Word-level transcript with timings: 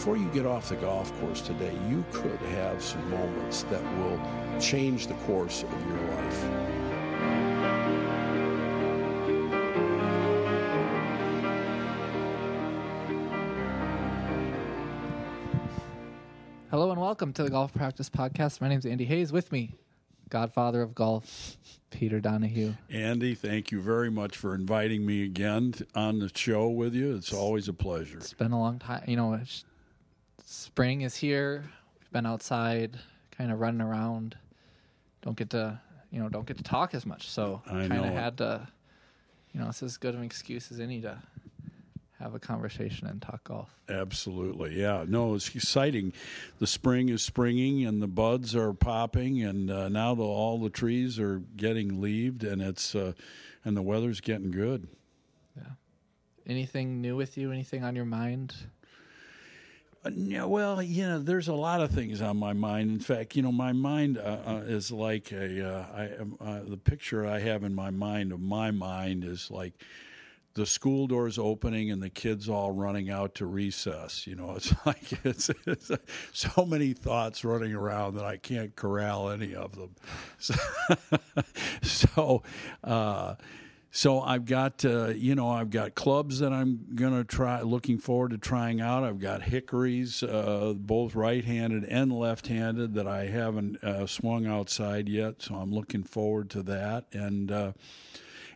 before 0.00 0.16
you 0.16 0.30
get 0.32 0.46
off 0.46 0.70
the 0.70 0.76
golf 0.76 1.12
course 1.20 1.42
today, 1.42 1.76
you 1.90 2.02
could 2.10 2.38
have 2.38 2.82
some 2.82 3.10
moments 3.10 3.64
that 3.64 3.82
will 3.98 4.18
change 4.58 5.08
the 5.08 5.14
course 5.26 5.62
of 5.62 5.86
your 5.86 5.98
life. 5.98 6.44
Hello 16.70 16.90
and 16.90 16.98
welcome 16.98 17.34
to 17.34 17.42
the 17.42 17.50
Golf 17.50 17.74
Practice 17.74 18.08
Podcast. 18.08 18.62
My 18.62 18.68
name 18.70 18.78
is 18.78 18.86
Andy 18.86 19.04
Hayes. 19.04 19.32
With 19.32 19.52
me, 19.52 19.74
Godfather 20.30 20.80
of 20.80 20.94
Golf, 20.94 21.58
Peter 21.90 22.20
Donahue. 22.20 22.72
Andy, 22.88 23.34
thank 23.34 23.70
you 23.70 23.82
very 23.82 24.10
much 24.10 24.34
for 24.34 24.54
inviting 24.54 25.04
me 25.04 25.24
again 25.24 25.74
on 25.94 26.20
the 26.20 26.30
show 26.34 26.68
with 26.68 26.94
you. 26.94 27.14
It's 27.16 27.34
always 27.34 27.68
a 27.68 27.74
pleasure. 27.74 28.16
It's 28.16 28.32
been 28.32 28.52
a 28.52 28.58
long 28.58 28.78
time. 28.78 29.04
You 29.06 29.16
know, 29.16 29.38
spring 30.50 31.02
is 31.02 31.14
here. 31.14 31.64
We've 32.00 32.10
been 32.10 32.26
outside, 32.26 32.98
kind 33.30 33.52
of 33.52 33.60
running 33.60 33.80
around. 33.80 34.36
Don't 35.22 35.36
get 35.36 35.50
to, 35.50 35.80
you 36.10 36.20
know, 36.20 36.28
don't 36.28 36.46
get 36.46 36.56
to 36.56 36.64
talk 36.64 36.92
as 36.94 37.06
much. 37.06 37.28
So 37.28 37.62
I 37.66 37.86
kind 37.86 38.04
of 38.04 38.12
had 38.12 38.38
to, 38.38 38.66
you 39.52 39.60
know, 39.60 39.68
it's 39.68 39.82
as 39.82 39.96
good 39.96 40.14
of 40.14 40.20
an 40.20 40.26
excuse 40.26 40.72
as 40.72 40.80
any 40.80 41.00
to 41.02 41.22
have 42.18 42.34
a 42.34 42.40
conversation 42.40 43.06
and 43.06 43.22
talk 43.22 43.44
golf. 43.44 43.70
Absolutely, 43.88 44.78
yeah. 44.78 45.04
No, 45.06 45.34
it's 45.34 45.54
exciting. 45.54 46.12
The 46.58 46.66
spring 46.66 47.08
is 47.08 47.22
springing, 47.22 47.86
and 47.86 48.02
the 48.02 48.08
buds 48.08 48.56
are 48.56 48.72
popping, 48.72 49.42
and 49.42 49.70
uh, 49.70 49.88
now 49.88 50.14
the, 50.14 50.24
all 50.24 50.58
the 50.58 50.68
trees 50.68 51.18
are 51.20 51.38
getting 51.56 52.00
leaved, 52.00 52.42
and 52.42 52.60
it's 52.60 52.94
uh, 52.94 53.12
and 53.64 53.76
the 53.76 53.82
weather's 53.82 54.20
getting 54.20 54.50
good. 54.50 54.88
Yeah. 55.56 55.72
Anything 56.46 57.00
new 57.00 57.16
with 57.16 57.38
you? 57.38 57.52
Anything 57.52 57.84
on 57.84 57.94
your 57.94 58.04
mind? 58.04 58.54
Yeah, 60.10 60.44
well, 60.44 60.82
you 60.82 61.06
know, 61.06 61.18
there's 61.18 61.48
a 61.48 61.54
lot 61.54 61.82
of 61.82 61.90
things 61.90 62.22
on 62.22 62.38
my 62.38 62.54
mind. 62.54 62.90
In 62.90 63.00
fact, 63.00 63.36
you 63.36 63.42
know, 63.42 63.52
my 63.52 63.72
mind 63.72 64.16
uh, 64.16 64.38
uh, 64.46 64.62
is 64.64 64.90
like 64.90 65.30
a 65.30 65.68
uh, 65.68 65.86
I 65.94 66.04
uh, 66.42 66.60
the 66.66 66.78
picture 66.78 67.26
I 67.26 67.40
have 67.40 67.64
in 67.64 67.74
my 67.74 67.90
mind 67.90 68.32
of 68.32 68.40
my 68.40 68.70
mind 68.70 69.24
is 69.24 69.50
like 69.50 69.74
the 70.54 70.64
school 70.64 71.06
doors 71.06 71.38
opening 71.38 71.90
and 71.90 72.02
the 72.02 72.08
kids 72.08 72.48
all 72.48 72.72
running 72.72 73.10
out 73.10 73.34
to 73.36 73.46
recess. 73.46 74.26
You 74.26 74.36
know, 74.36 74.52
it's 74.56 74.74
like 74.86 75.24
it's, 75.24 75.50
it's 75.66 75.90
so 76.32 76.64
many 76.64 76.94
thoughts 76.94 77.44
running 77.44 77.74
around 77.74 78.14
that 78.14 78.24
I 78.24 78.38
can't 78.38 78.74
corral 78.74 79.28
any 79.28 79.54
of 79.54 79.76
them. 79.76 79.94
So, 80.38 80.54
so 81.82 82.42
uh, 82.82 83.34
so 83.90 84.20
I've 84.20 84.44
got 84.44 84.84
uh, 84.84 85.08
you 85.08 85.34
know 85.34 85.48
I've 85.48 85.70
got 85.70 85.94
clubs 85.94 86.38
that 86.38 86.52
I'm 86.52 86.86
gonna 86.94 87.24
try 87.24 87.62
looking 87.62 87.98
forward 87.98 88.30
to 88.30 88.38
trying 88.38 88.80
out. 88.80 89.04
I've 89.04 89.18
got 89.18 89.42
hickories, 89.42 90.22
uh, 90.22 90.74
both 90.76 91.14
right-handed 91.14 91.84
and 91.84 92.12
left-handed 92.12 92.94
that 92.94 93.06
I 93.06 93.26
haven't 93.26 93.82
uh, 93.82 94.06
swung 94.06 94.46
outside 94.46 95.08
yet. 95.08 95.42
So 95.42 95.56
I'm 95.56 95.72
looking 95.72 96.02
forward 96.04 96.50
to 96.50 96.62
that 96.64 97.06
and. 97.12 97.50
Uh, 97.50 97.72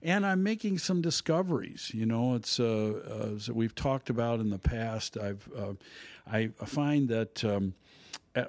and 0.07 0.27
I'm 0.27 0.43
making 0.43 0.77
some 0.77 1.01
discoveries. 1.01 1.91
You 1.95 2.05
know, 2.05 2.35
it's 2.35 2.61
uh, 2.61 3.39
uh, 3.49 3.53
we've 3.55 3.75
talked 3.75 4.11
about 4.11 4.39
in 4.39 4.51
the 4.51 4.59
past. 4.59 5.17
I've 5.17 5.49
uh, 5.57 5.73
I 6.31 6.49
find 6.67 7.09
that 7.09 7.43
um, 7.43 7.75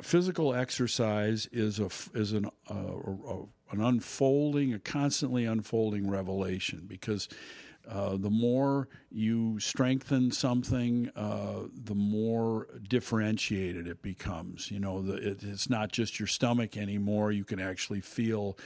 physical 0.02 0.53
exercise 0.53 1.47
is 1.52 1.80
a 1.80 1.89
is 2.13 2.33
an 2.33 2.47
uh, 2.69 2.73
a, 2.73 3.44
an 3.76 3.81
unfolding, 3.81 4.73
a 4.73 4.80
constantly 4.80 5.45
unfolding 5.45 6.09
revelation 6.09 6.86
because. 6.88 7.28
Uh, 7.88 8.18
the 8.18 8.31
more 8.31 8.88
you 9.12 9.59
strengthen 9.59 10.31
something, 10.31 11.08
uh, 11.16 11.68
the 11.72 11.94
more 11.94 12.66
differentiated 12.90 13.86
it 13.86 14.02
becomes. 14.02 14.72
You 14.72 14.80
know, 14.80 15.03
the, 15.03 15.13
it, 15.13 15.44
it's 15.44 15.69
not 15.69 15.91
just 15.91 16.19
your 16.19 16.25
stomach 16.25 16.78
anymore. 16.78 17.31
You 17.31 17.44
can 17.44 17.59
actually 17.59 18.02
feel 18.02 18.58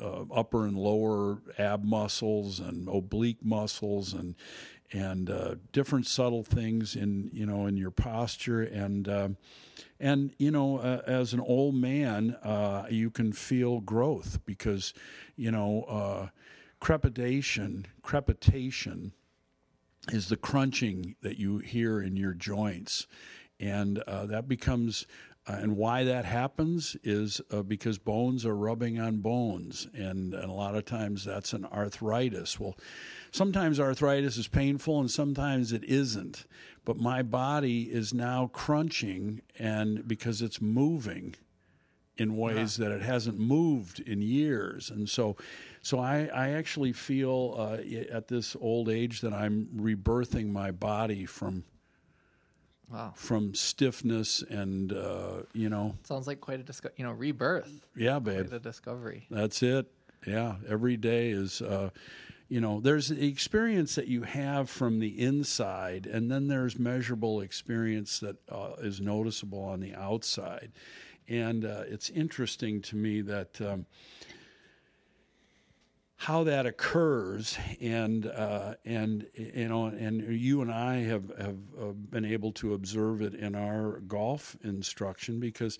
uh, 0.00 0.24
upper 0.32 0.66
and 0.66 0.76
lower 0.76 1.38
ab 1.58 1.84
muscles 1.84 2.60
and 2.60 2.88
oblique 2.88 3.44
muscles 3.44 4.12
and 4.12 4.34
and 4.92 5.30
uh, 5.30 5.56
different 5.72 6.06
subtle 6.06 6.42
things 6.42 6.96
in 6.96 7.30
you 7.32 7.46
know 7.46 7.66
in 7.66 7.76
your 7.76 7.90
posture. 7.90 8.62
And 8.62 9.08
um, 9.08 9.36
and 9.98 10.32
you 10.38 10.50
know 10.50 10.78
uh, 10.78 11.02
as 11.06 11.32
an 11.32 11.40
old 11.40 11.74
man 11.74 12.36
uh, 12.42 12.86
you 12.90 13.10
can 13.10 13.32
feel 13.32 13.80
growth 13.80 14.40
because 14.44 14.94
you 15.36 15.50
know 15.50 15.82
uh, 15.82 16.28
crepitation 16.80 17.86
is 20.12 20.28
the 20.28 20.36
crunching 20.36 21.16
that 21.22 21.38
you 21.38 21.58
hear 21.58 22.00
in 22.00 22.16
your 22.16 22.32
joints. 22.32 23.06
And 23.58 23.98
uh, 24.00 24.26
that 24.26 24.46
becomes 24.48 25.06
uh, 25.48 25.58
and 25.60 25.76
why 25.76 26.02
that 26.02 26.24
happens 26.24 26.96
is 27.04 27.40
uh, 27.52 27.62
because 27.62 27.98
bones 27.98 28.44
are 28.44 28.56
rubbing 28.56 28.98
on 28.98 29.18
bones, 29.18 29.86
and, 29.94 30.34
and 30.34 30.50
a 30.50 30.52
lot 30.52 30.74
of 30.74 30.84
times 30.84 31.24
that's 31.24 31.52
an 31.52 31.64
arthritis. 31.66 32.58
Well, 32.58 32.76
sometimes 33.30 33.78
arthritis 33.80 34.36
is 34.36 34.48
painful, 34.48 35.00
and 35.00 35.10
sometimes 35.10 35.72
it 35.72 35.84
isn't. 35.84 36.44
But 36.84 36.98
my 36.98 37.22
body 37.22 37.82
is 37.84 38.14
now 38.14 38.48
crunching, 38.52 39.42
and 39.58 40.06
because 40.06 40.40
it's 40.42 40.60
moving 40.60 41.34
in 42.16 42.36
ways 42.36 42.76
that 42.78 42.90
it 42.92 43.02
hasn't 43.02 43.38
moved 43.38 44.00
in 44.00 44.22
years, 44.22 44.88
and 44.88 45.06
so, 45.08 45.36
so 45.82 45.98
I, 45.98 46.30
I 46.32 46.48
actually 46.50 46.92
feel 46.94 47.54
uh, 47.58 47.76
at 48.10 48.28
this 48.28 48.56
old 48.58 48.88
age 48.88 49.20
that 49.20 49.34
I'm 49.34 49.68
rebirthing 49.76 50.48
my 50.50 50.70
body 50.70 51.26
from 51.26 51.64
Wow. 52.88 53.12
from 53.16 53.52
stiffness 53.54 54.42
and 54.42 54.92
uh, 54.92 55.42
you 55.52 55.68
know 55.68 55.96
Sounds 56.04 56.28
like 56.28 56.40
quite 56.40 56.60
a 56.60 56.62
disco- 56.62 56.90
you 56.96 57.04
know, 57.04 57.10
rebirth. 57.10 57.84
yeah 57.96 58.20
babe 58.20 58.46
Quite 58.46 58.56
a 58.56 58.60
discovery. 58.60 59.26
that's 59.28 59.60
it 59.60 59.86
yeah 60.24 60.54
every 60.68 60.96
day 60.96 61.30
is 61.30 61.60
uh, 61.60 61.90
you 62.48 62.60
know 62.60 62.80
there's 62.80 63.08
the 63.08 63.26
experience 63.26 63.94
that 63.96 64.06
you 64.06 64.22
have 64.22 64.70
from 64.70 65.00
the 65.00 65.20
inside 65.20 66.06
and 66.06 66.30
then 66.30 66.46
there's 66.48 66.78
measurable 66.78 67.40
experience 67.40 68.20
that 68.20 68.36
uh, 68.50 68.72
is 68.78 69.00
noticeable 69.00 69.62
on 69.62 69.80
the 69.80 69.94
outside. 69.94 70.72
And 71.28 71.64
uh, 71.64 71.82
it's 71.88 72.08
interesting 72.10 72.80
to 72.82 72.96
me 72.96 73.20
that 73.22 73.60
um, 73.60 73.86
how 76.18 76.44
that 76.44 76.66
occurs 76.66 77.58
and 77.80 78.26
uh, 78.26 78.74
and 78.84 79.26
you 79.34 79.68
know 79.68 79.86
and 79.86 80.22
you 80.22 80.62
and 80.62 80.72
I 80.72 80.98
have 81.02 81.30
have 81.36 81.58
uh, 81.80 81.92
been 81.92 82.24
able 82.24 82.52
to 82.52 82.74
observe 82.74 83.22
it 83.22 83.34
in 83.34 83.54
our 83.54 84.00
golf 84.00 84.56
instruction 84.62 85.40
because 85.40 85.78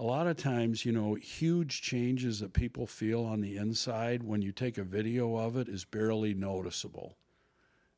a 0.00 0.02
lot 0.02 0.26
of 0.26 0.38
times 0.38 0.86
you 0.86 0.92
know 0.92 1.14
huge 1.14 1.82
changes 1.82 2.40
that 2.40 2.54
people 2.54 2.86
feel 2.86 3.22
on 3.22 3.42
the 3.42 3.58
inside 3.58 4.22
when 4.22 4.40
you 4.40 4.50
take 4.50 4.78
a 4.78 4.82
video 4.82 5.36
of 5.36 5.56
it 5.58 5.68
is 5.68 5.84
barely 5.84 6.32
noticeable. 6.32 7.16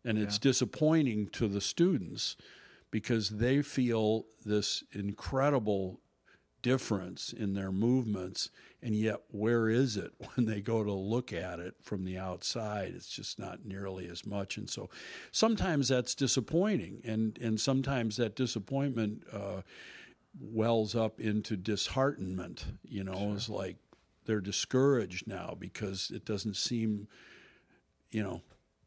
And 0.04 0.18
it's 0.18 0.36
disappointing 0.36 1.28
to 1.28 1.46
the 1.46 1.60
students 1.60 2.36
because 2.90 3.30
they 3.30 3.62
feel 3.62 4.26
this 4.44 4.82
incredible 4.90 6.00
difference 6.60 7.32
in 7.32 7.54
their 7.54 7.70
movements 7.70 8.50
and 8.82 8.96
yet 8.96 9.20
where 9.30 9.68
is 9.68 9.96
it 9.96 10.12
when 10.34 10.46
they 10.46 10.60
go 10.60 10.82
to 10.82 10.92
look 10.92 11.32
at 11.32 11.60
it 11.60 11.76
from 11.82 12.04
the 12.04 12.18
outside? 12.18 12.94
It's 12.96 13.14
just 13.14 13.38
not 13.38 13.64
nearly 13.64 14.08
as 14.08 14.26
much. 14.26 14.56
And 14.56 14.68
so 14.68 14.90
sometimes 15.30 15.86
that's 15.86 16.16
disappointing 16.16 17.00
and 17.04 17.38
and 17.40 17.60
sometimes 17.60 18.16
that 18.16 18.34
disappointment 18.34 19.22
uh, 19.32 19.62
wells 20.40 20.94
up 20.94 21.20
into 21.20 21.56
disheartenment 21.56 22.64
you 22.82 23.04
know 23.04 23.32
it's 23.34 23.48
like 23.48 23.76
they're 24.24 24.40
discouraged 24.40 25.26
now 25.26 25.54
because 25.58 26.10
it 26.14 26.24
doesn't 26.24 26.56
seem 26.56 27.06
you 28.10 28.22
know 28.22 28.40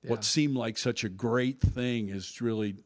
Yeah. 0.03 0.11
what 0.11 0.23
seemed 0.23 0.55
like 0.55 0.77
such 0.77 1.03
a 1.03 1.09
great 1.09 1.59
thing 1.61 2.09
is 2.09 2.41
really 2.41 2.77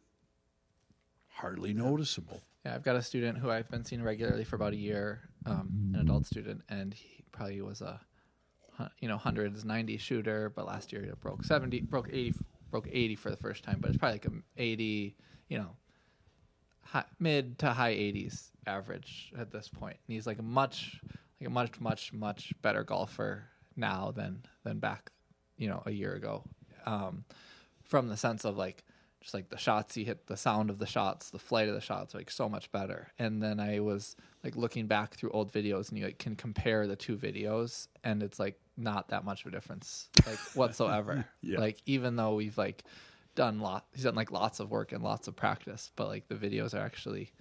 hardly 1.28 1.74
noticeable. 1.74 2.42
Yeah, 2.66 2.76
I've 2.76 2.84
got 2.84 2.96
a 2.98 3.02
student 3.02 3.38
who 3.38 3.50
I've 3.50 3.70
been 3.70 3.86
seeing 3.86 4.04
regularly 4.04 4.44
for 4.44 4.56
about 4.58 4.74
a 4.74 4.78
year, 4.78 5.30
um, 5.46 5.92
an 5.94 6.02
adult 6.02 6.26
student, 6.26 6.62
and 6.68 6.94
he 6.94 7.24
probably 7.32 7.62
was 7.62 7.82
a, 7.82 8.02
you 9.00 9.08
know, 9.08 9.18
hundreds, 9.18 9.64
ninety 9.64 9.98
shooter, 9.98 10.50
but 10.50 10.66
last 10.66 10.92
year 10.92 11.04
he 11.04 11.12
broke 11.22 11.44
seventy, 11.46 11.80
broke 11.82 12.10
eighty, 12.12 12.34
broke 12.72 12.88
eighty 12.92 13.16
for 13.16 13.30
the 13.32 13.38
first 13.38 13.64
time, 13.64 13.78
but 13.80 13.90
it's 13.90 13.98
probably 13.98 14.16
like 14.16 14.26
a 14.26 14.32
eighty, 14.62 15.16
you 15.48 15.58
know, 15.58 15.70
high, 16.90 17.06
mid 17.20 17.60
to 17.60 17.70
high 17.72 17.90
eighties 17.90 18.52
average 18.66 19.32
at 19.38 19.52
this 19.52 19.68
point, 19.68 19.98
and 20.08 20.14
he's 20.14 20.28
like 20.28 20.40
a 20.40 20.44
much, 20.44 21.00
like 21.40 21.48
a 21.48 21.52
much, 21.52 21.80
much, 21.80 22.14
much 22.14 22.54
better 22.62 22.84
golfer 22.84 23.46
now 23.76 24.12
than 24.16 24.44
than 24.64 24.80
back, 24.80 25.12
you 25.58 25.68
know, 25.68 25.84
a 25.86 25.92
year 25.92 26.14
ago, 26.14 26.44
um, 26.86 27.26
from 27.84 28.08
the 28.08 28.18
sense 28.18 28.46
of 28.46 28.58
like 28.58 28.84
just 29.22 29.34
like 29.34 29.50
the 29.50 29.58
shots 29.58 29.96
he 29.96 30.04
hit, 30.04 30.28
the 30.28 30.38
sound 30.38 30.70
of 30.70 30.80
the 30.80 30.86
shots, 30.86 31.30
the 31.30 31.40
flight 31.40 31.68
of 31.68 31.76
the 31.76 31.82
shots, 31.82 32.14
like 32.14 32.32
so 32.32 32.48
much 32.48 32.72
better. 32.72 33.10
And 33.20 33.44
then 33.44 33.60
I 33.60 33.80
was 33.82 34.16
like 34.44 34.56
looking 34.56 34.88
back 34.88 35.16
through 35.16 35.32
old 35.32 35.52
videos, 35.52 35.90
and 35.90 35.98
you 35.98 36.06
like, 36.06 36.20
can 36.20 36.36
compare 36.36 36.88
the 36.88 36.96
two 36.96 37.18
videos, 37.18 37.88
and 38.04 38.24
it's 38.24 38.40
like 38.40 38.60
not 38.78 39.10
that 39.10 39.26
much 39.26 39.42
of 39.42 39.48
a 39.48 39.52
difference, 39.52 40.10
like 40.26 40.40
whatsoever. 40.54 41.26
Yeah. 41.42 41.60
Like 41.60 41.82
even 41.86 42.16
though 42.16 42.36
we've 42.36 42.58
like 42.58 42.84
done 43.40 43.60
lot 43.62 43.86
he's 43.94 44.04
done 44.04 44.16
like 44.16 44.32
lots 44.32 44.60
of 44.60 44.70
work 44.70 44.92
and 44.92 45.02
lots 45.02 45.30
of 45.30 45.36
practice, 45.36 45.92
but 45.96 46.08
like 46.10 46.28
the 46.28 46.36
videos 46.36 46.74
are 46.74 46.84
actually, 46.90 47.32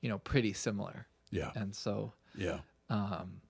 you 0.00 0.08
know, 0.08 0.16
pretty 0.18 0.54
similar. 0.54 1.06
Yeah. 1.30 1.50
And 1.54 1.74
so 1.74 2.14
Yeah. 2.34 2.60
um 2.88 3.42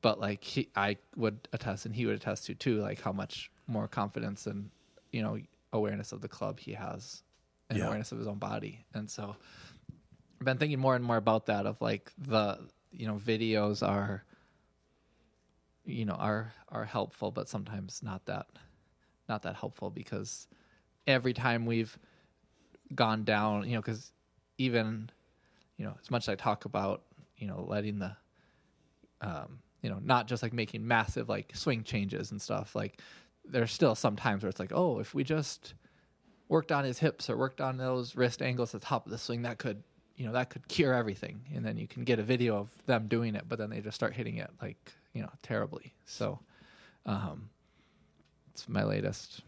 but 0.00 0.18
like 0.18 0.42
he 0.42 0.70
I 0.74 0.96
would 1.16 1.36
attest 1.52 1.84
and 1.84 1.94
he 1.94 2.06
would 2.06 2.16
attest 2.16 2.46
to 2.46 2.54
too, 2.54 2.76
like 2.80 3.02
how 3.02 3.12
much 3.12 3.50
more 3.66 3.86
confidence 3.88 4.46
and, 4.46 4.70
you 5.12 5.22
know, 5.22 5.38
awareness 5.74 6.12
of 6.12 6.22
the 6.22 6.28
club 6.28 6.58
he 6.60 6.72
has 6.72 7.22
and 7.68 7.78
Yeah. 7.78 7.86
awareness 7.88 8.10
of 8.12 8.18
his 8.18 8.26
own 8.26 8.38
body. 8.38 8.86
And 8.94 9.10
so 9.10 9.36
I've 10.40 10.46
been 10.46 10.56
thinking 10.56 10.80
more 10.80 10.96
and 10.96 11.04
more 11.04 11.18
about 11.18 11.44
that 11.46 11.66
of 11.66 11.76
like 11.82 12.10
the 12.16 12.58
you 12.90 13.06
know, 13.06 13.16
videos 13.16 13.86
are 13.86 14.24
you 15.84 16.06
know, 16.06 16.14
are 16.14 16.54
are 16.70 16.86
helpful 16.86 17.30
but 17.30 17.48
sometimes 17.50 18.02
not 18.02 18.24
that 18.24 18.46
not 19.28 19.42
that 19.42 19.56
helpful 19.56 19.90
because 19.90 20.48
every 21.06 21.32
time 21.32 21.66
we've 21.66 21.98
gone 22.94 23.24
down, 23.24 23.68
you 23.68 23.74
know, 23.74 23.80
because 23.80 24.12
even, 24.58 25.10
you 25.76 25.84
know, 25.84 25.94
as 26.00 26.10
much 26.10 26.24
as 26.24 26.28
I 26.30 26.34
talk 26.34 26.64
about, 26.64 27.02
you 27.36 27.46
know, 27.46 27.64
letting 27.66 27.98
the, 27.98 28.16
um, 29.20 29.60
you 29.82 29.90
know, 29.90 29.98
not 30.02 30.28
just 30.28 30.42
like 30.42 30.52
making 30.52 30.86
massive 30.86 31.28
like 31.28 31.52
swing 31.54 31.84
changes 31.84 32.30
and 32.30 32.40
stuff, 32.40 32.74
like 32.74 33.00
there's 33.44 33.72
still 33.72 33.94
some 33.94 34.16
times 34.16 34.42
where 34.42 34.50
it's 34.50 34.60
like, 34.60 34.72
oh, 34.74 34.98
if 34.98 35.14
we 35.14 35.24
just 35.24 35.74
worked 36.48 36.72
on 36.72 36.84
his 36.84 36.98
hips 36.98 37.30
or 37.30 37.36
worked 37.36 37.60
on 37.60 37.76
those 37.76 38.16
wrist 38.16 38.42
angles 38.42 38.74
at 38.74 38.80
the 38.80 38.86
top 38.86 39.06
of 39.06 39.12
the 39.12 39.18
swing, 39.18 39.42
that 39.42 39.58
could, 39.58 39.82
you 40.16 40.26
know, 40.26 40.32
that 40.32 40.50
could 40.50 40.66
cure 40.68 40.92
everything. 40.92 41.40
And 41.54 41.64
then 41.64 41.78
you 41.78 41.86
can 41.86 42.04
get 42.04 42.18
a 42.18 42.22
video 42.22 42.56
of 42.56 42.70
them 42.86 43.06
doing 43.06 43.34
it, 43.34 43.44
but 43.48 43.58
then 43.58 43.70
they 43.70 43.80
just 43.80 43.94
start 43.94 44.14
hitting 44.14 44.36
it 44.36 44.50
like, 44.60 44.76
you 45.14 45.22
know, 45.22 45.30
terribly. 45.42 45.94
So, 46.04 46.40
um, 47.06 47.48
it's 48.52 48.68
my 48.68 48.84
latest, 48.84 49.42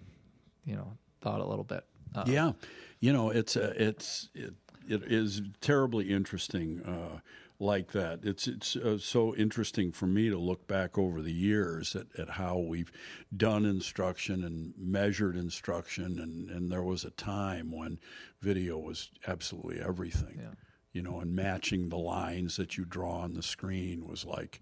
you 0.64 0.76
know, 0.76 0.96
thought 1.22 1.40
a 1.40 1.46
little 1.46 1.64
bit. 1.64 1.84
Uh, 2.14 2.24
Yeah, 2.26 2.52
you 3.00 3.12
know, 3.12 3.30
it's 3.30 3.56
uh, 3.56 3.72
it's 3.76 4.28
it, 4.34 4.54
it 4.86 5.02
is 5.04 5.40
terribly 5.60 6.10
interesting 6.10 6.82
uh, 6.82 7.20
like 7.58 7.92
that. 7.92 8.20
It's 8.24 8.46
it's 8.46 8.76
uh, 8.76 8.98
so 8.98 9.34
interesting 9.36 9.92
for 9.92 10.06
me 10.06 10.28
to 10.28 10.36
look 10.36 10.66
back 10.66 10.98
over 10.98 11.22
the 11.22 11.32
years 11.32 11.96
at, 11.96 12.06
at 12.18 12.30
how 12.30 12.58
we've 12.58 12.92
done 13.34 13.64
instruction 13.64 14.44
and 14.44 14.74
measured 14.76 15.36
instruction, 15.36 16.18
and, 16.18 16.50
and 16.50 16.70
there 16.70 16.82
was 16.82 17.04
a 17.04 17.10
time 17.10 17.70
when 17.70 17.98
video 18.40 18.78
was 18.78 19.10
absolutely 19.26 19.80
everything. 19.80 20.38
Yeah. 20.40 20.54
You 20.92 21.02
know, 21.02 21.20
and 21.20 21.34
matching 21.34 21.88
the 21.88 21.96
lines 21.96 22.56
that 22.56 22.76
you 22.76 22.84
draw 22.84 23.20
on 23.20 23.32
the 23.32 23.42
screen 23.42 24.06
was 24.06 24.26
like, 24.26 24.60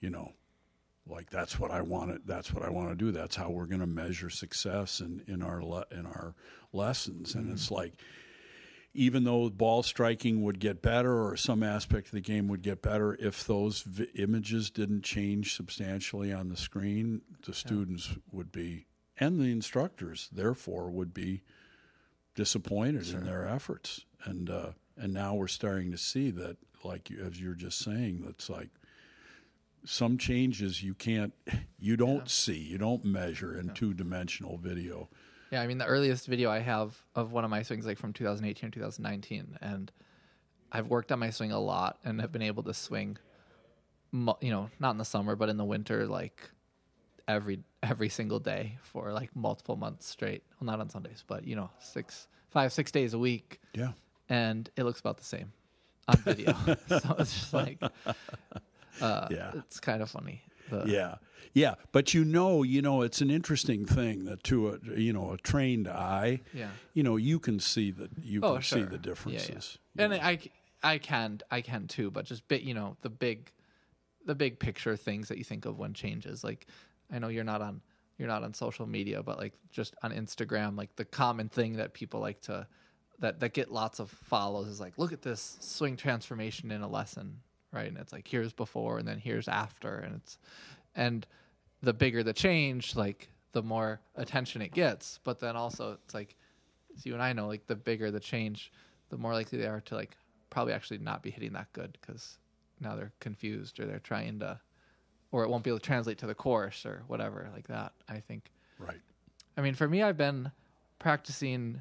you 0.00 0.08
know, 0.08 0.32
like 1.10 1.30
that's 1.30 1.58
what 1.58 1.70
I 1.70 1.82
want 1.82 2.12
to 2.12 2.20
that's 2.24 2.52
what 2.52 2.64
I 2.64 2.70
want 2.70 2.90
to 2.90 2.94
do. 2.94 3.10
That's 3.10 3.36
how 3.36 3.50
we're 3.50 3.66
going 3.66 3.80
to 3.80 3.86
measure 3.86 4.30
success 4.30 5.00
in 5.00 5.22
in 5.26 5.42
our 5.42 5.62
le- 5.62 5.86
in 5.90 6.06
our 6.06 6.34
lessons. 6.72 7.34
And 7.34 7.50
it's 7.50 7.70
like 7.70 7.94
even 8.92 9.24
though 9.24 9.48
ball 9.50 9.82
striking 9.82 10.42
would 10.42 10.58
get 10.58 10.82
better 10.82 11.26
or 11.26 11.36
some 11.36 11.62
aspect 11.62 12.06
of 12.08 12.12
the 12.12 12.20
game 12.20 12.48
would 12.48 12.62
get 12.62 12.82
better 12.82 13.16
if 13.20 13.46
those 13.46 13.82
vi- 13.82 14.08
images 14.16 14.70
didn't 14.70 15.02
change 15.02 15.54
substantially 15.54 16.32
on 16.32 16.48
the 16.48 16.56
screen, 16.56 17.22
the 17.46 17.54
students 17.54 18.16
would 18.32 18.50
be 18.50 18.86
and 19.18 19.40
the 19.40 19.52
instructors 19.52 20.28
therefore 20.32 20.90
would 20.90 21.12
be 21.12 21.42
disappointed 22.34 23.08
in 23.10 23.24
their 23.24 23.46
efforts. 23.46 24.06
And 24.24 24.48
uh, 24.48 24.70
and 24.96 25.12
now 25.12 25.34
we're 25.34 25.48
starting 25.48 25.90
to 25.92 25.98
see 25.98 26.30
that 26.32 26.56
like 26.84 27.10
you, 27.10 27.24
as 27.24 27.40
you're 27.40 27.54
just 27.54 27.78
saying 27.78 28.22
that's 28.24 28.48
like 28.50 28.70
some 29.84 30.18
changes 30.18 30.82
you 30.82 30.94
can't 30.94 31.32
you 31.78 31.96
don't 31.96 32.28
see 32.28 32.58
you 32.58 32.78
don't 32.78 33.04
measure 33.04 33.58
in 33.58 33.70
two-dimensional 33.70 34.58
video. 34.58 35.08
Yeah, 35.50 35.62
I 35.62 35.66
mean 35.66 35.78
the 35.78 35.86
earliest 35.86 36.26
video 36.26 36.50
I 36.50 36.60
have 36.60 36.96
of 37.14 37.32
one 37.32 37.44
of 37.44 37.50
my 37.50 37.62
swings 37.62 37.86
like 37.86 37.98
from 37.98 38.12
2018 38.12 38.68
or 38.68 38.70
2019, 38.70 39.58
and 39.60 39.90
I've 40.70 40.86
worked 40.86 41.10
on 41.10 41.18
my 41.18 41.30
swing 41.30 41.52
a 41.52 41.58
lot 41.58 41.98
and 42.04 42.20
have 42.20 42.30
been 42.30 42.42
able 42.42 42.62
to 42.64 42.74
swing, 42.74 43.18
you 44.12 44.50
know, 44.50 44.70
not 44.78 44.92
in 44.92 44.98
the 44.98 45.04
summer 45.04 45.34
but 45.36 45.48
in 45.48 45.56
the 45.56 45.64
winter 45.64 46.06
like 46.06 46.50
every 47.26 47.60
every 47.82 48.08
single 48.08 48.38
day 48.38 48.78
for 48.82 49.12
like 49.12 49.34
multiple 49.34 49.76
months 49.76 50.06
straight. 50.06 50.42
Well, 50.60 50.66
not 50.66 50.80
on 50.80 50.90
Sundays, 50.90 51.24
but 51.26 51.46
you 51.46 51.56
know, 51.56 51.70
six, 51.80 52.28
five, 52.50 52.72
six 52.72 52.90
days 52.90 53.14
a 53.14 53.18
week, 53.18 53.60
yeah. 53.74 53.92
And 54.28 54.70
it 54.76 54.84
looks 54.84 55.00
about 55.00 55.18
the 55.18 55.24
same 55.24 55.52
on 56.08 56.16
video. 56.18 56.52
so 56.88 57.16
it's 57.18 57.34
just 57.34 57.52
like, 57.52 57.80
uh, 59.00 59.28
Yeah. 59.30 59.52
it's 59.56 59.80
kind 59.80 60.02
of 60.02 60.10
funny. 60.10 60.42
The- 60.70 60.84
yeah 60.86 61.16
yeah 61.52 61.74
but 61.90 62.14
you 62.14 62.24
know 62.24 62.62
you 62.62 62.80
know 62.80 63.02
it's 63.02 63.20
an 63.20 63.28
interesting 63.30 63.84
thing 63.84 64.24
that 64.26 64.44
to 64.44 64.68
a 64.68 64.78
you 64.96 65.12
know 65.12 65.32
a 65.32 65.36
trained 65.38 65.88
eye 65.88 66.42
Yeah. 66.54 66.68
you 66.94 67.02
know 67.02 67.16
you 67.16 67.40
can 67.40 67.58
see 67.58 67.90
that 67.90 68.10
you 68.22 68.40
Oh, 68.42 68.52
can 68.54 68.62
sure. 68.62 68.78
see 68.78 68.84
the 68.84 68.90
Yeah, 68.92 68.96
yeah. 68.96 69.02
differences 69.02 69.78
and 69.98 70.14
I, 70.14 70.38
I 70.82 70.98
can 70.98 71.40
I 71.50 71.60
can 71.60 71.88
too, 71.88 72.10
but 72.12 72.24
just 72.24 72.46
bit 72.46 72.62
you 72.62 72.74
know 72.74 72.96
the 73.02 73.10
big, 73.10 73.50
the 74.26 74.34
big 74.36 74.60
picture 74.60 74.96
things 74.96 75.26
that 75.28 75.38
you 75.38 75.44
think 75.44 75.64
of 75.64 75.76
when 75.78 75.92
changes. 75.92 76.44
Like 76.44 76.66
I 77.12 77.18
know 77.18 77.28
you're 77.28 77.42
not 77.44 77.60
on 77.62 77.82
you're 78.16 78.28
not 78.28 78.44
on 78.44 78.54
social 78.54 78.86
media, 78.86 79.22
but 79.22 79.36
like 79.38 79.54
just 79.72 79.94
on 80.04 80.12
Instagram, 80.12 80.76
like 80.78 80.94
the 80.96 81.04
common 81.04 81.48
thing 81.48 81.74
that 81.78 81.94
people 81.94 82.20
like 82.20 82.40
to 82.42 82.66
that 83.18 83.40
that 83.40 83.54
get 83.54 83.72
lots 83.72 83.98
of 83.98 84.08
follows 84.08 84.68
is 84.68 84.78
like 84.80 84.96
look 84.98 85.12
at 85.12 85.22
this 85.22 85.58
swing 85.60 85.96
transformation 85.96 86.70
in 86.70 86.80
a 86.82 86.88
lesson, 86.88 87.40
right? 87.72 87.88
And 87.88 87.98
it's 87.98 88.12
like 88.12 88.26
here's 88.26 88.52
before 88.52 88.98
and 88.98 89.06
then 89.06 89.18
here's 89.18 89.48
after, 89.48 89.98
and 89.98 90.16
it's 90.16 90.38
and 90.94 91.26
the 91.82 91.92
bigger 91.92 92.22
the 92.22 92.32
change, 92.32 92.96
like 92.96 93.30
the 93.52 93.62
more 93.62 94.00
attention 94.16 94.62
it 94.62 94.72
gets. 94.72 95.18
But 95.24 95.40
then 95.40 95.56
also 95.56 95.98
it's 96.04 96.14
like 96.14 96.36
as 96.96 97.06
you 97.06 97.14
and 97.14 97.22
I 97.22 97.32
know, 97.32 97.46
like 97.46 97.66
the 97.66 97.76
bigger 97.76 98.10
the 98.10 98.20
change, 98.20 98.72
the 99.10 99.16
more 99.18 99.32
likely 99.32 99.58
they 99.58 99.66
are 99.66 99.80
to 99.82 99.94
like 99.94 100.16
probably 100.50 100.72
actually 100.72 100.98
not 100.98 101.22
be 101.22 101.30
hitting 101.30 101.52
that 101.52 101.72
good 101.72 101.96
because 102.00 102.38
now 102.80 102.96
they're 102.96 103.12
confused 103.20 103.78
or 103.78 103.86
they're 103.86 103.98
trying 103.98 104.40
to, 104.40 104.58
or 105.30 105.44
it 105.44 105.50
won't 105.50 105.62
be 105.62 105.70
able 105.70 105.78
to 105.78 105.86
translate 105.86 106.18
to 106.18 106.26
the 106.26 106.34
course 106.34 106.84
or 106.84 107.02
whatever 107.06 107.48
like 107.54 107.68
that. 107.68 107.92
I 108.08 108.20
think. 108.20 108.50
right 108.78 109.00
I 109.56 109.62
mean, 109.62 109.74
for 109.74 109.88
me, 109.88 110.02
I've 110.02 110.16
been 110.16 110.50
practicing 110.98 111.80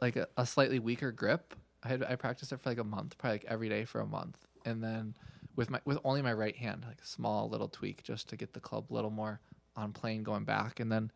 like 0.00 0.16
a, 0.16 0.28
a 0.36 0.46
slightly 0.46 0.78
weaker 0.78 1.10
grip. 1.10 1.54
I 1.82 1.88
had 1.88 2.02
I 2.02 2.16
practiced 2.16 2.52
it 2.52 2.60
for 2.60 2.70
like 2.70 2.78
a 2.78 2.84
month, 2.84 3.18
probably 3.18 3.34
like 3.34 3.44
every 3.46 3.68
day 3.68 3.84
for 3.84 4.00
a 4.00 4.06
month, 4.06 4.36
and 4.68 4.82
then 4.82 5.14
with 5.56 5.70
my 5.70 5.80
with 5.84 5.98
only 6.04 6.22
my 6.22 6.32
right 6.32 6.56
hand, 6.56 6.84
like 6.86 7.00
a 7.02 7.06
small 7.06 7.48
little 7.48 7.68
tweak 7.68 8.02
just 8.02 8.28
to 8.28 8.36
get 8.36 8.52
the 8.52 8.60
club 8.60 8.86
a 8.90 8.94
little 8.94 9.10
more 9.10 9.40
on 9.76 9.92
plane 9.92 10.22
going 10.22 10.44
back. 10.44 10.80
And 10.80 10.90
then 10.90 11.10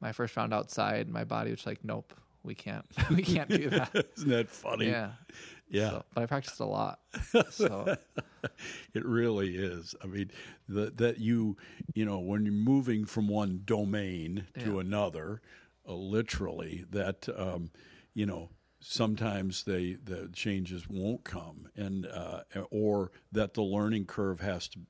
my 0.00 0.12
first 0.12 0.36
round 0.36 0.52
outside, 0.54 1.08
my 1.08 1.24
body 1.24 1.50
was 1.50 1.64
like, 1.66 1.84
nope, 1.84 2.12
we 2.42 2.54
can't, 2.54 2.84
we 3.10 3.22
can't 3.22 3.48
do 3.48 3.70
that. 3.70 3.90
isn't 4.16 4.28
that 4.30 4.48
funny 4.50 4.86
yeah, 4.88 5.12
yeah 5.70 5.90
So- 5.90 6.04
but 6.14 6.22
I 6.22 6.26
practiced 6.26 6.60
a 6.60 6.64
lot. 6.64 7.00
So 7.50 7.96
It 8.94 9.04
really 9.04 9.56
is. 9.56 9.94
I 10.02 10.06
mean, 10.06 10.30
the, 10.68 10.90
that 10.96 11.18
you, 11.18 11.56
you 11.94 12.04
know, 12.04 12.18
when 12.18 12.44
you're 12.44 12.52
moving 12.54 13.04
from 13.04 13.28
one 13.28 13.62
domain 13.64 14.46
to 14.58 14.74
Yeah. 14.74 14.80
another, 14.80 15.40
uh, 15.88 15.94
literally, 15.94 16.84
that, 16.90 17.28
um, 17.36 17.70
you 18.14 18.26
know, 18.26 18.50
sometimes 18.82 19.64
they 19.64 19.94
the 19.94 20.28
changes 20.32 20.88
won't 20.88 21.24
come, 21.24 21.68
and 21.76 22.06
uh, 22.06 22.42
or 22.70 23.12
that 23.30 23.54
the 23.54 23.62
learning 23.62 24.06
curve 24.06 24.40
has 24.40 24.68
to 24.68 24.80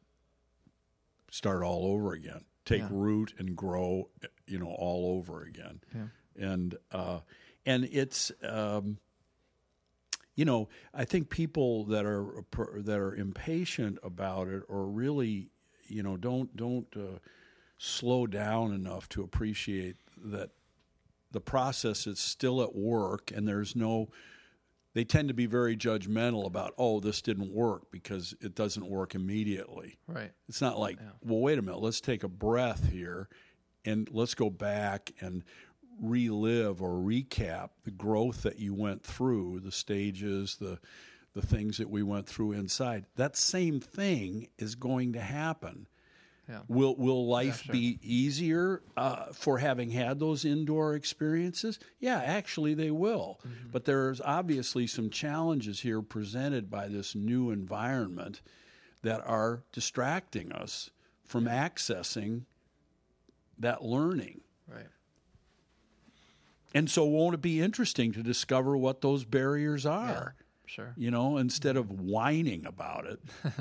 start 1.31 1.63
all 1.63 1.87
over 1.87 2.13
again, 2.13 2.45
take 2.65 2.81
Yeah. 2.81 2.89
root 2.91 3.35
and 3.39 3.55
grow, 3.57 4.11
you 4.47 4.59
know, 4.59 4.75
all 4.79 5.17
over 5.17 5.43
again, 5.43 5.81
Yeah. 5.95 6.09
and 6.37 6.77
uh, 6.91 7.21
and 7.67 7.85
it's. 7.85 8.33
Um, 8.43 8.99
you 10.35 10.47
know, 10.47 10.71
I 10.95 11.05
think 11.05 11.29
people 11.29 11.85
that 11.85 12.07
are 12.07 12.45
that 12.79 12.99
are 12.99 13.15
impatient 13.15 13.99
about 14.03 14.49
it 14.49 14.63
or 14.67 14.87
really, 14.87 15.51
you 15.89 16.03
know, 16.03 16.17
don't 16.17 16.57
don't 16.57 16.87
uh, 16.97 17.19
slow 17.77 18.27
down 18.27 18.73
enough 18.73 19.11
to 19.11 19.23
appreciate 19.23 19.97
that 20.17 20.51
the 21.33 21.41
process 21.41 22.07
is 22.07 22.19
still 22.19 22.63
at 22.63 22.75
work 22.75 23.33
and 23.35 23.47
there's 23.47 23.75
no 23.75 24.09
they 24.95 25.05
tend 25.05 25.29
to 25.29 25.35
be 25.35 25.47
very 25.47 25.77
judgmental 25.77 26.47
about 26.47 26.75
oh 26.79 27.01
this 27.01 27.23
didn't 27.23 27.53
work 27.53 27.91
because 27.91 28.35
it 28.41 28.55
doesn't 28.55 28.87
work 28.87 29.15
immediately 29.15 29.99
right, 30.07 30.33
it's 30.49 30.61
not 30.61 30.79
like, 30.79 30.99
well, 31.23 31.41
wait 31.41 31.59
a 31.59 31.63
minute, 31.63 31.81
let's 31.81 32.01
take 32.01 32.23
a 32.23 32.29
breath 32.29 32.91
here 32.91 33.29
and 33.85 34.09
let's 34.13 34.35
go 34.35 34.51
back 34.51 35.13
and 35.21 35.43
relive 36.01 36.83
or 36.83 36.91
recap 37.01 37.71
the 37.85 37.91
growth 37.91 38.43
that 38.43 38.59
you 38.59 38.75
went 38.75 39.03
through, 39.03 39.61
the 39.61 39.73
stages, 39.73 40.57
the 40.57 40.79
the 41.35 41.41
things 41.41 41.79
that 41.79 41.89
we 41.89 42.03
went 42.03 42.27
through 42.27 42.53
inside. 42.53 43.07
That 43.17 43.37
same 43.37 43.81
thing 43.81 44.49
is 44.59 44.75
going 44.75 45.15
to 45.15 45.21
happen. 45.21 45.87
Yeah. 46.53 46.61
Will 46.69 46.95
will 46.97 47.27
life 47.27 47.63
sure. 47.63 47.73
be 47.73 47.99
easier 48.03 48.83
uh, 48.95 49.33
for 49.33 49.57
having 49.57 49.91
had 49.91 50.21
those 50.21 50.45
indoor 50.45 50.95
experiences? 50.95 51.79
Yeah, 51.99 52.19
actually 52.19 52.75
they 52.75 52.91
will. 52.91 53.41
Mm-hmm. 53.41 53.71
But 53.73 53.87
there's 53.87 54.21
obviously 54.21 54.87
some 54.87 55.09
challenges 55.09 55.81
here 55.81 56.03
presented 56.03 56.71
by 56.71 56.89
this 56.89 57.15
new 57.15 57.51
environment 57.51 58.43
that 59.01 59.27
are 59.27 59.63
distracting 59.73 60.53
us 60.53 60.91
from 61.25 61.47
accessing 61.47 62.43
that 63.59 63.83
learning. 63.83 64.43
right. 64.69 64.87
And 66.75 66.91
so, 66.91 67.05
won't 67.05 67.35
it 67.35 67.43
be 67.43 67.61
interesting 67.61 68.13
to 68.13 68.23
discover 68.23 68.77
what 68.77 69.01
those 69.01 69.25
barriers 69.25 69.87
are? 69.87 70.35
Sure. 70.67 70.93
You 70.97 71.11
know, 71.11 71.39
instead 71.39 71.77
of 71.77 71.91
whining 71.91 72.67
about 72.67 73.07
it. 73.07 73.21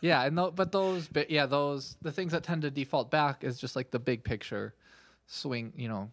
yeah, 0.00 0.24
and 0.24 0.36
but 0.54 0.72
those, 0.72 1.08
but 1.08 1.30
yeah, 1.30 1.46
those 1.46 1.96
the 2.02 2.12
things 2.12 2.32
that 2.32 2.42
tend 2.42 2.62
to 2.62 2.70
default 2.70 3.10
back 3.10 3.44
is 3.44 3.58
just 3.58 3.76
like 3.76 3.90
the 3.90 3.98
big 3.98 4.24
picture, 4.24 4.74
swing, 5.26 5.72
you 5.76 5.88
know, 5.88 6.10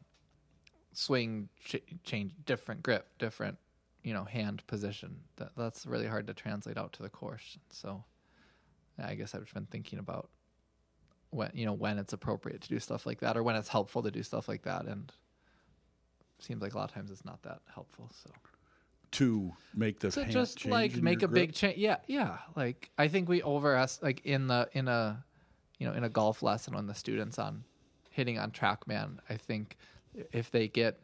swing, 0.94 1.50
ch- 1.64 1.84
change, 2.04 2.34
different 2.46 2.84
grip, 2.84 3.08
different, 3.20 3.58
you 4.04 4.14
know, 4.14 4.24
hand 4.24 4.66
position. 4.68 5.18
That 5.38 5.52
that's 5.58 5.86
really 5.86 6.08
hard 6.08 6.28
to 6.28 6.34
translate 6.34 6.78
out 6.78 6.94
to 6.94 7.04
the 7.04 7.10
course. 7.10 7.58
So, 7.72 8.04
I 9.02 9.16
guess 9.16 9.36
I've 9.36 9.54
been 9.54 9.68
thinking 9.68 10.00
about 10.00 10.30
when 11.30 11.52
you 11.54 11.66
know 11.66 11.74
when 11.74 12.00
it's 12.00 12.14
appropriate 12.14 12.62
to 12.62 12.70
do 12.70 12.80
stuff 12.80 13.06
like 13.06 13.20
that, 13.20 13.38
or 13.38 13.44
when 13.44 13.56
it's 13.56 13.70
helpful 13.70 14.04
to 14.04 14.12
do 14.12 14.24
stuff 14.24 14.48
like 14.48 14.64
that, 14.64 14.86
and 14.86 15.12
seems 16.40 16.62
like 16.62 16.74
a 16.74 16.78
lot 16.78 16.90
of 16.90 16.96
times 16.96 17.12
it's 17.12 17.26
not 17.26 17.42
that 17.44 17.62
helpful. 17.74 18.10
So 18.24 18.30
to 19.12 19.54
make 19.76 20.00
the 20.00 20.12
hand 20.12 20.32
just 20.32 20.66
like 20.66 20.96
make 20.98 21.24
a 21.24 21.28
big 21.28 21.54
change. 21.54 21.78
Yeah, 21.78 21.98
yeah. 22.08 22.38
Like 22.56 22.90
I 22.98 23.08
think 23.08 23.30
we 23.30 23.42
over 23.42 23.86
like 24.02 24.22
in 24.26 24.48
the 24.48 24.70
in 24.74 24.88
a 24.88 25.24
you 25.80 25.88
know 25.88 25.94
in 25.94 26.04
a 26.04 26.10
golf 26.10 26.44
lesson 26.44 26.76
when 26.76 26.88
the 26.88 26.96
students 26.96 27.40
on 27.40 27.64
hitting 28.10 28.38
on 28.40 28.52
TrackMan, 28.52 29.20
I 29.30 29.36
think 29.38 29.78
if 30.32 30.52
they 30.52 30.68
get 30.68 31.00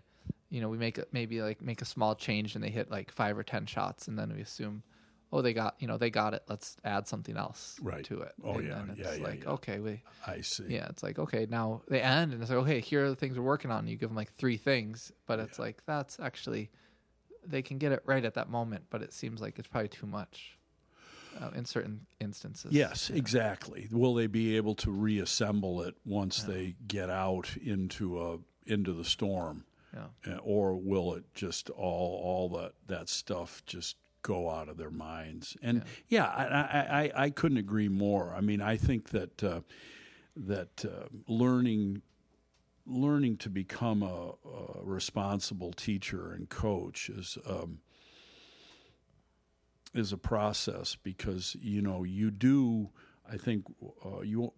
you 0.50 0.62
know 0.62 0.70
we 0.70 0.78
make 0.78 0.98
a, 0.98 1.06
maybe 1.12 1.42
like 1.42 1.62
make 1.62 1.82
a 1.82 1.86
small 1.86 2.16
change 2.16 2.56
and 2.56 2.64
they 2.64 2.70
hit 2.70 2.90
like 2.92 3.12
five 3.12 3.38
or 3.38 3.44
ten 3.44 3.66
shots 3.66 4.08
and 4.08 4.18
then 4.18 4.34
we 4.36 4.42
assume 4.42 4.84
oh 5.32 5.42
they 5.42 5.54
got 5.54 5.76
you 5.80 5.88
know 5.88 5.98
they 5.98 6.12
got 6.12 6.36
it 6.36 6.44
let's 6.48 6.78
add 6.84 7.08
something 7.08 7.38
else 7.38 7.80
Right. 7.82 8.04
to 8.06 8.22
it 8.22 8.34
Oh, 8.44 8.56
and 8.60 8.68
yeah, 8.68 8.84
it's 8.90 9.00
yeah, 9.00 9.14
yeah, 9.16 9.24
like 9.24 9.44
yeah. 9.46 9.50
okay 9.52 9.80
we 9.80 10.04
I 10.28 10.42
see. 10.42 10.66
yeah 10.68 10.86
it's 10.90 11.02
like 11.02 11.18
okay 11.18 11.48
now 11.50 11.82
they 11.88 12.02
end 12.02 12.34
and 12.34 12.42
it's 12.42 12.52
like 12.52 12.60
okay 12.60 12.80
here 12.82 13.06
are 13.06 13.10
the 13.10 13.16
things 13.16 13.36
we're 13.38 13.44
working 13.44 13.72
on 13.72 13.88
you 13.88 13.96
give 13.96 14.10
them 14.10 14.16
like 14.16 14.32
three 14.34 14.58
things 14.58 15.12
but 15.26 15.40
it's 15.40 15.58
like 15.58 15.82
that's 15.88 16.20
actually 16.20 16.70
they 17.46 17.62
can 17.62 17.78
get 17.78 17.92
it 17.92 18.02
right 18.06 18.24
at 18.26 18.34
that 18.36 18.50
moment 18.50 18.86
but 18.90 19.02
it 19.02 19.14
seems 19.14 19.42
like 19.42 19.58
it's 19.60 19.68
probably 19.68 19.90
too 19.90 20.06
much 20.08 20.58
uh, 21.42 21.50
in 21.56 21.66
certain 21.66 22.06
instances 22.20 22.72
Yes, 22.72 23.10
Yeah. 23.10 23.18
exactly. 23.18 23.88
Will 23.92 24.14
they 24.14 24.28
be 24.28 24.56
able 24.56 24.76
to 24.76 24.92
reassemble 24.92 25.82
it 25.82 25.96
once 26.06 26.44
they 26.44 26.76
get 26.88 27.10
out 27.10 27.58
into 27.58 28.22
a 28.22 28.38
into 28.66 28.94
the 28.94 29.04
storm, 29.04 29.66
yeah 29.94 30.08
Uh, 30.28 30.38
or 30.38 30.76
will 30.76 31.16
it 31.16 31.26
just 31.34 31.70
all 31.72 32.22
all 32.24 32.50
that 32.58 32.74
that 32.88 33.10
stuff 33.10 33.64
just 33.66 33.98
go 34.22 34.50
out 34.50 34.70
of 34.70 34.78
their 34.78 34.92
minds? 34.92 35.58
And 35.62 35.84
yeah, 36.08 36.28
I, 36.28 36.44
I, 36.46 37.02
I, 37.04 37.12
I 37.26 37.30
couldn't 37.32 37.58
agree 37.58 37.90
more. 37.90 38.34
I 38.34 38.40
mean, 38.42 38.62
I 38.62 38.78
think 38.78 39.10
that 39.10 39.44
uh, 39.44 39.62
that 40.36 40.86
uh, 40.86 41.08
learning 41.28 42.02
learning 42.86 43.38
to 43.38 43.50
become 43.50 44.04
a, 44.04 44.32
a 44.46 44.84
responsible 44.84 45.72
teacher 45.74 46.32
and 46.34 46.50
coach 46.50 47.10
is. 47.10 47.38
Um, 47.48 47.80
is 49.94 50.12
a 50.12 50.18
process 50.18 50.98
because 51.04 51.56
you 51.62 51.80
know 51.80 52.04
you 52.04 52.32
do 52.32 52.90
I 53.32 53.38
think 53.38 53.64
uh, 54.04 54.22
you 54.22 54.52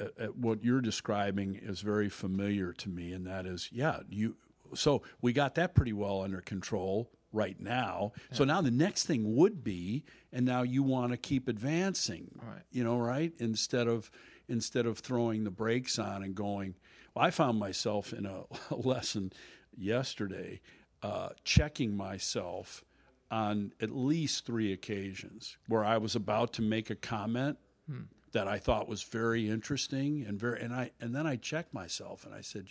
at, 0.00 0.18
at 0.18 0.36
what 0.36 0.64
you're 0.64 0.80
describing 0.80 1.54
is 1.54 1.82
very 1.82 2.08
familiar 2.08 2.72
to 2.72 2.88
me 2.88 3.12
and 3.12 3.24
that 3.28 3.46
is 3.46 3.68
yeah 3.70 4.00
you 4.10 4.36
so 4.74 5.02
we 5.22 5.32
got 5.32 5.54
that 5.54 5.72
pretty 5.74 5.92
well 5.92 6.22
under 6.22 6.40
control 6.40 7.10
right 7.32 7.60
now 7.60 8.10
so 8.32 8.42
now 8.42 8.60
the 8.60 8.72
next 8.72 9.04
thing 9.06 9.36
would 9.36 9.62
be 9.62 10.02
and 10.32 10.44
now 10.44 10.62
you 10.62 10.82
want 10.82 11.12
to 11.12 11.16
keep 11.16 11.46
advancing 11.46 12.28
Right. 12.42 12.62
you 12.72 12.82
know 12.82 12.98
right 12.98 13.32
instead 13.38 13.86
of 13.86 14.10
instead 14.48 14.84
of 14.84 14.98
throwing 14.98 15.44
the 15.44 15.50
brakes 15.52 15.96
on 15.96 16.24
and 16.24 16.34
going 16.34 16.74
I 17.18 17.30
found 17.30 17.58
myself 17.58 18.12
in 18.12 18.26
a, 18.26 18.44
lesson 18.74 19.32
yesterday 19.76 20.60
uh, 21.02 21.30
checking 21.44 21.96
myself 21.96 22.84
on 23.30 23.72
at 23.80 23.90
least 23.90 24.46
three 24.46 24.72
occasions 24.72 25.58
where 25.68 25.84
I 25.84 25.98
was 25.98 26.16
about 26.16 26.52
to 26.54 26.62
make 26.62 26.90
a 26.90 26.94
comment 26.94 27.58
that 28.32 28.46
I 28.48 28.58
thought 28.58 28.88
was 28.88 29.02
very 29.02 29.48
interesting 29.48 30.24
and 30.26 30.38
very 30.38 30.60
and 30.60 30.72
I 30.74 30.90
and 31.00 31.14
then 31.14 31.26
I 31.26 31.36
checked 31.36 31.72
myself 31.72 32.24
and 32.26 32.34
I 32.34 32.40
said, 32.42 32.66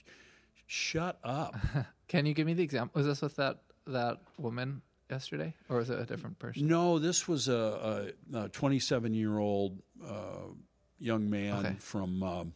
"Shut 0.68 1.18
up." 1.24 1.56
can 2.08 2.26
you 2.26 2.34
give 2.34 2.46
me 2.46 2.54
the 2.54 2.64
example 2.64 3.00
was 3.00 3.08
this 3.08 3.22
with 3.22 3.36
that 3.38 3.60
that 3.88 4.20
woman 4.38 4.82
yesterday 5.10 5.54
or 5.70 5.78
was 5.78 5.90
it 5.90 5.98
a 6.00 6.06
different 6.06 6.38
person 6.38 6.68
no, 6.68 7.00
this 7.00 7.28
was 7.28 7.48
a 7.48 8.12
27 8.52 9.14
year 9.14 9.38
old 9.40 9.82
uh, 10.06 10.52
young 11.00 11.30
man 11.30 11.66
Okay. 11.66 11.76
from 11.80 12.22
um, 12.24 12.54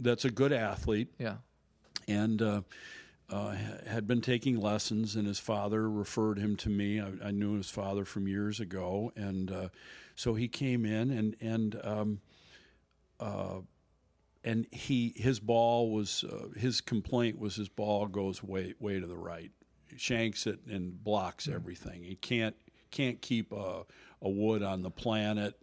that's 0.00 0.24
a 0.24 0.30
good 0.30 0.52
athlete 0.52 1.08
yeah 1.18 1.36
and 2.08 2.42
uh, 2.42 2.62
uh, 3.30 3.54
had 3.86 4.06
been 4.06 4.20
taking 4.20 4.60
lessons, 4.60 5.14
and 5.14 5.26
his 5.26 5.38
father 5.38 5.88
referred 5.88 6.38
him 6.38 6.56
to 6.56 6.68
me. 6.68 7.00
I, 7.00 7.12
I 7.26 7.30
knew 7.30 7.56
his 7.56 7.70
father 7.70 8.04
from 8.04 8.26
years 8.26 8.60
ago, 8.60 9.12
and 9.14 9.50
uh, 9.50 9.68
so 10.14 10.34
he 10.34 10.48
came 10.48 10.84
in, 10.84 11.10
and 11.10 11.36
and 11.40 11.80
um, 11.84 12.20
uh, 13.20 13.60
and 14.42 14.66
he 14.72 15.12
his 15.16 15.38
ball 15.38 15.90
was 15.90 16.24
uh, 16.24 16.58
his 16.58 16.80
complaint 16.80 17.38
was 17.38 17.56
his 17.56 17.68
ball 17.68 18.06
goes 18.06 18.42
way 18.42 18.74
way 18.80 18.98
to 18.98 19.06
the 19.06 19.16
right, 19.16 19.52
shanks 19.96 20.46
it 20.46 20.60
and 20.66 21.02
blocks 21.02 21.48
everything. 21.48 22.02
He 22.02 22.16
can't 22.16 22.56
can't 22.90 23.22
keep 23.22 23.52
a, 23.52 23.82
a 24.20 24.28
wood 24.28 24.62
on 24.62 24.82
the 24.82 24.90
planet. 24.90 25.54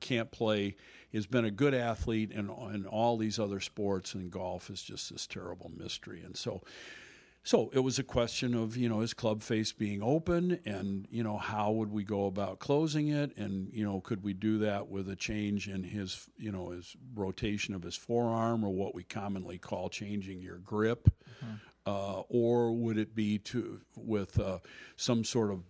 Can't 0.00 0.30
play. 0.30 0.76
He's 1.08 1.26
been 1.26 1.44
a 1.44 1.50
good 1.50 1.74
athlete 1.74 2.30
in 2.30 2.50
in 2.74 2.86
all 2.86 3.16
these 3.16 3.38
other 3.38 3.60
sports, 3.60 4.14
and 4.14 4.30
golf 4.30 4.70
is 4.70 4.82
just 4.82 5.10
this 5.10 5.26
terrible 5.26 5.70
mystery. 5.74 6.22
And 6.22 6.36
so, 6.36 6.62
so 7.42 7.70
it 7.72 7.78
was 7.78 7.98
a 7.98 8.02
question 8.02 8.54
of 8.54 8.76
you 8.76 8.88
know 8.88 9.00
his 9.00 9.14
club 9.14 9.42
face 9.42 9.72
being 9.72 10.02
open, 10.02 10.60
and 10.66 11.06
you 11.10 11.22
know 11.22 11.36
how 11.38 11.70
would 11.70 11.90
we 11.90 12.04
go 12.04 12.26
about 12.26 12.58
closing 12.58 13.08
it, 13.08 13.36
and 13.36 13.72
you 13.72 13.84
know 13.84 14.00
could 14.00 14.22
we 14.22 14.34
do 14.34 14.58
that 14.58 14.88
with 14.88 15.08
a 15.08 15.16
change 15.16 15.68
in 15.68 15.84
his 15.84 16.28
you 16.36 16.52
know 16.52 16.70
his 16.70 16.96
rotation 17.14 17.74
of 17.74 17.82
his 17.82 17.96
forearm, 17.96 18.64
or 18.64 18.70
what 18.70 18.94
we 18.94 19.04
commonly 19.04 19.58
call 19.58 19.88
changing 19.88 20.40
your 20.42 20.58
grip, 20.58 21.08
uh, 21.86 22.20
or 22.28 22.72
would 22.72 22.98
it 22.98 23.14
be 23.14 23.38
to 23.38 23.80
with 23.96 24.38
uh, 24.40 24.58
some 24.96 25.24
sort 25.24 25.50
of 25.52 25.62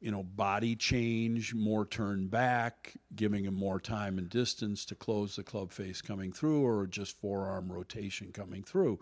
you 0.00 0.10
know, 0.10 0.22
body 0.22 0.76
change, 0.76 1.54
more 1.54 1.86
turn 1.86 2.26
back, 2.28 2.94
giving 3.14 3.44
him 3.44 3.54
more 3.54 3.80
time 3.80 4.18
and 4.18 4.28
distance 4.28 4.84
to 4.84 4.94
close 4.94 5.36
the 5.36 5.42
club 5.42 5.72
face 5.72 6.02
coming 6.02 6.32
through, 6.32 6.66
or 6.66 6.86
just 6.86 7.18
forearm 7.20 7.72
rotation 7.72 8.30
coming 8.32 8.62
through. 8.62 8.98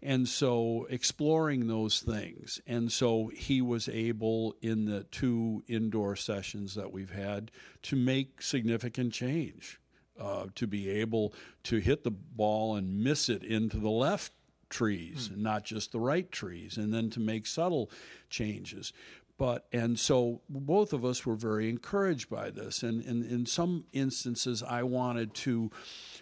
And 0.00 0.28
so 0.28 0.86
exploring 0.90 1.66
those 1.66 2.00
things. 2.00 2.60
And 2.66 2.92
so 2.92 3.32
he 3.34 3.60
was 3.60 3.88
able, 3.88 4.54
in 4.62 4.84
the 4.84 5.04
two 5.04 5.64
indoor 5.66 6.14
sessions 6.14 6.74
that 6.76 6.92
we've 6.92 7.10
had, 7.10 7.50
to 7.82 7.96
make 7.96 8.40
significant 8.42 9.12
change, 9.12 9.80
uh, 10.20 10.46
to 10.54 10.66
be 10.66 10.88
able 10.88 11.34
to 11.64 11.78
hit 11.78 12.04
the 12.04 12.12
ball 12.12 12.76
and 12.76 13.02
miss 13.02 13.28
it 13.28 13.42
into 13.42 13.78
the 13.78 13.90
left 13.90 14.32
trees 14.70 15.30
and 15.32 15.42
not 15.42 15.64
just 15.64 15.92
the 15.92 16.00
right 16.00 16.30
trees, 16.30 16.76
and 16.76 16.92
then 16.92 17.10
to 17.10 17.20
make 17.20 17.46
subtle 17.46 17.90
changes. 18.28 18.92
But 19.38 19.66
and 19.72 19.98
so 19.98 20.40
both 20.48 20.92
of 20.92 21.04
us 21.04 21.24
were 21.24 21.36
very 21.36 21.68
encouraged 21.70 22.28
by 22.28 22.50
this, 22.50 22.82
and, 22.82 23.02
in 23.02 23.46
some 23.46 23.84
instances, 23.92 24.64
I 24.64 24.82
wanted 24.82 25.32
to 25.34 25.70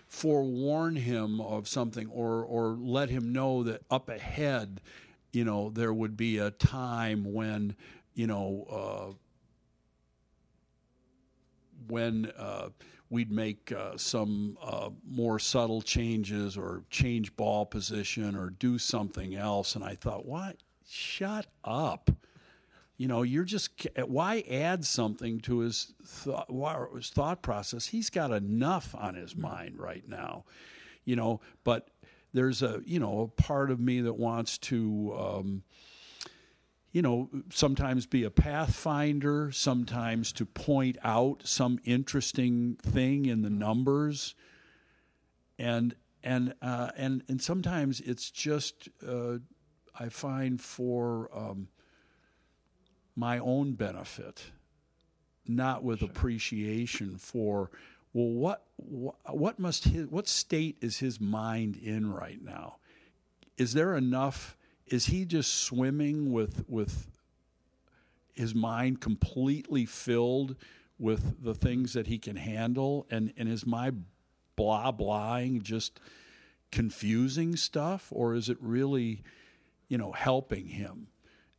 forewarn 0.06 0.96
him 0.96 1.40
of 1.40 1.66
something 1.66 2.08
or 2.08 2.44
or 2.44 2.76
let 2.78 3.08
him 3.08 3.32
know 3.32 3.62
that 3.64 3.82
up 3.90 4.10
ahead, 4.10 4.82
you 5.32 5.44
know, 5.44 5.70
there 5.70 5.94
would 5.94 6.16
be 6.16 6.38
a 6.38 6.50
time 6.50 7.32
when 7.32 7.74
you 8.14 8.26
know. 8.26 8.66
Uh, 8.70 9.14
when 11.88 12.32
uh, 12.36 12.68
we'd 13.10 13.30
make 13.30 13.70
uh, 13.70 13.96
some 13.96 14.58
uh, 14.60 14.90
more 15.08 15.38
subtle 15.38 15.80
changes 15.80 16.56
or 16.56 16.82
change 16.90 17.34
ball 17.36 17.64
position 17.64 18.34
or 18.34 18.50
do 18.50 18.76
something 18.78 19.36
else. 19.36 19.76
And 19.76 19.84
I 19.84 19.94
thought, 19.94 20.26
what? 20.26 20.56
Shut 20.88 21.46
up. 21.64 22.10
You 22.96 23.08
know, 23.08 23.22
you're 23.22 23.44
just 23.44 23.86
why 24.06 24.42
add 24.50 24.84
something 24.84 25.40
to 25.40 25.58
his 25.58 25.92
thought, 26.04 26.48
his 26.94 27.10
thought 27.10 27.42
process? 27.42 27.86
He's 27.86 28.08
got 28.08 28.30
enough 28.30 28.94
on 28.94 29.14
his 29.14 29.36
mind 29.36 29.78
right 29.78 30.06
now, 30.08 30.44
you 31.04 31.14
know. 31.14 31.40
But 31.62 31.90
there's 32.32 32.62
a 32.62 32.80
you 32.86 32.98
know 32.98 33.20
a 33.20 33.42
part 33.42 33.70
of 33.70 33.80
me 33.80 34.00
that 34.00 34.14
wants 34.14 34.56
to 34.58 35.14
um, 35.18 35.62
you 36.96 37.02
know, 37.02 37.28
sometimes 37.50 38.06
be 38.06 38.24
a 38.24 38.30
pathfinder, 38.30 39.52
sometimes 39.52 40.32
to 40.32 40.46
point 40.46 40.96
out 41.04 41.42
some 41.44 41.78
interesting 41.84 42.78
thing 42.80 43.26
in 43.26 43.42
the 43.42 43.50
numbers, 43.50 44.34
and 45.58 45.94
and 46.22 46.54
uh, 46.62 46.92
and 46.96 47.22
and 47.28 47.42
sometimes 47.42 48.00
it's 48.00 48.30
just 48.30 48.88
uh, 49.06 49.36
I 50.00 50.08
find 50.08 50.58
for 50.58 51.28
um, 51.36 51.68
my 53.16 53.38
own 53.38 53.72
benefit, 53.72 54.44
not 55.46 55.82
with 55.82 56.02
appreciation 56.02 57.18
for 57.18 57.70
well, 58.12 58.28
what 58.28 58.64
what 58.76 59.16
what 59.36 59.58
must 59.58 59.84
his 59.84 60.06
what 60.06 60.28
state 60.28 60.76
is 60.80 60.98
his 60.98 61.20
mind 61.20 61.76
in 61.76 62.12
right 62.12 62.40
now? 62.40 62.76
is 63.56 63.72
there 63.72 63.96
enough? 63.96 64.56
Is 64.86 65.06
he 65.06 65.24
just 65.24 65.52
swimming 65.54 66.32
with 66.32 66.64
with 66.68 67.08
his 68.34 68.54
mind 68.54 69.00
completely 69.00 69.86
filled 69.86 70.56
with 70.98 71.42
the 71.42 71.54
things 71.54 71.94
that 71.94 72.06
he 72.06 72.18
can 72.18 72.36
handle, 72.36 73.06
and 73.10 73.32
and 73.36 73.48
is 73.48 73.66
my 73.66 73.92
blah 74.56 74.92
blahing 74.92 75.62
just 75.62 76.00
confusing 76.70 77.56
stuff, 77.56 78.08
or 78.10 78.34
is 78.34 78.48
it 78.48 78.58
really, 78.60 79.22
you 79.88 79.98
know, 79.98 80.12
helping 80.12 80.68
him? 80.68 81.08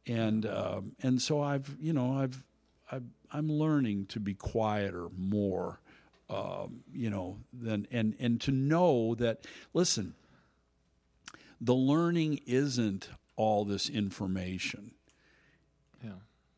And 0.08 0.46
um, 0.46 0.94
and 1.04 1.22
so 1.22 1.42
I've 1.42 1.76
you 1.80 1.94
know 1.94 2.18
I've, 2.18 2.46
I've 2.92 3.04
I'm 3.32 3.52
learning 3.52 4.06
to 4.08 4.20
be 4.20 4.34
quieter 4.34 5.08
more, 5.18 5.80
um, 6.30 6.82
you 6.94 7.10
know, 7.10 7.38
than 7.54 7.88
and 7.92 8.16
and 8.20 8.40
to 8.42 8.52
know 8.52 9.16
that 9.16 9.46
listen, 9.74 10.14
the 11.60 11.76
learning 11.76 12.40
isn't 12.46 13.10
all 13.36 13.66
this 13.66 13.90
information. 13.90 14.92
Yeah. 16.04 16.12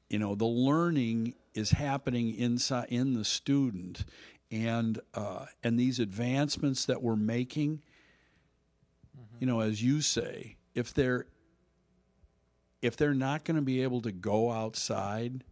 You 0.10 0.20
know, 0.20 0.36
the 0.36 0.46
learning 0.46 1.36
is 1.53 1.72
happening 1.72 2.36
inside 2.36 2.88
in 2.89 3.13
the 3.13 3.25
student, 3.25 4.06
and 4.51 5.00
uh, 5.13 5.46
and 5.63 5.79
these 5.79 6.00
advancements 6.00 6.86
that 6.86 7.01
we're 7.01 7.15
making. 7.15 7.82
You 9.39 9.48
know, 9.48 9.62
as 9.62 9.82
you 9.82 10.01
say, 10.01 10.58
if 10.75 10.94
they're 10.94 11.25
if 12.81 12.95
they're 12.98 13.13
not 13.13 13.43
going 13.43 13.55
to 13.55 13.62
be 13.62 13.83
able 13.83 14.01
to 14.01 14.12
go 14.12 14.51
outside, 14.51 15.43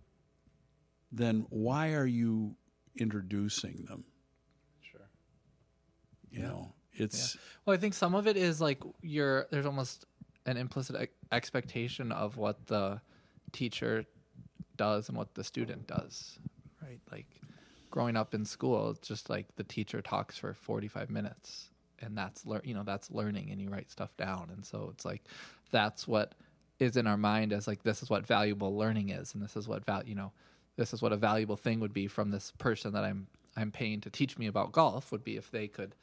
then 1.12 1.46
why 1.50 1.94
are 1.94 2.06
you 2.06 2.56
introducing 2.96 3.86
them? 3.88 4.06
Sure. 4.82 5.10
You 6.32 6.42
know, 6.42 6.74
it's 6.94 7.38
Well, 7.66 7.76
I 7.76 7.80
think 7.80 7.94
some 7.94 8.16
of 8.16 8.28
it 8.28 8.38
is 8.38 8.60
like 8.60 8.82
you're 9.02 9.48
there's 9.52 9.66
almost 9.66 10.06
an 10.46 10.58
implicit 10.58 10.96
ex- 10.96 11.14
expectation 11.32 12.12
of 12.12 12.38
what 12.38 12.68
the 12.68 13.02
teacher 13.52 14.06
does 14.78 15.10
and 15.10 15.18
what 15.18 15.34
the 15.36 15.44
student 15.44 15.88
does, 15.88 16.40
right? 16.82 17.00
Like 17.12 17.28
growing 17.92 18.16
up 18.16 18.34
in 18.34 18.46
school, 18.46 18.92
it's 18.92 19.08
just 19.08 19.30
like 19.30 19.56
the 19.56 19.64
teacher 19.64 20.02
talks 20.02 20.38
for 20.38 20.54
45 20.54 21.10
minutes 21.10 21.70
and 22.00 22.18
that's 22.18 22.46
lear- 22.46 22.62
you 22.64 22.74
know, 22.74 22.84
that's 22.84 23.12
learning 23.12 23.50
and 23.52 23.62
you 23.62 23.70
write 23.70 23.92
stuff 23.92 24.16
down. 24.18 24.50
And 24.52 24.66
so 24.66 24.90
it's 24.94 25.06
like 25.06 25.24
that's 25.72 26.08
what 26.08 26.34
is 26.80 26.96
in 26.98 27.08
our 27.08 27.18
mind 27.18 27.54
as 27.54 27.68
like 27.68 27.84
this 27.84 28.04
is 28.04 28.10
what 28.10 28.26
valuable 28.26 28.76
learning 28.78 29.10
is 29.10 29.34
and 29.34 29.44
this 29.44 29.56
is 29.56 29.68
what 29.68 29.86
val- 29.86 30.06
you 30.06 30.16
know, 30.16 30.32
this 30.76 30.94
is 30.94 31.02
what 31.02 31.12
a 31.12 31.18
valuable 31.18 31.58
thing 31.58 31.80
would 31.80 31.94
be 31.94 32.08
from 32.08 32.32
this 32.32 32.52
person 32.58 32.94
that 32.94 33.04
I'm 33.04 33.28
I'm 33.56 33.72
paying 33.72 34.02
to 34.02 34.10
teach 34.10 34.38
me 34.38 34.46
about 34.48 34.72
golf 34.72 35.12
would 35.12 35.24
be 35.24 35.36
if 35.38 35.50
they 35.50 35.68
could 35.68 35.96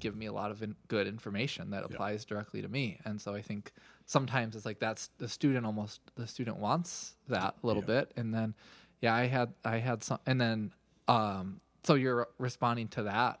give 0.00 0.14
me 0.16 0.26
a 0.26 0.32
lot 0.32 0.50
of 0.50 0.62
in- 0.62 0.76
good 0.88 1.06
information 1.06 1.70
that 1.70 1.84
applies 1.84 2.24
directly 2.24 2.60
to 2.60 2.68
me. 2.68 2.98
And 3.04 3.20
so 3.20 3.34
I 3.34 3.40
think 3.40 3.72
sometimes 4.04 4.54
it's 4.56 4.66
like 4.66 4.78
that's 4.80 5.08
the 5.18 5.28
student 5.28 5.64
almost 5.64 6.00
the 6.16 6.26
student 6.26 6.58
wants 6.58 7.14
that 7.28 7.54
a 7.62 7.66
little 7.66 7.82
Yeah. 7.82 8.00
bit, 8.00 8.12
and 8.16 8.34
then 8.34 8.54
yeah, 9.00 9.14
I 9.14 9.26
had 9.26 9.54
I 9.64 9.78
had 9.78 10.04
some, 10.04 10.18
and 10.26 10.40
then 10.40 10.72
um, 11.08 11.60
so 11.84 11.94
you're 11.94 12.28
responding 12.38 12.88
to 12.88 13.04
that, 13.04 13.40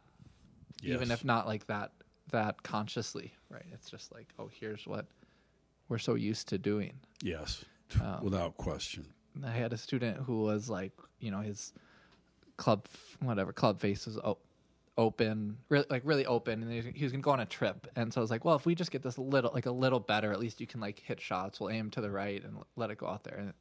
even 0.82 1.10
if 1.10 1.24
not 1.24 1.46
like 1.46 1.66
that 1.66 1.92
that 2.30 2.62
consciously, 2.62 3.34
right? 3.50 3.66
It's 3.72 3.90
just 3.90 4.12
like 4.12 4.32
oh, 4.38 4.48
here's 4.52 4.86
what 4.86 5.06
we're 5.92 5.98
so 5.98 6.14
used 6.14 6.48
to 6.48 6.56
doing. 6.58 6.94
yes, 7.22 7.64
Um, 8.00 8.24
without 8.24 8.56
question. 8.56 9.04
I 9.44 9.50
had 9.50 9.72
a 9.74 9.76
student 9.76 10.16
who 10.16 10.40
was 10.42 10.70
like, 10.70 10.92
you 11.20 11.30
know, 11.30 11.40
his 11.40 11.72
club, 12.56 12.86
whatever 13.20 13.52
club 13.52 13.78
face 13.78 14.06
was 14.06 14.16
o- 14.18 14.38
open, 14.96 15.58
really, 15.68 15.84
like 15.90 16.02
really 16.04 16.24
open, 16.26 16.62
and 16.62 16.70
he 16.72 17.02
was- 17.04 17.12
gonna 17.12 17.22
go 17.22 17.30
on 17.30 17.40
a 17.40 17.46
trip. 17.46 17.86
And 17.96 18.12
so 18.12 18.20
I 18.20 18.22
was 18.22 18.30
like, 18.30 18.44
well, 18.44 18.56
if 18.56 18.64
we 18.66 18.74
just 18.74 18.90
get 18.90 19.02
this 19.02 19.18
little, 19.18 19.50
like 19.52 19.66
a 19.66 19.70
little 19.70 20.00
better, 20.00 20.32
at 20.32 20.40
least 20.40 20.60
you 20.62 20.66
can 20.66 20.80
like 20.80 20.98
hit 20.98 21.20
shots. 21.20 21.60
We'll 21.60 21.70
aim 21.70 21.90
to 21.90 22.00
the 22.00 22.10
right 22.10 22.42
and 22.42 22.56
let 22.76 22.90
it 22.90 22.96
go 22.98 23.06
out 23.06 23.24
there. 23.24 23.36
And 23.36 23.52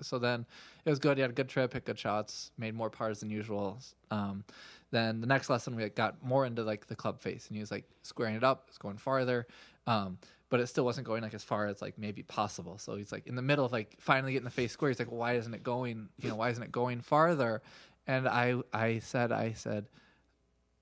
so 0.00 0.18
then 0.20 0.46
it 0.84 0.90
was 0.90 0.98
good. 1.00 1.16
He 1.16 1.20
had 1.22 1.30
a 1.30 1.34
good 1.34 1.48
trip, 1.48 1.72
hit 1.72 1.84
good 1.84 1.98
shots, 1.98 2.52
made 2.56 2.74
more 2.74 2.90
pars 2.90 3.20
than 3.20 3.30
usual. 3.30 3.78
Um, 4.12 4.44
then 4.90 5.20
the 5.20 5.26
next 5.26 5.48
lesson 5.50 5.76
we 5.76 5.88
got 5.88 6.22
more 6.24 6.46
into 6.46 6.62
like 6.62 6.86
the 6.86 6.96
club 6.96 7.20
face, 7.20 7.46
and 7.48 7.56
he 7.56 7.60
was 7.60 7.70
like 7.70 7.84
squaring 8.02 8.36
it 8.36 8.44
up, 8.44 8.66
it's 8.68 8.78
going 8.78 8.96
farther. 8.98 9.46
Um, 9.86 10.18
but 10.50 10.58
it 10.58 10.66
still 10.66 10.84
wasn't 10.84 11.06
going 11.06 11.22
like 11.22 11.32
as 11.34 11.44
far 11.44 11.66
as 11.66 11.80
like 11.80 11.96
maybe 11.96 12.22
possible. 12.22 12.76
So 12.78 12.96
he's 12.96 13.12
like 13.12 13.26
in 13.26 13.36
the 13.36 13.42
middle 13.42 13.64
of 13.64 13.72
like 13.72 13.96
finally 14.00 14.32
getting 14.32 14.44
the 14.44 14.50
face 14.50 14.72
square. 14.72 14.90
He's 14.90 14.98
like, 14.98 15.10
well, 15.10 15.20
why 15.20 15.34
isn't 15.34 15.54
it 15.54 15.62
going? 15.62 16.08
You 16.20 16.28
know, 16.28 16.34
why 16.36 16.50
isn't 16.50 16.62
it 16.62 16.72
going 16.72 17.00
farther? 17.00 17.62
And 18.06 18.26
I, 18.26 18.56
I 18.72 18.98
said, 18.98 19.30
I 19.30 19.52
said, 19.52 19.86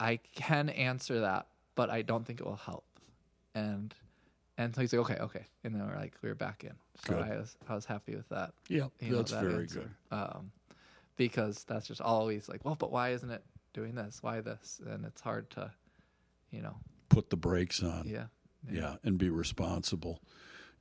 I 0.01 0.21
can 0.35 0.71
answer 0.71 1.21
that, 1.21 1.49
but 1.75 1.91
I 1.91 2.03
don't 2.03 2.27
think 2.27 2.41
it 2.41 2.47
will 2.47 2.57
help. 2.57 2.85
And 3.55 3.95
and 4.57 4.75
so 4.75 4.81
he's 4.81 4.93
like, 4.93 5.11
okay, 5.11 5.23
okay. 5.23 5.47
And 5.65 5.75
then 5.75 5.87
we're 5.87 5.97
like, 5.97 6.15
we 6.23 6.31
are 6.31 6.35
back 6.35 6.65
in. 6.65 6.73
So 7.07 7.15
Good. 7.15 7.23
I 7.23 7.37
was 7.37 7.57
I 7.69 7.75
was 7.75 7.85
happy 7.85 8.17
with 8.17 8.29
that. 8.31 8.53
Yeah, 8.69 8.87
you 9.01 9.11
know, 9.11 9.19
that's 9.19 9.33
that 9.33 9.45
very 9.45 9.65
answer. 9.65 9.81
good. 9.81 10.17
Um, 10.17 10.51
because 11.17 11.65
that's 11.65 11.87
just 11.87 12.01
always 12.01 12.49
like, 12.49 12.65
well, 12.65 12.77
but 12.77 12.91
why 12.91 13.11
isn't 13.11 13.31
it 13.31 13.43
doing 13.73 13.95
this? 13.95 14.19
Why 14.23 14.41
this? 14.41 14.81
And 14.87 15.05
it's 15.05 15.21
hard 15.21 15.51
to, 15.51 15.71
you 16.51 16.63
know, 16.63 16.77
Put 17.09 17.31
the 17.31 17.37
brakes 17.37 17.83
on. 17.83 18.05
yeah, 18.07 18.27
yeah, 18.71 18.97
and 19.03 19.19
be 19.19 19.31
responsible. 19.31 20.21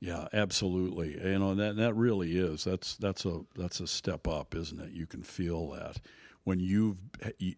Yeah, 0.00 0.28
absolutely. 0.32 1.18
You 1.20 1.38
know 1.38 1.54
that 1.56 1.76
that 1.76 1.94
really 1.94 2.36
is. 2.38 2.64
That's 2.64 2.96
that's 2.96 3.24
a 3.24 3.40
that's 3.56 3.80
a 3.80 3.86
step 3.86 4.28
up, 4.28 4.54
isn't 4.54 4.78
it? 4.80 4.92
You 4.92 5.06
can 5.06 5.22
feel 5.22 5.70
that 5.70 6.00
when 6.44 6.60
you've 6.60 6.98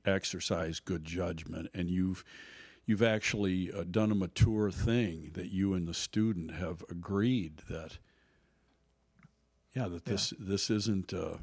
exercised 0.06 0.84
good 0.84 1.04
judgment 1.04 1.68
and 1.74 1.90
you've 1.90 2.24
you've 2.86 3.02
actually 3.02 3.70
uh, 3.72 3.84
done 3.90 4.10
a 4.10 4.14
mature 4.14 4.70
thing 4.70 5.30
that 5.34 5.50
you 5.50 5.74
and 5.74 5.86
the 5.86 5.94
student 5.94 6.52
have 6.52 6.82
agreed 6.90 7.62
that 7.68 7.98
yeah 9.76 9.86
that 9.88 10.06
this 10.06 10.32
this 10.38 10.70
isn't 10.70 11.12
uh, 11.12 11.36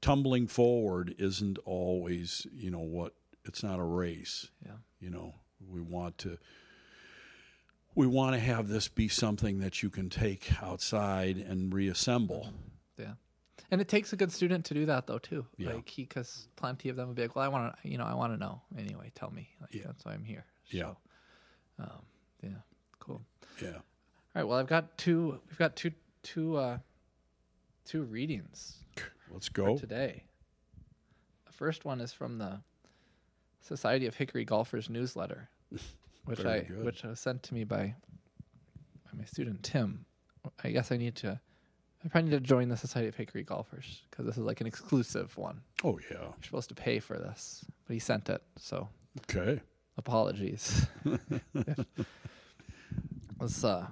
tumbling 0.00 0.46
forward 0.46 1.14
isn't 1.18 1.58
always 1.64 2.46
you 2.54 2.70
know 2.70 2.78
what 2.80 3.14
it's 3.44 3.62
not 3.62 3.78
a 3.78 3.84
race 3.84 4.48
yeah. 4.64 4.72
you 5.00 5.10
know 5.10 5.34
we 5.68 5.80
want 5.80 6.16
to 6.18 6.38
we 7.94 8.06
want 8.06 8.34
to 8.34 8.40
have 8.40 8.68
this 8.68 8.86
be 8.88 9.08
something 9.08 9.58
that 9.58 9.82
you 9.82 9.90
can 9.90 10.08
take 10.08 10.62
outside 10.62 11.36
and 11.36 11.74
reassemble 11.74 12.52
Yeah. 12.96 13.14
And 13.70 13.80
it 13.82 13.88
takes 13.88 14.12
a 14.12 14.16
good 14.16 14.32
student 14.32 14.64
to 14.66 14.74
do 14.74 14.86
that 14.86 15.06
though 15.06 15.18
too. 15.18 15.44
Yeah. 15.58 15.74
Like 15.74 15.88
he, 15.88 16.02
because 16.02 16.48
plenty 16.56 16.88
of 16.88 16.96
them 16.96 17.08
would 17.08 17.16
be 17.16 17.22
like, 17.22 17.36
"Well, 17.36 17.44
I 17.44 17.48
want 17.48 17.76
to, 17.82 17.88
you 17.88 17.98
know, 17.98 18.04
I 18.04 18.14
want 18.14 18.32
to 18.32 18.38
know 18.38 18.62
anyway. 18.78 19.12
Tell 19.14 19.30
me. 19.30 19.50
Like, 19.60 19.74
Yeah. 19.74 19.82
That's 19.86 20.04
why 20.06 20.12
I'm 20.14 20.24
here." 20.24 20.46
Yeah. 20.68 20.94
So, 21.76 21.82
um, 21.84 22.02
yeah. 22.42 22.50
Cool. 22.98 23.20
yeah 23.60 23.68
All 23.74 23.82
right. 24.34 24.44
Well, 24.44 24.58
I've 24.58 24.66
got 24.66 24.96
two. 24.96 25.38
We've 25.50 25.58
got 25.58 25.76
two 25.76 25.92
two 26.22 26.56
uh, 26.56 26.78
two 27.84 28.04
readings 28.04 28.76
let's 29.32 29.48
go 29.48 29.76
today. 29.78 30.24
The 31.46 31.52
first 31.52 31.84
one 31.84 32.00
is 32.00 32.12
from 32.12 32.38
the 32.38 32.60
Society 33.60 34.06
of 34.06 34.14
Hickory 34.14 34.44
Golfers 34.44 34.88
newsletter, 34.88 35.48
which 36.24 36.40
Very 36.40 36.60
I 36.60 36.64
good. 36.64 36.84
which 36.84 37.02
was 37.02 37.20
sent 37.20 37.42
to 37.44 37.54
me 37.54 37.64
by 37.64 37.94
by 39.04 39.18
my 39.18 39.24
student 39.24 39.62
Tim. 39.62 40.04
I 40.62 40.70
guess 40.70 40.92
I 40.92 40.96
need 40.96 41.16
to. 41.16 41.40
I 42.04 42.08
probably 42.08 42.30
need 42.30 42.36
to 42.36 42.40
join 42.40 42.68
the 42.68 42.76
Society 42.76 43.08
of 43.08 43.16
Hickory 43.16 43.42
Golfers 43.42 44.02
because 44.10 44.24
this 44.24 44.38
is 44.38 44.44
like 44.44 44.60
an 44.60 44.66
exclusive 44.68 45.36
one. 45.36 45.62
oh 45.84 45.98
yeah 46.10 46.18
You're 46.18 46.34
supposed 46.42 46.68
to 46.68 46.74
pay 46.76 47.00
for 47.00 47.18
this, 47.18 47.64
but 47.86 47.94
he 47.94 47.98
sent 47.98 48.28
it, 48.28 48.40
so 48.56 48.88
okay 49.30 49.60
apologies. 49.96 50.86
Let's 53.40 53.64
uh 53.64 53.86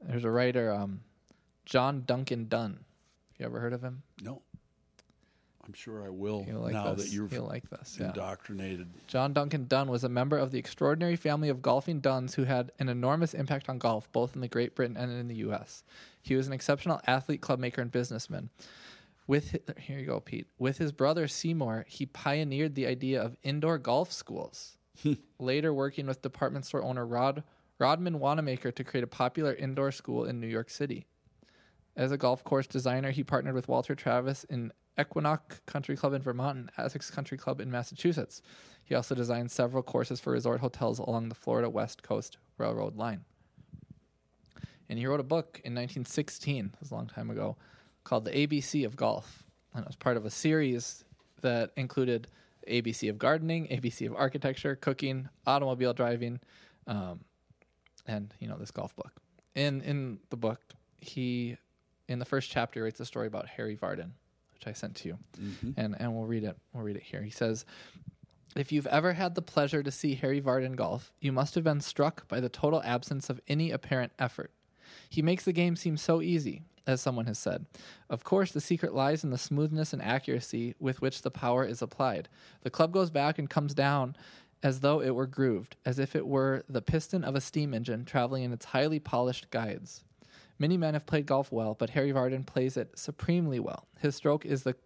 there's 0.00 0.24
a 0.24 0.30
writer, 0.30 0.72
um 0.72 1.00
John 1.66 2.04
Duncan 2.06 2.48
Dunn. 2.48 2.80
You 3.40 3.46
ever 3.46 3.58
heard 3.60 3.72
of 3.72 3.82
him? 3.82 4.02
no 4.22 4.42
i'm 5.66 5.72
sure 5.72 6.04
i 6.04 6.08
will 6.10 6.42
He'll 6.44 6.60
like 6.60 6.72
now 6.72 6.94
this. 6.94 7.06
that 7.06 7.14
you've 7.14 7.30
He'll 7.30 7.46
like 7.46 7.68
this. 7.70 7.96
Yeah. 8.00 8.08
indoctrinated 8.08 8.88
John 9.06 9.32
Duncan 9.32 9.66
Dunn 9.66 9.88
was 9.88 10.04
a 10.04 10.08
member 10.08 10.36
of 10.38 10.50
the 10.52 10.58
extraordinary 10.58 11.16
family 11.16 11.48
of 11.48 11.62
golfing 11.62 12.00
Dunns 12.00 12.34
who 12.34 12.44
had 12.44 12.70
an 12.78 12.88
enormous 12.88 13.34
impact 13.34 13.68
on 13.68 13.78
golf, 13.78 14.10
both 14.12 14.34
in 14.34 14.40
the 14.40 14.48
Great 14.48 14.74
Britain 14.76 14.96
and 14.96 15.10
in 15.12 15.28
the 15.28 15.34
U.S. 15.36 15.82
He 16.22 16.34
was 16.36 16.46
an 16.46 16.52
exceptional 16.52 17.00
athlete, 17.06 17.40
clubmaker, 17.40 17.78
and 17.78 17.90
businessman. 17.90 18.50
With 19.26 19.50
hi- 19.52 19.80
here 19.80 19.98
you 19.98 20.06
go, 20.06 20.20
Pete. 20.20 20.46
With 20.58 20.78
his 20.78 20.92
brother 20.92 21.26
Seymour, 21.28 21.84
he 21.88 22.06
pioneered 22.06 22.74
the 22.74 22.86
idea 22.86 23.20
of 23.22 23.36
indoor 23.42 23.78
golf 23.78 24.12
schools. 24.12 24.76
Later, 25.38 25.72
working 25.74 26.06
with 26.06 26.22
department 26.22 26.66
store 26.66 26.82
owner 26.82 27.06
Rod 27.06 27.42
Rodman 27.78 28.18
Wanamaker 28.20 28.70
to 28.72 28.84
create 28.84 29.04
a 29.04 29.08
popular 29.08 29.54
indoor 29.54 29.90
school 29.92 30.24
in 30.24 30.40
New 30.40 30.46
York 30.48 30.70
City. 30.70 31.06
As 32.00 32.12
a 32.12 32.16
golf 32.16 32.42
course 32.44 32.66
designer, 32.66 33.10
he 33.10 33.22
partnered 33.22 33.54
with 33.54 33.68
Walter 33.68 33.94
Travis 33.94 34.44
in 34.44 34.72
Ekwanok 34.96 35.60
Country 35.66 35.98
Club 35.98 36.14
in 36.14 36.22
Vermont 36.22 36.56
and 36.56 36.70
Essex 36.78 37.10
Country 37.10 37.36
Club 37.36 37.60
in 37.60 37.70
Massachusetts. 37.70 38.40
He 38.82 38.94
also 38.94 39.14
designed 39.14 39.50
several 39.50 39.82
courses 39.82 40.18
for 40.18 40.32
resort 40.32 40.62
hotels 40.62 40.98
along 40.98 41.28
the 41.28 41.34
Florida 41.34 41.68
West 41.68 42.02
Coast 42.02 42.38
Railroad 42.56 42.96
line. 42.96 43.26
And 44.88 44.98
he 44.98 45.06
wrote 45.06 45.20
a 45.20 45.24
book 45.24 45.60
in 45.62 45.74
1916, 45.74 46.72
that's 46.80 46.90
a 46.90 46.94
long 46.94 47.06
time 47.06 47.28
ago, 47.28 47.58
called 48.02 48.24
The 48.24 48.30
ABC 48.30 48.86
of 48.86 48.96
Golf. 48.96 49.44
And 49.74 49.82
it 49.82 49.86
was 49.86 49.96
part 49.96 50.16
of 50.16 50.24
a 50.24 50.30
series 50.30 51.04
that 51.42 51.70
included 51.76 52.28
ABC 52.66 53.10
of 53.10 53.18
gardening, 53.18 53.66
ABC 53.66 54.06
of 54.06 54.16
architecture, 54.16 54.74
cooking, 54.74 55.28
automobile 55.46 55.92
driving, 55.92 56.40
um, 56.86 57.20
and 58.06 58.32
you 58.38 58.48
know 58.48 58.56
this 58.56 58.70
golf 58.70 58.96
book. 58.96 59.12
In 59.54 59.82
in 59.82 60.20
the 60.30 60.38
book, 60.38 60.60
he 60.96 61.58
in 62.10 62.18
the 62.18 62.24
first 62.24 62.50
chapter 62.50 62.80
he 62.80 62.84
writes 62.84 63.00
a 63.00 63.06
story 63.06 63.26
about 63.26 63.46
Harry 63.46 63.76
Vardon, 63.76 64.10
which 64.52 64.66
I 64.66 64.72
sent 64.72 64.96
to 64.96 65.08
you, 65.08 65.18
mm-hmm. 65.40 65.70
and 65.76 65.96
and 65.98 66.14
we'll 66.14 66.26
read 66.26 66.44
it. 66.44 66.56
We'll 66.72 66.84
read 66.84 66.96
it 66.96 67.04
here. 67.04 67.22
He 67.22 67.30
says. 67.30 67.64
If 68.56 68.72
you've 68.72 68.88
ever 68.88 69.12
had 69.12 69.36
the 69.36 69.42
pleasure 69.42 69.80
to 69.80 69.92
see 69.92 70.16
Harry 70.16 70.40
Vardon 70.40 70.74
golf, 70.74 71.12
you 71.20 71.30
must 71.30 71.54
have 71.54 71.62
been 71.62 71.80
struck 71.80 72.26
by 72.26 72.40
the 72.40 72.48
total 72.48 72.82
absence 72.82 73.30
of 73.30 73.40
any 73.46 73.70
apparent 73.70 74.10
effort. 74.18 74.50
He 75.08 75.22
makes 75.22 75.44
the 75.44 75.52
game 75.52 75.76
seem 75.76 75.96
so 75.96 76.20
easy, 76.20 76.64
as 76.84 77.00
someone 77.00 77.26
has 77.26 77.38
said. 77.38 77.66
Of 78.08 78.24
course, 78.24 78.50
the 78.50 78.60
secret 78.60 78.92
lies 78.92 79.22
in 79.22 79.30
the 79.30 79.38
smoothness 79.38 79.92
and 79.92 80.02
accuracy 80.02 80.74
with 80.80 81.00
which 81.00 81.22
the 81.22 81.30
power 81.30 81.64
is 81.64 81.80
applied. 81.80 82.28
The 82.62 82.70
club 82.70 82.92
goes 82.92 83.10
back 83.10 83.38
and 83.38 83.48
comes 83.48 83.72
down 83.72 84.16
as 84.62 84.80
though 84.80 85.00
it 85.00 85.14
were 85.14 85.26
grooved, 85.26 85.76
as 85.84 86.00
if 86.00 86.14
it 86.14 86.26
were 86.26 86.64
the 86.68 86.82
piston 86.82 87.22
of 87.22 87.34
a 87.36 87.40
steam 87.40 87.72
engine 87.72 88.04
traveling 88.04 88.42
in 88.42 88.52
its 88.52 88.66
highly 88.66 88.98
polished 88.98 89.50
guides. 89.50 90.02
Many 90.60 90.76
men 90.76 90.92
have 90.92 91.06
played 91.06 91.24
golf 91.24 91.50
well, 91.50 91.74
but 91.74 91.90
Harry 91.90 92.12
Vardon 92.12 92.46
plays 92.46 92.76
it 92.76 92.98
supremely 92.98 93.58
well. 93.58 93.88
His 93.98 94.14
stroke 94.14 94.44
is 94.44 94.62
the 94.62 94.76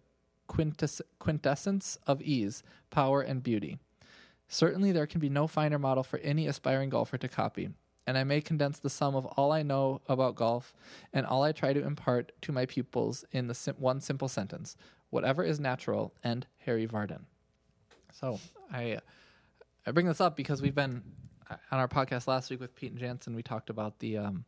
quintess- 0.47 1.01
quintessence 1.19 1.97
of 2.07 2.21
ease, 2.21 2.63
power, 2.89 3.21
and 3.21 3.43
beauty. 3.43 3.77
Certainly, 4.47 4.93
there 4.93 5.05
can 5.05 5.19
be 5.19 5.27
no 5.27 5.47
finer 5.47 5.77
model 5.77 6.01
for 6.03 6.19
any 6.19 6.47
aspiring 6.47 6.89
golfer 6.89 7.17
to 7.17 7.27
copy, 7.27 7.71
and 8.07 8.17
I 8.17 8.23
may 8.23 8.39
condense 8.39 8.79
the 8.79 8.89
sum 8.89 9.15
of 9.15 9.25
all 9.25 9.51
I 9.51 9.63
know 9.63 10.01
about 10.07 10.35
golf 10.35 10.73
and 11.11 11.25
all 11.25 11.43
I 11.43 11.51
try 11.51 11.73
to 11.73 11.85
impart 11.85 12.31
to 12.43 12.53
my 12.53 12.65
pupils 12.65 13.25
in 13.31 13.47
the 13.47 13.53
sim- 13.53 13.75
one 13.77 13.99
simple 13.99 14.29
sentence: 14.29 14.77
whatever 15.09 15.43
is 15.43 15.59
natural, 15.59 16.13
and 16.23 16.47
Harry 16.59 16.87
Vardon. 16.87 17.25
So 18.13 18.39
I 18.71 18.99
I 19.85 19.91
bring 19.91 20.05
this 20.05 20.21
up 20.21 20.37
because 20.37 20.61
we've 20.61 20.75
been 20.75 21.01
uh, 21.49 21.57
on 21.71 21.79
our 21.79 21.89
podcast 21.89 22.27
last 22.27 22.49
week 22.49 22.61
with 22.61 22.75
Pete 22.75 22.91
and 22.91 22.99
Jansen. 22.99 23.35
We 23.35 23.43
talked 23.43 23.69
about 23.69 23.99
the 23.99 24.19
um, 24.19 24.45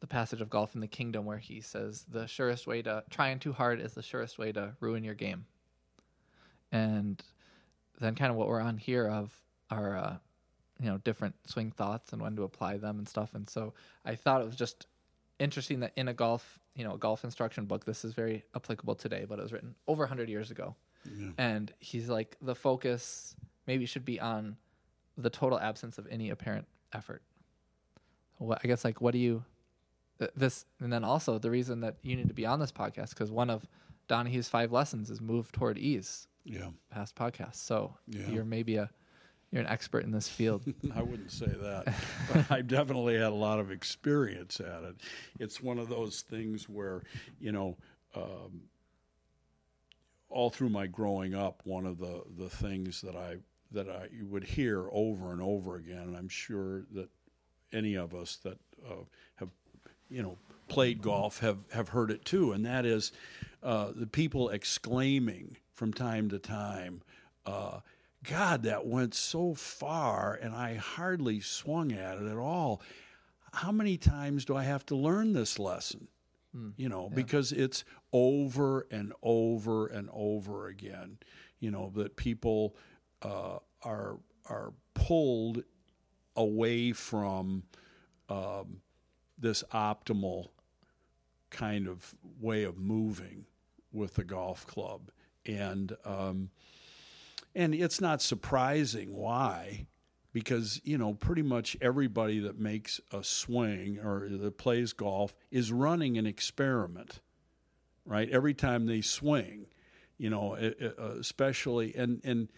the 0.00 0.06
passage 0.06 0.40
of 0.40 0.50
golf 0.50 0.74
in 0.74 0.80
the 0.80 0.86
kingdom 0.86 1.24
where 1.24 1.38
he 1.38 1.60
says 1.60 2.04
the 2.08 2.26
surest 2.26 2.66
way 2.66 2.82
to 2.82 3.02
trying 3.10 3.38
too 3.38 3.52
hard 3.52 3.80
is 3.80 3.94
the 3.94 4.02
surest 4.02 4.38
way 4.38 4.52
to 4.52 4.74
ruin 4.80 5.04
your 5.04 5.14
game. 5.14 5.46
And 6.70 7.22
then 7.98 8.14
kind 8.14 8.30
of 8.30 8.36
what 8.36 8.48
we're 8.48 8.60
on 8.60 8.76
here 8.76 9.08
of 9.08 9.32
our 9.70 9.96
uh, 9.96 10.16
you 10.80 10.86
know 10.86 10.98
different 10.98 11.34
swing 11.46 11.70
thoughts 11.70 12.12
and 12.12 12.20
when 12.20 12.36
to 12.36 12.42
apply 12.42 12.76
them 12.76 12.98
and 12.98 13.08
stuff. 13.08 13.34
And 13.34 13.48
so 13.48 13.72
i 14.04 14.14
thought 14.14 14.42
it 14.42 14.46
was 14.46 14.56
just 14.56 14.86
interesting 15.38 15.80
that 15.80 15.92
in 15.96 16.08
a 16.08 16.14
golf 16.14 16.60
you 16.74 16.84
know 16.84 16.94
a 16.94 16.98
golf 16.98 17.22
instruction 17.24 17.66
book 17.66 17.84
this 17.84 18.04
is 18.04 18.14
very 18.14 18.42
applicable 18.54 18.94
today 18.94 19.26
but 19.28 19.38
it 19.38 19.42
was 19.42 19.52
written 19.52 19.74
over 19.86 20.02
100 20.02 20.28
years 20.28 20.50
ago. 20.50 20.74
And 21.38 21.72
he's 21.78 22.08
like 22.08 22.36
the 22.42 22.54
focus 22.54 23.34
maybe 23.66 23.86
should 23.86 24.04
be 24.04 24.20
on 24.20 24.56
the 25.16 25.30
total 25.30 25.58
absence 25.58 25.98
of 25.98 26.06
any 26.10 26.30
apparent 26.30 26.66
effort. 26.92 27.22
What 28.38 28.60
i 28.62 28.68
guess 28.68 28.84
like 28.84 29.00
what 29.00 29.12
do 29.12 29.18
you 29.18 29.44
th- 30.18 30.30
this 30.36 30.64
and 30.80 30.92
then 30.92 31.04
also 31.04 31.38
the 31.38 31.50
reason 31.50 31.80
that 31.80 31.96
you 32.02 32.16
need 32.16 32.28
to 32.28 32.34
be 32.34 32.46
on 32.46 32.58
this 32.60 32.72
podcast 32.72 33.10
because 33.10 33.30
one 33.30 33.50
of 33.50 33.66
donahue's 34.08 34.48
five 34.48 34.72
lessons 34.72 35.10
is 35.10 35.20
move 35.20 35.50
toward 35.52 35.78
ease 35.78 36.26
Yeah. 36.44 36.68
past 36.90 37.14
podcasts 37.16 37.56
so 37.56 37.96
Yeah. 38.06 38.28
you're 38.28 38.44
maybe 38.44 38.76
a 38.76 38.90
you're 39.52 39.62
an 39.62 39.68
expert 39.68 40.04
in 40.04 40.10
this 40.10 40.28
field 40.28 40.64
I 40.94 41.02
wouldn't 41.02 41.30
say 41.30 41.46
that. 41.46 41.94
but 42.32 42.50
I 42.50 42.62
definitely 42.62 43.14
had 43.14 43.28
a 43.32 43.34
lot 43.34 43.60
of 43.60 43.70
experience 43.70 44.58
at 44.60 44.82
it. 44.82 44.96
It's 45.38 45.62
one 45.62 45.78
of 45.78 45.88
those 45.88 46.22
things 46.22 46.68
where, 46.68 47.02
you 47.38 47.52
know, 47.52 47.76
um, 48.16 48.62
all 50.28 50.50
through 50.50 50.70
my 50.70 50.88
growing 50.88 51.34
up, 51.34 51.62
one 51.64 51.86
of 51.86 51.98
the, 51.98 52.22
the 52.36 52.48
things 52.50 53.00
that 53.02 53.14
I 53.14 53.36
that 53.72 53.88
I 53.88 54.08
would 54.22 54.44
hear 54.44 54.88
over 54.92 55.32
and 55.32 55.40
over 55.42 55.76
again, 55.76 55.98
and 56.02 56.16
I'm 56.16 56.28
sure 56.28 56.84
that 56.92 57.08
any 57.72 57.94
of 57.94 58.14
us 58.14 58.36
that 58.44 58.58
uh, 58.88 59.04
have, 59.36 59.48
you 60.08 60.22
know, 60.22 60.38
played 60.68 61.02
golf 61.02 61.40
have, 61.40 61.58
have 61.72 61.90
heard 61.90 62.10
it 62.10 62.24
too, 62.24 62.52
and 62.52 62.64
that 62.66 62.84
is 62.84 63.12
uh, 63.62 63.92
the 63.94 64.06
people 64.06 64.48
exclaiming 64.50 65.56
from 65.72 65.92
time 65.92 66.28
to 66.30 66.38
time, 66.38 67.02
uh, 67.44 67.80
God, 68.24 68.62
that 68.64 68.86
went 68.86 69.14
so 69.14 69.54
far, 69.54 70.38
and 70.40 70.54
I 70.54 70.74
hardly 70.74 71.40
swung 71.40 71.92
at 71.92 72.18
it 72.18 72.26
at 72.26 72.36
all. 72.36 72.82
How 73.52 73.70
many 73.72 73.96
times 73.96 74.44
do 74.44 74.56
I 74.56 74.64
have 74.64 74.84
to 74.86 74.96
learn 74.96 75.32
this 75.32 75.58
lesson? 75.58 76.08
You 76.76 76.88
know, 76.88 77.10
because 77.14 77.52
it's 77.52 77.84
over 78.12 78.86
and 78.90 79.12
over 79.22 79.86
and 79.88 80.08
over 80.12 80.68
again. 80.68 81.18
You 81.60 81.70
know 81.70 81.92
that 81.96 82.16
people 82.16 82.74
uh, 83.22 83.58
are 83.82 84.18
are 84.46 84.72
pulled 84.94 85.62
away 86.34 86.92
from 86.92 87.64
um, 88.28 88.80
this 89.38 89.62
optimal 89.72 90.48
kind 91.50 91.88
of 91.88 92.14
way 92.40 92.64
of 92.64 92.78
moving 92.78 93.46
with 93.92 94.14
the 94.14 94.24
golf 94.24 94.66
club, 94.66 95.10
and 95.44 95.96
um, 96.04 96.50
and 97.54 97.74
it's 97.74 98.00
not 98.00 98.20
surprising 98.20 99.14
why, 99.14 99.86
because 100.32 100.80
you 100.84 100.98
know 100.98 101.14
pretty 101.14 101.42
much 101.42 101.76
everybody 101.80 102.38
that 102.40 102.58
makes 102.58 103.00
a 103.12 103.22
swing 103.24 103.98
or 103.98 104.28
that 104.28 104.58
plays 104.58 104.92
golf 104.92 105.34
is 105.50 105.72
running 105.72 106.18
an 106.18 106.26
experiment, 106.26 107.20
right? 108.04 108.28
Every 108.28 108.54
time 108.54 108.86
they 108.86 109.00
swing, 109.00 109.66
you 110.18 110.30
know, 110.30 110.56
e- 110.58 110.74
especially 110.98 111.94
and 111.94 112.20
and 112.24 112.48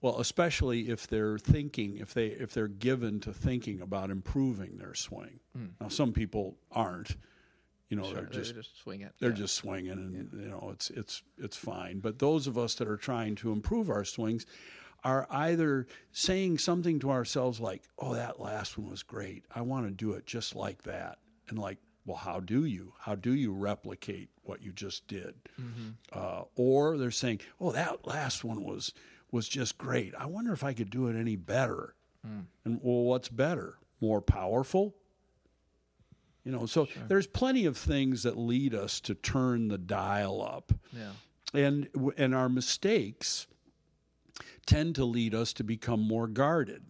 well, 0.00 0.20
especially 0.20 0.88
if 0.90 1.06
they're 1.06 1.38
thinking, 1.38 1.96
if 1.96 2.12
they 2.14 2.26
if 2.28 2.52
they're 2.52 2.68
given 2.68 3.20
to 3.20 3.32
thinking 3.32 3.80
about 3.80 4.10
improving 4.10 4.76
their 4.78 4.94
swing. 4.94 5.40
Now, 5.80 5.88
some 5.88 6.12
people 6.12 6.56
aren't. 6.70 7.16
You 7.88 7.96
know, 7.96 8.02
Sure, 8.02 8.14
they're 8.14 8.22
they're 8.24 8.42
just 8.42 8.54
just 8.54 8.78
swing 8.82 9.02
it 9.02 9.14
they're 9.20 9.30
Yeah. 9.30 9.36
just 9.36 9.54
swinging, 9.54 9.92
and 9.92 10.32
you 10.32 10.48
know 10.48 10.70
it's 10.72 10.90
it's 10.90 11.22
it's 11.38 11.56
fine. 11.56 12.00
But 12.00 12.18
those 12.18 12.46
of 12.48 12.58
us 12.58 12.74
that 12.76 12.88
are 12.88 12.96
trying 12.96 13.36
to 13.36 13.52
improve 13.52 13.88
our 13.88 14.04
swings 14.04 14.44
are 15.04 15.26
either 15.30 15.86
saying 16.10 16.58
something 16.58 16.98
to 16.98 17.10
ourselves 17.10 17.60
like, 17.60 17.84
"Oh, 17.96 18.14
that 18.14 18.40
last 18.40 18.76
one 18.76 18.90
was 18.90 19.04
great. 19.04 19.44
I 19.54 19.60
want 19.60 19.86
to 19.86 19.92
do 19.92 20.12
it 20.14 20.26
just 20.26 20.56
like 20.56 20.82
that," 20.82 21.18
and 21.48 21.58
like, 21.60 21.78
"Well, 22.04 22.16
how 22.16 22.40
do 22.40 22.64
you? 22.64 22.94
How 22.98 23.14
do 23.14 23.32
you 23.32 23.52
replicate 23.52 24.30
what 24.42 24.62
you 24.62 24.72
just 24.72 25.06
did?" 25.06 25.36
Uh, 26.12 26.42
or 26.56 26.98
they're 26.98 27.10
saying, 27.12 27.40
"Oh, 27.60 27.70
that 27.70 28.04
last 28.04 28.42
one 28.42 28.64
was 28.64 28.92
was 29.36 29.48
just 29.48 29.78
great. 29.78 30.14
I 30.16 30.26
wonder 30.26 30.52
if 30.52 30.64
I 30.64 30.72
could 30.72 30.90
do 30.90 31.06
it 31.06 31.16
any 31.16 31.36
better." 31.36 31.94
Hmm. 32.24 32.40
And 32.64 32.80
well, 32.82 33.04
what's 33.04 33.28
better? 33.28 33.78
More 34.00 34.20
powerful? 34.20 34.96
You 36.44 36.52
know, 36.52 36.66
so 36.66 36.86
there's 37.08 37.26
plenty 37.26 37.66
of 37.66 37.76
things 37.76 38.22
that 38.22 38.36
lead 38.36 38.74
us 38.74 39.00
to 39.00 39.14
turn 39.14 39.68
the 39.68 39.78
dial 39.78 40.40
up, 40.42 40.72
yeah 40.92 41.10
and 41.54 41.88
and 42.16 42.34
our 42.34 42.48
mistakes 42.48 43.46
tend 44.66 44.94
to 44.96 45.04
lead 45.04 45.34
us 45.34 45.52
to 45.54 45.64
become 45.64 46.00
more 46.00 46.26
guarded. 46.26 46.84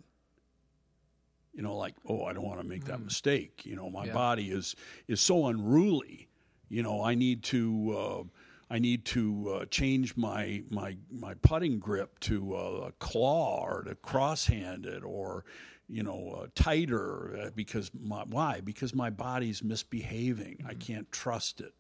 You 1.55 1.63
know, 1.63 1.77
like 1.77 1.95
oh, 2.09 2.25
I 2.25 2.33
don't 2.33 2.45
want 2.45 2.61
to 2.61 2.67
make 2.67 2.85
that 2.85 2.99
hmm. 2.99 3.05
mistake. 3.05 3.65
You 3.65 3.77
know, 3.77 3.91
my 3.91 4.07
Yeah. 4.07 4.15
body 4.15 4.51
is 4.51 4.75
is 5.09 5.21
so 5.21 5.47
unruly. 5.47 6.29
You 6.69 6.83
know, 6.83 7.03
I 7.03 7.15
need 7.15 7.43
to. 7.45 7.97
Uh, 7.97 8.25
I 8.69 8.79
need 8.79 9.05
to 9.07 9.59
uh, 9.61 9.65
change 9.67 10.17
my 10.17 10.63
my 10.71 10.97
my 11.11 11.35
putting 11.35 11.79
grip 11.79 12.19
to 12.21 12.57
uh, 12.57 12.89
a 12.89 12.93
claw 12.99 13.65
or 13.65 13.83
to 13.85 13.95
cross-handed 13.95 15.05
or 15.05 15.45
you 15.89 16.03
know 16.03 16.41
uh, 16.43 16.47
tighter 16.55 17.37
uh, 17.37 17.51
because 17.55 17.91
my 17.95 18.25
why 18.29 18.61
because 18.61 18.95
my 18.95 19.11
body's 19.11 19.63
misbehaving. 19.63 20.65
I 20.69 20.75
can't 20.75 21.11
trust 21.13 21.61
it. 21.61 21.75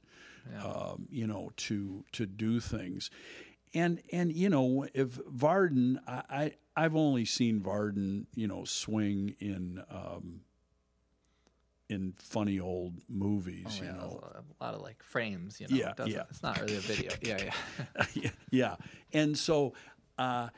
Um, 0.63 1.09
you 1.11 1.27
know 1.27 1.51
to 1.57 2.05
to 2.13 2.25
do 2.25 2.61
things, 2.61 3.11
and 3.75 4.01
and 4.13 4.33
you 4.33 4.49
know 4.49 4.87
if 4.95 5.19
Vardon, 5.25 5.99
I, 6.07 6.23
I 6.31 6.53
I've 6.77 6.95
only 6.95 7.25
seen 7.25 7.61
Vardon 7.61 8.27
you 8.35 8.47
know 8.47 8.65
swing 8.65 9.35
in. 9.41 9.83
Um, 9.91 10.43
in 11.89 12.15
funny 12.19 12.59
old 12.59 12.95
movies, 13.09 13.81
Oh, 13.81 13.85
you 13.85 13.93
know, 13.93 14.21
a 14.61 14.65
lot 14.65 14.75
of 14.75 14.83
like 14.83 15.03
frames, 15.03 15.61
you 15.61 15.69
know. 15.69 15.77
Yeah, 15.77 15.93
it 15.99 16.09
yeah. 16.09 16.25
It's 16.31 16.43
not 16.43 16.61
really 16.61 16.77
a 16.77 16.81
video. 16.81 17.13
Yeah, 17.23 17.39
yeah. 17.39 18.05
yeah, 18.15 18.31
yeah. 18.51 18.77
And 19.13 19.39
so, 19.39 19.75
uh, 20.19 20.49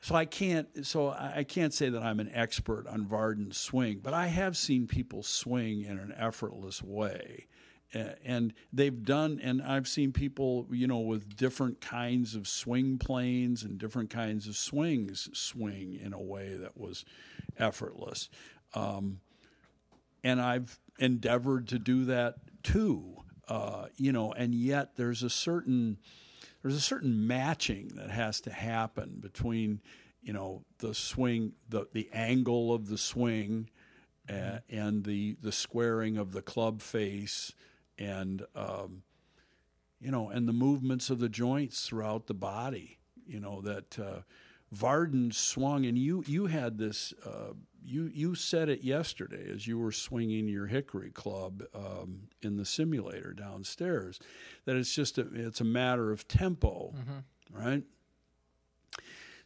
so 0.00 0.14
I 0.14 0.24
can't, 0.24 0.86
so 0.86 1.10
I 1.10 1.44
can't 1.44 1.74
say 1.74 1.88
that 1.90 2.02
I'm 2.02 2.20
an 2.20 2.30
expert 2.32 2.86
on 2.86 3.06
Vardon's 3.06 3.58
swing, 3.58 4.00
but 4.02 4.14
I 4.14 4.28
have 4.28 4.56
seen 4.56 4.86
people 4.86 5.22
swing 5.22 5.82
in 5.82 5.98
an 5.98 6.14
effortless 6.16 6.82
way. 6.82 7.46
And 7.92 8.52
they've 8.70 9.02
done, 9.02 9.40
and 9.42 9.62
I've 9.62 9.88
seen 9.88 10.12
people, 10.12 10.66
you 10.70 10.86
know, 10.86 10.98
with 10.98 11.36
different 11.36 11.80
kinds 11.80 12.34
of 12.34 12.46
swing 12.46 12.98
planes 12.98 13.62
and 13.62 13.78
different 13.78 14.10
kinds 14.10 14.46
of 14.46 14.56
swings 14.56 15.28
swing 15.32 15.94
in 15.94 16.12
a 16.12 16.20
way 16.20 16.54
that 16.54 16.76
was 16.76 17.06
effortless. 17.58 18.28
Um, 18.74 19.20
and 20.22 20.40
I've 20.40 20.78
endeavored 20.98 21.68
to 21.68 21.78
do 21.78 22.04
that 22.06 22.36
too. 22.62 23.16
Uh, 23.48 23.86
you 23.96 24.12
know, 24.12 24.32
and 24.32 24.54
yet 24.54 24.96
there's 24.96 25.22
a 25.22 25.30
certain 25.30 25.98
there's 26.62 26.74
a 26.74 26.80
certain 26.80 27.26
matching 27.26 27.92
that 27.94 28.10
has 28.10 28.40
to 28.42 28.50
happen 28.50 29.18
between 29.20 29.80
you 30.20 30.32
know 30.32 30.64
the 30.78 30.94
swing, 30.94 31.52
the 31.68 31.86
the 31.92 32.10
angle 32.12 32.74
of 32.74 32.88
the 32.88 32.98
swing, 32.98 33.70
uh, 34.28 34.58
and 34.68 35.04
the 35.04 35.36
the 35.40 35.52
squaring 35.52 36.16
of 36.16 36.32
the 36.32 36.42
club 36.42 36.82
face, 36.82 37.52
and 37.98 38.44
um, 38.54 39.02
you 40.00 40.10
know, 40.10 40.28
and 40.28 40.48
the 40.48 40.52
movements 40.52 41.10
of 41.10 41.18
the 41.18 41.28
joints 41.28 41.86
throughout 41.86 42.26
the 42.26 42.34
body. 42.34 42.98
You 43.26 43.40
know 43.40 43.60
that 43.62 43.98
uh, 43.98 44.20
Vardon 44.74 45.32
swung, 45.32 45.86
and 45.86 45.98
you 45.98 46.22
you 46.26 46.46
had 46.46 46.78
this. 46.78 47.12
Uh, 47.24 47.52
you 47.84 48.10
you 48.12 48.34
said 48.34 48.68
it 48.68 48.82
yesterday 48.84 49.50
as 49.50 49.66
you 49.66 49.78
were 49.78 49.92
swinging 49.92 50.46
your 50.48 50.66
hickory 50.66 51.10
club 51.10 51.62
um, 51.74 52.28
in 52.42 52.56
the 52.56 52.64
simulator 52.66 53.32
downstairs 53.32 54.20
that 54.66 54.76
it's 54.76 54.94
just 54.94 55.16
a, 55.16 55.26
it's 55.32 55.60
a 55.62 55.64
matter 55.64 56.12
of 56.12 56.28
tempo, 56.28 56.92
right? 57.50 57.82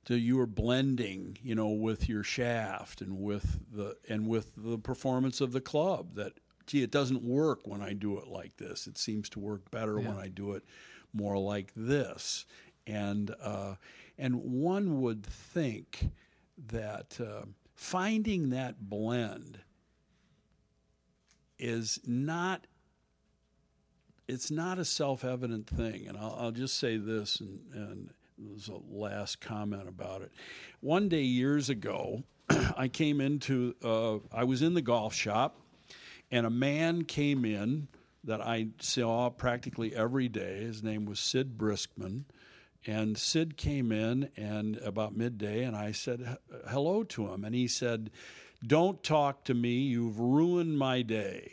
So 0.09 0.15
you 0.15 0.37
were 0.39 0.47
blending, 0.47 1.39
you 1.43 1.55
know, 1.55 1.69
with 1.69 2.09
your 2.09 2.25
shaft 2.25 3.01
and 3.01 3.21
with 3.21 3.61
the 3.73 3.97
and 4.09 4.27
with 4.27 4.51
the 4.57 4.79
performance 4.79 5.41
of 5.41 5.53
the 5.53 5.61
club. 5.61 6.17
That 6.17 6.33
gee, 6.67 6.83
it 6.83 6.91
doesn't 6.91 7.23
work 7.23 7.61
when 7.65 7.81
I 7.81 7.93
do 7.93 8.19
it 8.19 8.27
like 8.27 8.57
this. 8.57 8.89
It 8.89 8.99
seems 8.99 9.29
to 9.31 9.39
work 9.39 9.71
better 9.71 10.01
when 10.01 10.17
I 10.19 10.27
do 10.29 10.53
it 10.53 10.65
more 11.13 11.39
like 11.39 11.73
this. 11.77 12.45
And 12.87 13.35
uh, 13.43 13.77
and 14.19 14.37
one 14.37 15.01
would 15.01 15.25
think 15.25 16.11
that 16.69 17.19
uh, 17.21 17.47
finding 17.75 18.51
that 18.51 18.89
blend 18.89 19.59
is 21.59 22.01
not 22.07 22.67
it's 24.29 24.51
not 24.51 24.79
a 24.79 24.85
self-evident 24.85 25.67
thing. 25.67 26.07
And 26.07 26.17
i'll, 26.17 26.37
I'll 26.39 26.51
just 26.51 26.79
say 26.79 26.97
this 26.97 27.41
and, 27.41 27.61
and 27.75 28.11
a 28.69 28.79
last 28.91 29.41
comment 29.41 29.89
about 29.89 30.23
it. 30.23 30.33
One 30.81 31.09
day 31.09 31.23
years 31.23 31.69
ago 31.69 32.23
i 32.77 32.89
came 32.89 33.21
into 33.21 33.75
uh, 33.83 34.19
i 34.33 34.45
was 34.45 34.63
in 34.63 34.75
the 34.75 34.83
golf 34.83 35.15
shop 35.15 35.57
and 36.31 36.47
a 36.47 36.51
man 36.51 37.05
came 37.05 37.45
in 37.45 37.89
that 38.25 38.41
i 38.41 38.69
saw 38.81 39.31
practically 39.31 39.95
every 39.95 40.29
day. 40.29 40.61
His 40.61 40.83
name 40.83 41.05
was 41.05 41.21
sid 41.21 41.57
briskman 41.59 42.25
and 42.87 43.17
Sid 43.17 43.57
came 43.57 43.93
in 43.93 44.31
and 44.37 44.77
about 44.79 45.17
midday, 45.17 45.63
and 45.63 45.77
I 45.77 45.93
said 45.93 46.39
hello 46.69 47.05
to 47.05 47.29
him, 47.29 47.45
and 47.45 47.55
he 47.55 47.69
said, 47.69 48.11
"Don't 48.67 49.03
talk 49.03 49.45
to 49.45 49.55
me. 49.55 49.81
You've 49.81 50.19
ruined 50.19 50.79
my 50.79 51.03
day." 51.03 51.53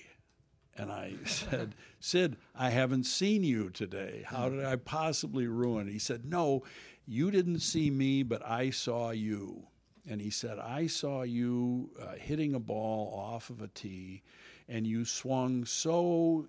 And 0.76 0.92
I 0.92 1.14
said, 1.26 1.76
"Sid, 2.00 2.38
I 2.56 2.72
haven't 2.72 3.04
seen 3.04 3.44
you 3.44 3.70
today. 3.70 4.24
How 4.26 4.50
did 4.50 4.66
I 4.66 4.76
possibly 4.78 5.46
ruin?" 5.48 5.88
He 5.88 6.00
said, 6.00 6.26
"No, 6.26 6.64
you 7.06 7.30
didn't 7.32 7.60
see 7.60 7.92
me, 7.92 8.24
but 8.24 8.46
I 8.46 8.72
saw 8.72 9.12
you." 9.12 9.68
And 10.08 10.20
he 10.22 10.32
said, 10.32 10.58
"I 10.58 10.88
saw 10.88 11.22
you 11.22 11.92
uh, 12.02 12.16
hitting 12.16 12.56
a 12.56 12.60
ball 12.60 13.14
off 13.16 13.52
of 13.52 13.62
a 13.62 13.68
tee, 13.68 14.24
and 14.68 14.88
you 14.88 15.06
swung 15.06 15.66
so 15.66 16.48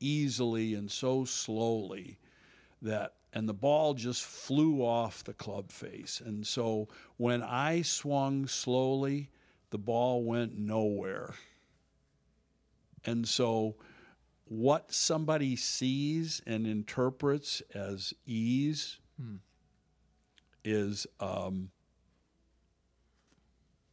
easily 0.00 0.74
and 0.74 0.90
so 0.90 1.26
slowly." 1.26 2.18
that 2.84 3.14
and 3.34 3.48
the 3.48 3.54
ball 3.54 3.94
just 3.94 4.22
flew 4.22 4.80
off 4.80 5.24
the 5.24 5.34
club 5.34 5.72
face. 5.72 6.22
And 6.24 6.46
so 6.46 6.88
when 7.16 7.42
I 7.42 7.82
swung 7.82 8.46
slowly, 8.46 9.30
the 9.70 9.78
ball 9.78 10.22
went 10.22 10.56
nowhere. 10.56 11.34
And 13.04 13.28
so 13.28 13.74
what 14.44 14.92
somebody 14.92 15.56
sees 15.56 16.40
and 16.46 16.64
interprets 16.66 17.60
as 17.74 18.14
ease 18.24 18.98
is 20.64 21.06
um, 21.20 21.70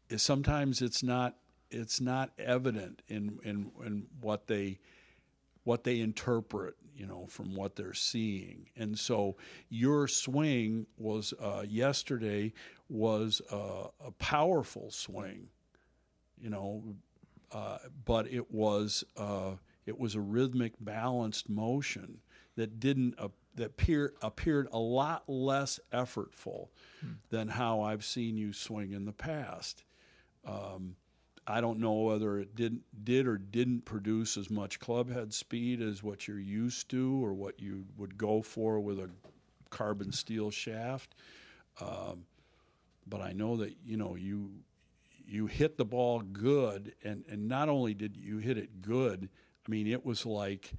is 0.10 0.21
sometimes 0.21 0.82
it's 0.82 1.04
not 1.04 1.36
it's 1.69 1.99
not 1.99 2.32
evident 2.38 3.01
in, 3.08 3.39
in 3.43 3.71
in 3.84 4.08
what 4.21 4.47
they 4.47 4.80
what 5.63 5.84
they 5.84 5.99
interpret, 5.99 6.75
you 7.01 7.07
know, 7.07 7.25
from 7.25 7.55
what 7.55 7.75
they're 7.75 7.95
seeing. 7.95 8.69
And 8.77 8.97
so 8.97 9.35
your 9.69 10.07
swing 10.07 10.85
was 10.99 11.33
uh, 11.41 11.63
yesterday 11.67 12.53
was 12.89 13.41
uh, 13.51 13.87
a 14.05 14.11
powerful 14.19 14.91
swing, 14.91 15.47
you 16.39 16.51
know, 16.51 16.83
uh, 17.51 17.79
but 18.05 18.27
it 18.31 18.51
was 18.51 19.03
uh, 19.17 19.53
it 19.87 19.97
was 19.97 20.13
a 20.13 20.21
rhythmic, 20.21 20.73
balanced 20.79 21.49
motion 21.49 22.19
that 22.55 22.79
didn't 22.79 23.15
that 23.55 23.71
appear, 23.71 24.13
appeared 24.21 24.67
a 24.71 24.77
lot 24.77 25.27
less 25.27 25.79
effortful 25.91 26.67
than 27.31 27.47
how 27.47 27.81
I've 27.81 28.05
seen 28.05 28.37
you 28.37 28.53
swing 28.53 28.91
in 28.91 29.05
the 29.05 29.11
past. 29.11 29.83
Um, 30.45 30.97
I 31.47 31.60
don't 31.60 31.80
know 31.80 31.93
whether 31.93 32.38
it 32.38 32.56
did 32.56 32.80
did 33.04 33.27
or 33.27 33.38
didn't 33.38 33.86
produce 33.86 34.38
as 34.38 34.49
much 34.49 34.80
clubhead 34.80 35.34
speed 35.34 35.82
as 35.82 36.04
what 36.04 36.27
you're 36.27 36.39
used 36.39 36.89
to 36.89 37.23
or 37.23 37.34
what 37.34 37.60
you 37.60 37.86
would 37.97 38.17
go 38.17 38.41
for 38.41 38.80
with 38.80 38.99
a 38.99 39.10
carbon 39.69 40.12
steel 40.12 40.51
shaft. 40.51 41.15
Um, 41.80 42.25
but 43.08 43.21
I 43.21 43.34
know 43.34 43.58
that 43.58 43.75
you 43.84 43.97
know 43.97 44.15
you 44.15 44.51
you 45.25 45.47
hit 45.47 45.77
the 45.77 45.86
ball 45.86 46.21
good, 46.21 46.93
and 47.04 47.23
and 47.30 47.47
not 47.47 47.69
only 47.69 47.93
did 47.93 48.15
you 48.17 48.38
hit 48.38 48.58
it 48.58 48.82
good, 48.82 49.30
I 49.67 49.71
mean 49.71 49.88
it 49.88 50.06
was 50.06 50.25
like 50.25 50.73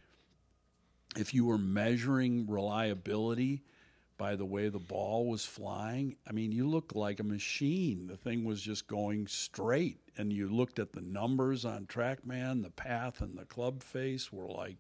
if 1.17 1.35
you 1.35 1.45
were 1.45 1.59
measuring 1.59 2.47
reliability 2.47 3.63
by 4.23 4.37
the 4.37 4.45
way 4.45 4.69
the 4.69 4.79
ball 4.79 5.27
was 5.27 5.45
flying, 5.45 6.15
I 6.29 6.31
mean, 6.31 6.53
you 6.53 6.69
looked 6.69 6.95
like 6.95 7.19
a 7.19 7.25
machine. 7.25 8.07
The 8.07 8.17
thing 8.17 8.45
was 8.45 8.63
just 8.63 8.87
going 8.87 9.27
straight. 9.27 9.99
And 10.17 10.33
you 10.33 10.49
looked 10.49 10.79
at 10.79 10.93
the 10.93 11.01
numbers 11.01 11.65
on 11.65 11.87
TrackMan, 11.87 12.63
the 12.63 12.71
path 12.71 13.21
and 13.21 13.37
the 13.37 13.45
club 13.45 13.83
face 13.83 14.33
were 14.33 14.47
like 14.47 14.77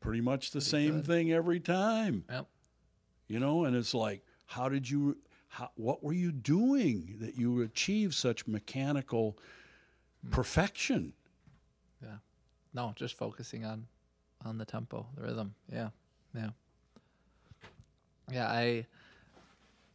pretty 0.00 0.20
much 0.20 0.50
the 0.50 0.60
same 0.60 0.96
good. 0.96 1.06
thing 1.06 1.32
every 1.32 1.60
time. 1.60 2.24
Yep. 2.28 2.48
You 3.28 3.38
know, 3.38 3.64
and 3.64 3.76
it's 3.76 3.94
like, 3.94 4.22
how 4.46 4.68
did 4.68 4.90
you, 4.90 5.16
how, 5.46 5.70
what 5.76 6.02
were 6.02 6.12
you 6.12 6.32
doing 6.32 7.18
that 7.20 7.38
you 7.38 7.62
achieved 7.62 8.14
such 8.14 8.48
mechanical 8.48 9.38
hmm. 10.24 10.30
perfection? 10.32 11.12
Yeah. 12.02 12.16
No, 12.72 12.92
just 12.96 13.16
focusing 13.16 13.64
on 13.64 13.86
on 14.44 14.58
the 14.58 14.64
tempo, 14.64 15.06
the 15.14 15.22
rhythm. 15.22 15.54
Yeah. 15.72 15.90
Yeah. 16.34 16.50
Yeah, 18.30 18.46
I 18.46 18.86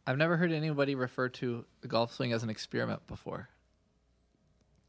I've 0.06 0.18
never 0.18 0.36
heard 0.36 0.52
anybody 0.52 0.94
refer 0.94 1.28
to 1.28 1.64
the 1.80 1.88
golf 1.88 2.12
swing 2.12 2.32
as 2.32 2.42
an 2.42 2.50
experiment 2.50 3.06
before. 3.06 3.48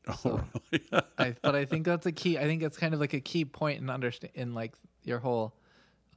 Oh, 0.08 0.42
really? 0.72 0.86
I 1.18 1.36
but 1.42 1.56
I 1.56 1.66
think 1.66 1.86
that's 1.86 2.06
a 2.06 2.12
key. 2.12 2.38
I 2.38 2.44
think 2.44 2.64
it's 2.64 2.78
kind 2.78 2.94
of 2.94 3.00
like 3.00 3.14
a 3.14 3.20
key 3.20 3.46
point 3.46 3.80
in 3.82 3.90
understand 3.90 4.34
in 4.36 4.54
like 4.54 4.74
your 5.04 5.20
whole 5.20 5.54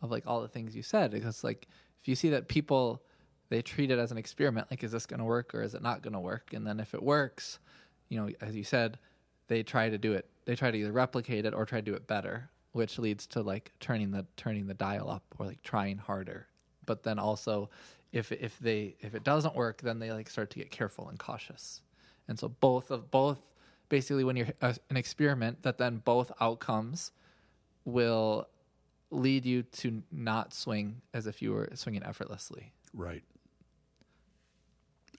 of 0.05 0.11
like 0.11 0.25
all 0.27 0.41
the 0.41 0.49
things 0.49 0.77
you 0.77 0.83
said 0.83 1.11
because 1.11 1.43
like 1.43 1.67
if 2.01 2.09
you 2.09 2.15
see 2.15 2.31
that 2.31 2.49
people 2.49 3.03
they 3.49 3.63
treat 3.63 3.91
it 3.91 3.99
as 3.99 4.13
an 4.13 4.19
experiment 4.19 4.67
like 4.71 4.85
is 4.85 4.93
this 4.93 5.07
going 5.07 5.19
to 5.19 5.25
work 5.25 5.55
or 5.55 5.63
is 5.63 5.75
it 5.75 5.83
not 5.83 6.03
going 6.03 6.13
to 6.13 6.21
work 6.21 6.53
and 6.53 6.67
then 6.67 6.79
if 6.79 6.95
it 6.95 7.03
works 7.03 7.59
you 8.09 8.21
know 8.21 8.29
as 8.41 8.55
you 8.55 8.65
said 8.65 8.99
they 9.49 9.63
try 9.63 9.89
to 9.89 9.99
do 9.99 10.13
it 10.13 10.29
they 10.45 10.55
try 10.55 10.71
to 10.71 10.79
either 10.79 10.93
replicate 10.93 11.47
it 11.47 11.55
or 11.55 11.65
try 11.65 11.79
to 11.79 11.85
do 11.85 11.95
it 11.95 12.07
better 12.07 12.51
which 12.73 12.99
leads 12.99 13.27
to 13.27 13.41
like 13.41 13.73
turning 13.81 14.11
the 14.11 14.27
turning 14.37 14.67
the 14.67 14.75
dial 14.75 15.09
up 15.09 15.25
or 15.39 15.47
like 15.47 15.63
trying 15.63 15.97
harder 15.97 16.47
but 16.87 17.03
then 17.03 17.19
also 17.19 17.71
if 18.13 18.31
if 18.33 18.59
they 18.59 18.95
if 19.01 19.15
it 19.15 19.25
doesn't 19.25 19.55
work 19.55 19.83
then 19.83 19.99
they 19.99 20.13
like 20.13 20.31
start 20.31 20.51
to 20.51 20.59
get 20.59 20.71
careful 20.71 21.09
and 21.09 21.19
cautious. 21.19 21.83
And 22.29 22.39
so 22.39 22.49
both 22.49 22.91
of 22.91 23.11
both 23.11 23.41
basically 23.89 24.25
when 24.25 24.37
you're 24.37 24.49
uh, 24.63 24.73
an 24.91 24.97
experiment 24.97 25.63
that 25.63 25.79
then 25.79 25.99
both 26.05 26.33
outcomes 26.41 27.13
will 27.85 28.49
lead 29.11 29.45
you 29.45 29.63
to 29.63 30.03
not 30.11 30.55
swing 30.55 31.03
as 31.13 31.27
if 31.27 31.43
you 31.43 31.53
were 31.53 31.69
swinging 31.75 32.03
effortlessly. 32.03 32.73
Right. 32.93 33.25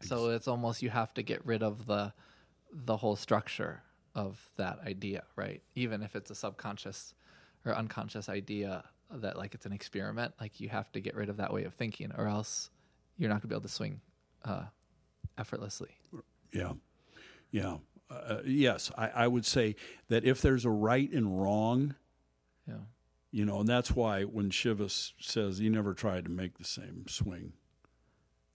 so 0.01 0.30
it's 0.30 0.47
almost 0.47 0.82
you 0.82 0.89
have 0.89 1.13
to 1.13 1.23
get 1.23 1.45
rid 1.45 1.63
of 1.63 1.86
the 1.86 2.13
the 2.71 2.97
whole 2.97 3.15
structure 3.15 3.82
of 4.15 4.39
that 4.56 4.80
idea 4.86 5.23
right? 5.36 5.62
Even 5.75 6.01
if 6.01 6.15
it's 6.15 6.32
a 6.32 6.36
subconscious 6.36 7.13
or 7.65 7.73
unconscious 7.75 8.30
idea 8.30 8.84
that 9.11 9.37
like 9.37 9.53
it's 9.53 9.65
an 9.65 9.71
experiment 9.71 10.33
like 10.39 10.59
you 10.59 10.69
have 10.69 10.91
to 10.91 10.99
get 10.99 11.15
rid 11.15 11.29
of 11.29 11.37
that 11.37 11.53
way 11.53 11.63
of 11.63 11.73
thinking 11.73 12.11
or 12.17 12.27
else 12.27 12.69
you're 13.17 13.29
not 13.29 13.35
going 13.35 13.41
to 13.41 13.47
be 13.47 13.55
able 13.55 13.61
to 13.61 13.67
swing 13.67 14.01
uh, 14.43 14.63
effortlessly 15.37 15.89
Yeah, 16.51 16.73
yeah, 17.51 17.77
uh, 18.09 18.39
yes. 18.45 18.91
I, 18.97 19.09
I 19.09 19.27
would 19.27 19.45
say 19.45 19.75
that 20.09 20.23
if 20.23 20.41
there's 20.41 20.65
a 20.65 20.69
right 20.69 21.11
and 21.11 21.41
wrong, 21.41 21.95
yeah 22.67 22.75
you 23.31 23.43
know, 23.45 23.59
and 23.59 23.67
that's 23.67 23.91
why 23.91 24.23
when 24.23 24.49
Shivas 24.49 25.11
says 25.19 25.57
he 25.57 25.67
never 25.67 25.93
tried 25.93 26.23
to 26.23 26.31
make 26.31 26.57
the 26.57 26.63
same 26.63 27.05
swing 27.09 27.51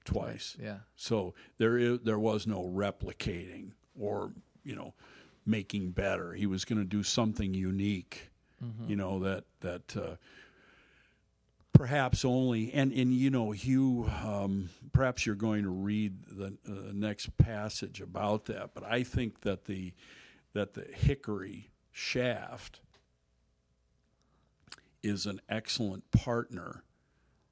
twice, 0.05 0.57
yeah 0.61 0.79
so 0.97 1.35
there 1.59 1.77
is 1.77 2.01
there 2.03 2.19
was 2.19 2.47
no 2.47 2.65
replicating 2.65 3.73
or 3.99 4.33
you 4.65 4.75
know 4.75 4.95
making 5.45 5.91
better. 5.91 6.33
He 6.33 6.47
was 6.47 6.65
going 6.65 6.79
to 6.79 6.85
do 6.85 7.03
something 7.03 7.53
unique, 7.55 8.31
you 8.87 8.97
know 8.97 9.19
that 9.21 9.45
that. 9.61 9.97
Uh, 9.97 10.17
perhaps 11.73 12.25
only 12.25 12.73
and 12.73 12.93
and 12.93 13.13
you 13.15 13.31
know 13.31 13.51
Hugh 13.53 14.11
um, 14.25 14.71
perhaps 14.93 15.25
you're 15.25 15.35
going 15.35 15.63
to 15.63 15.71
read 15.71 16.15
the 16.27 16.57
uh, 16.69 16.93
next 16.93 17.37
passage 17.39 18.01
about 18.01 18.47
that 18.47 18.75
but 18.75 18.85
I 18.85 19.03
think 19.03 19.41
that 19.43 19.65
the 19.65 19.93
that 20.53 20.75
the 20.75 20.83
hickory 20.83 21.71
shaft 21.93 22.81
is 25.03 25.27
an 25.27 25.41
excellent 25.49 26.11
partner 26.11 26.83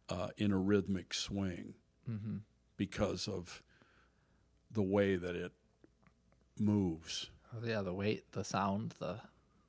uh, 0.08 0.28
in 0.36 0.52
a 0.52 0.58
rhythmic 0.58 1.14
swing 1.14 1.74
Mm-hmm. 2.10 2.36
because 2.78 3.28
of 3.28 3.62
the 4.70 4.80
way 4.82 5.16
that 5.16 5.36
it 5.36 5.52
moves. 6.58 7.28
Oh, 7.54 7.66
yeah, 7.66 7.82
the 7.82 7.92
weight, 7.92 8.32
the 8.32 8.44
sound, 8.44 8.94
the, 8.98 9.20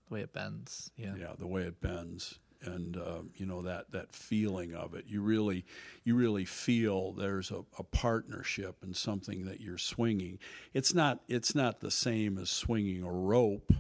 the 0.08 0.14
way 0.14 0.22
it 0.22 0.32
bends. 0.32 0.90
Yeah. 0.96 1.16
yeah 1.20 1.34
the 1.38 1.48
way 1.48 1.64
it 1.64 1.82
bends 1.82 2.40
and 2.62 2.98
um, 2.98 3.32
you 3.36 3.46
know 3.46 3.62
that 3.62 3.92
that 3.92 4.12
feeling 4.14 4.74
of 4.74 4.94
it. 4.94 5.06
You 5.08 5.22
really 5.22 5.66
you 6.04 6.16
really 6.16 6.46
feel 6.46 7.14
there's 7.14 7.52
a, 7.52 7.64
a 7.78 7.84
partnership 7.84 8.78
and 8.82 8.96
something 8.96 9.46
that 9.46 9.62
you're 9.62 9.78
swinging. 9.78 10.40
It's 10.74 10.94
not 10.94 11.20
it's 11.28 11.56
not 11.56 11.80
the 11.80 11.92
same 11.92 12.38
as 12.38 12.50
swinging 12.50 13.04
a 13.04 13.12
rope. 13.12 13.72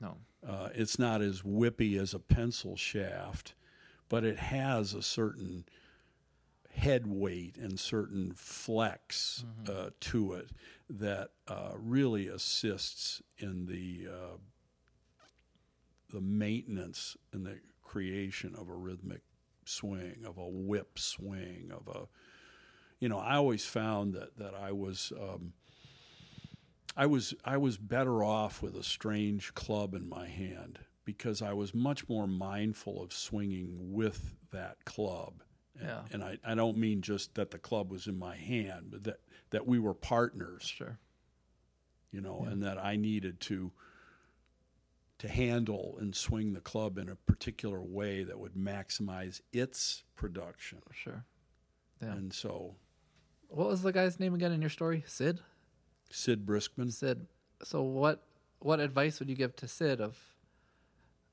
No. 0.00 0.16
uh, 0.46 0.68
it's 0.74 0.98
not 0.98 1.22
as 1.22 1.40
whippy 1.40 1.98
as 1.98 2.12
a 2.12 2.18
pencil 2.18 2.76
shaft 2.76 3.54
but 4.08 4.24
it 4.24 4.38
has 4.38 4.94
a 4.94 5.02
certain 5.02 5.64
head 6.74 7.06
weight 7.06 7.56
and 7.56 7.80
certain 7.80 8.32
flex 8.36 9.44
uh, 9.68 9.90
to 9.98 10.34
it 10.34 10.50
that 10.90 11.30
uh, 11.48 11.72
really 11.74 12.26
assists 12.28 13.22
in 13.38 13.66
the 13.66 14.06
uh, 14.10 14.36
the 16.12 16.20
maintenance 16.20 17.16
and 17.32 17.46
the 17.46 17.58
creation 17.86 18.54
of 18.56 18.68
a 18.68 18.74
rhythmic 18.74 19.22
swing, 19.64 20.24
of 20.26 20.36
a 20.38 20.46
whip 20.48 20.98
swing, 20.98 21.70
of 21.72 21.88
a 21.94 22.06
you 22.98 23.08
know, 23.10 23.18
I 23.18 23.36
always 23.36 23.64
found 23.64 24.14
that 24.14 24.36
that 24.38 24.54
I 24.54 24.72
was 24.72 25.12
um, 25.20 25.52
I 26.96 27.06
was 27.06 27.34
I 27.44 27.56
was 27.58 27.76
better 27.76 28.24
off 28.24 28.62
with 28.62 28.74
a 28.74 28.82
strange 28.82 29.54
club 29.54 29.94
in 29.94 30.08
my 30.08 30.26
hand 30.26 30.78
because 31.04 31.42
I 31.42 31.52
was 31.52 31.74
much 31.74 32.08
more 32.08 32.26
mindful 32.26 33.02
of 33.02 33.12
swinging 33.12 33.92
with 33.92 34.34
that 34.50 34.84
club. 34.84 35.42
And, 35.78 35.86
Yeah. 35.88 36.00
and 36.10 36.24
I, 36.24 36.38
I 36.44 36.54
don't 36.54 36.78
mean 36.78 37.00
just 37.02 37.34
that 37.34 37.50
the 37.52 37.58
club 37.58 37.92
was 37.92 38.06
in 38.08 38.18
my 38.18 38.34
hand, 38.34 38.86
but 38.90 39.04
that, 39.04 39.20
that 39.50 39.66
we 39.68 39.78
were 39.78 39.94
partners 39.94 40.62
Sure. 40.64 40.98
you 42.10 42.20
know, 42.22 42.46
and 42.50 42.62
that 42.62 42.78
I 42.82 42.96
needed 42.96 43.40
to 43.42 43.70
to 45.18 45.28
handle 45.28 45.96
and 46.00 46.14
swing 46.14 46.52
the 46.52 46.60
club 46.60 46.98
in 46.98 47.08
a 47.08 47.16
particular 47.16 47.80
way 47.80 48.22
that 48.22 48.38
would 48.38 48.54
maximize 48.54 49.40
its 49.52 50.04
production. 50.14 50.78
Sure. 50.92 51.24
Yeah. 52.02 52.12
And 52.12 52.32
so 52.32 52.76
What 53.48 53.68
was 53.68 53.82
the 53.82 53.92
guy's 53.92 54.20
name 54.20 54.34
again 54.34 54.52
in 54.52 54.60
your 54.60 54.70
story? 54.70 55.04
Sid? 55.06 55.40
Sid 56.10 56.44
Briskman, 56.46 56.92
Sid. 56.92 57.26
So 57.62 57.82
what 57.82 58.22
what 58.58 58.80
advice 58.80 59.18
would 59.18 59.28
you 59.28 59.36
give 59.36 59.54
to 59.56 59.68
Sid 59.68 60.00
of 60.00 60.16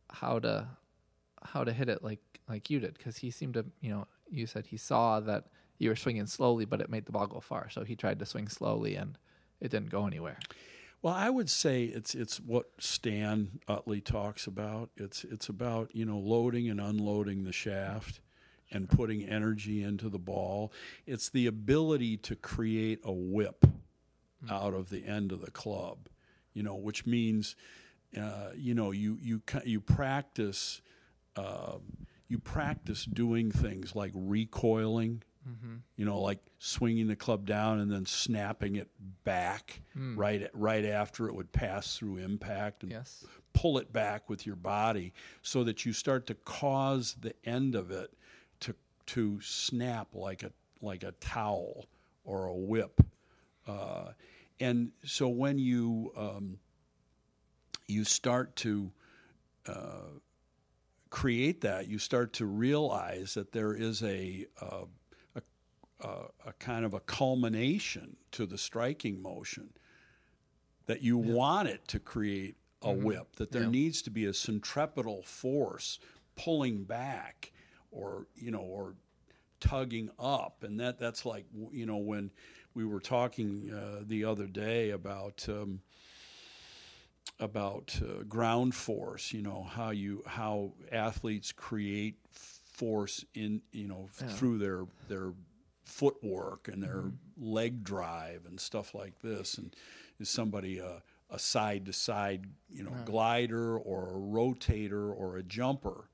how 0.10 0.39
to 0.39 0.67
how 1.43 1.63
to 1.63 1.74
hit 1.74 1.89
it 1.89 2.04
like 2.04 2.22
like 2.48 2.69
you 2.69 2.80
did? 2.80 2.93
Because 2.98 3.17
he 3.17 3.32
seemed 3.32 3.56
to, 3.56 3.65
you 3.82 3.89
know, 3.91 4.08
you 4.30 4.48
said 4.48 4.65
he 4.65 4.78
saw 4.78 5.19
that 5.22 5.46
you 5.80 5.89
were 5.89 5.96
swinging 5.96 6.28
slowly, 6.28 6.65
but 6.65 6.82
it 6.82 6.89
made 6.89 7.06
the 7.06 7.12
ball 7.12 7.28
go 7.28 7.39
far. 7.39 7.69
So 7.69 7.84
he 7.84 7.96
tried 7.96 8.19
to 8.19 8.26
swing 8.26 8.48
slowly, 8.48 8.96
and 8.96 9.17
it 9.60 9.72
didn't 9.72 9.89
go 9.89 10.08
anywhere. 10.08 10.39
Well, 11.04 11.13
I 11.13 11.30
would 11.30 11.50
say 11.50 11.84
it's 11.84 12.16
it's 12.16 12.39
what 12.39 12.70
Stan 12.80 13.60
Utley 13.68 14.00
talks 14.00 14.48
about. 14.48 14.89
It's 14.96 15.26
it's 15.26 15.50
about 15.50 15.94
you 15.94 16.06
know 16.06 16.18
loading 16.18 16.70
and 16.70 16.80
unloading 16.80 17.44
the 17.44 17.52
shaft 17.52 18.22
and 18.72 18.89
putting 18.89 19.22
energy 19.26 19.84
into 19.84 20.08
the 20.08 20.18
ball. 20.18 20.72
It's 21.06 21.28
the 21.28 21.46
ability 21.46 22.16
to 22.18 22.38
create 22.38 23.02
a 23.04 23.12
whip 23.12 23.66
out 24.50 24.74
of 24.74 24.89
the 24.89 25.06
end 25.06 25.34
of 25.34 25.42
the 25.42 25.52
club, 25.52 26.08
you 26.54 26.63
know, 26.63 26.76
which 26.76 27.06
means 27.06 27.58
uh, 28.18 28.52
you 28.56 28.74
know 28.74 28.92
you 28.92 29.20
you 29.22 29.42
you 29.66 29.82
practice 29.82 30.82
uh, 31.36 31.80
you 32.30 32.39
practice 32.39 33.04
doing 33.04 33.52
things 33.52 33.94
like 33.94 34.13
recoiling 34.16 35.22
you 35.95 36.06
know, 36.06 36.19
like 36.21 36.39
swinging 36.60 37.08
the 37.08 37.15
club 37.15 37.45
down 37.45 37.79
and 37.79 37.91
then 37.91 38.06
snapping 38.06 38.75
it 38.77 38.89
back 39.23 39.82
right 40.17 40.49
right 40.53 40.86
after 40.86 41.27
it 41.27 41.36
would 41.36 41.51
pass 41.51 41.97
through 41.97 42.17
impact 42.17 42.84
and 42.84 42.91
Yes. 42.91 43.25
pull 43.53 43.77
it 43.77 43.91
back 43.93 44.29
with 44.29 44.45
your 44.45 44.56
body 44.56 45.13
so 45.41 45.63
that 45.63 45.86
you 45.86 45.93
start 45.93 46.25
to 46.27 46.34
cause 46.34 47.15
the 47.21 47.34
end 47.45 47.75
of 47.75 47.91
it 47.91 48.13
to 48.62 48.73
to 49.08 49.39
snap 49.41 50.15
like 50.15 50.43
a 50.43 50.51
like 50.82 51.03
a 51.03 51.12
towel 51.19 51.86
or 52.25 52.45
a 52.45 52.56
whip. 52.56 53.01
Uh, 53.67 54.12
and 54.60 54.91
so 55.03 55.27
when 55.27 55.58
you 55.60 56.12
um, 56.17 56.58
you 57.88 58.03
start 58.03 58.56
to 58.58 58.91
uh, 59.67 60.10
create 61.10 61.62
that, 61.62 61.88
you 61.88 61.97
start 61.99 62.34
to 62.34 62.45
realize 62.45 63.34
that 63.36 63.51
there 63.51 63.73
is 63.73 64.01
a 64.03 64.45
uh, 64.62 64.86
a, 66.04 66.26
a, 66.50 66.54
kind 66.60 66.86
of 66.86 66.94
a 66.94 67.00
culmination 67.00 68.18
to 68.32 68.46
the 68.46 68.58
striking 68.58 69.22
motion 69.22 69.70
that 70.86 71.02
you 71.02 71.18
want 71.18 71.68
it 71.70 71.88
to 71.88 72.00
create 72.00 72.56
a 72.82 72.92
whip, 72.92 73.38
that 73.38 73.52
there 73.52 73.63
Yeah. 73.63 73.70
needs 73.70 74.02
to 74.02 74.10
be 74.10 74.26
a 74.26 74.34
centripetal 74.34 75.24
force 75.24 76.00
pulling 76.36 76.84
back 76.84 77.54
or, 77.92 78.28
you 78.36 78.52
know, 78.52 78.60
or 78.60 78.96
tugging 79.62 80.10
up. 80.20 80.63
And 80.63 80.80
that, 80.82 81.00
that's 81.00 81.26
like, 81.26 81.46
you 81.72 81.86
know, 81.86 81.98
when 81.98 82.32
we 82.74 82.84
were 82.84 83.00
talking 83.00 83.72
uh, 83.72 84.04
the 84.06 84.26
other 84.26 84.48
day 84.48 84.89
about, 84.89 85.46
um, 85.48 85.82
about 87.39 87.98
uh, 88.02 88.24
ground 88.24 88.76
force, 88.76 89.32
you 89.32 89.42
know, 89.42 89.63
how 89.63 89.92
you, 89.92 90.24
how 90.26 90.74
athletes 90.92 91.52
create 91.54 92.16
force 92.32 93.24
in, 93.34 93.62
you 93.72 93.88
know, 93.88 94.10
Yeah. 94.20 94.28
through 94.28 94.58
their, 94.58 94.86
their 95.08 95.32
footwork 95.84 96.67
and 96.67 96.82
their 96.82 97.04
leg 97.38 97.84
drive 97.84 98.46
and 98.48 98.60
stuff 98.60 98.93
like 98.96 99.19
this. 99.22 99.58
And 99.58 99.76
is 100.19 100.30
somebody 100.30 100.80
a, 100.80 101.02
a 101.30 101.39
side 101.39 101.86
to 101.86 101.93
side, 101.93 102.46
you 102.69 102.84
know, 102.84 102.91
glider 103.06 103.78
or 103.78 104.10
a 104.10 104.13
rotator 104.13 105.13
or 105.15 105.38
a 105.38 105.43
jumper? 105.43 106.10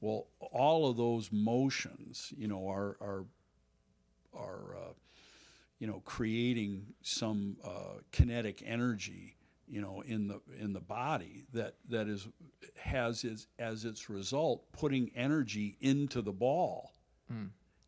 Well, 0.00 0.26
all 0.38 0.88
of 0.88 0.96
those 0.96 1.30
motions, 1.32 2.32
you 2.36 2.46
know, 2.46 2.68
are 2.68 2.96
are 3.00 3.24
are 4.34 4.76
uh, 4.76 4.92
you 5.78 5.86
know 5.86 6.02
creating 6.04 6.86
some 7.02 7.56
uh, 7.64 8.00
kinetic 8.12 8.62
energy, 8.66 9.36
you 9.66 9.80
know, 9.80 10.02
in 10.06 10.28
the 10.28 10.40
in 10.60 10.74
the 10.74 10.80
body 10.80 11.46
that 11.54 11.76
that 11.88 12.06
is 12.06 12.28
has 12.76 13.24
as, 13.24 13.46
as 13.58 13.84
its 13.86 14.10
result 14.10 14.70
putting 14.72 15.10
energy 15.16 15.76
into 15.80 16.20
the 16.20 16.32
ball. 16.32 16.92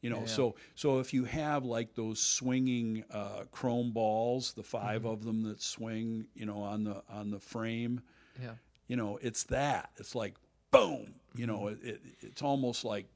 You 0.06 0.10
know, 0.10 0.18
Yeah, 0.18 0.22
yeah. 0.28 0.36
so 0.36 0.54
so 0.76 0.98
if 1.00 1.12
you 1.12 1.24
have 1.24 1.64
like 1.64 1.96
those 1.96 2.20
swinging 2.20 3.02
uh, 3.10 3.42
chrome 3.50 3.90
balls, 3.90 4.52
the 4.52 4.62
5 4.62 5.04
of 5.04 5.24
them 5.24 5.42
that 5.42 5.60
swing, 5.60 6.28
you 6.32 6.46
know, 6.46 6.60
on 6.62 6.84
the 6.84 7.02
on 7.10 7.32
the 7.32 7.40
frame, 7.40 8.02
Yeah. 8.40 8.52
you 8.86 8.94
know, 8.94 9.18
it's 9.20 9.42
that. 9.44 9.90
It's 9.96 10.14
like 10.14 10.34
boom. 10.70 11.16
You 11.34 11.48
know, 11.48 11.66
it, 11.66 11.78
it, 11.82 12.00
it's 12.20 12.40
almost 12.40 12.84
like, 12.84 13.06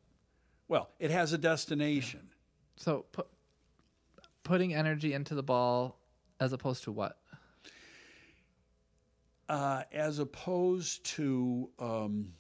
well, 0.67 0.91
it 0.99 1.13
has 1.13 1.33
a 1.33 1.39
destination. 1.39 2.29
So 2.77 3.05
put, 3.13 3.29
putting 4.43 4.75
energy 4.75 5.13
into 5.13 5.37
the 5.37 5.45
ball 5.45 5.97
as 6.41 6.53
opposed 6.53 6.83
to 6.85 6.91
what? 6.93 7.19
uh, 9.49 9.83
as 9.93 10.19
opposed 10.19 11.05
to 11.05 11.71
um, 11.79 12.33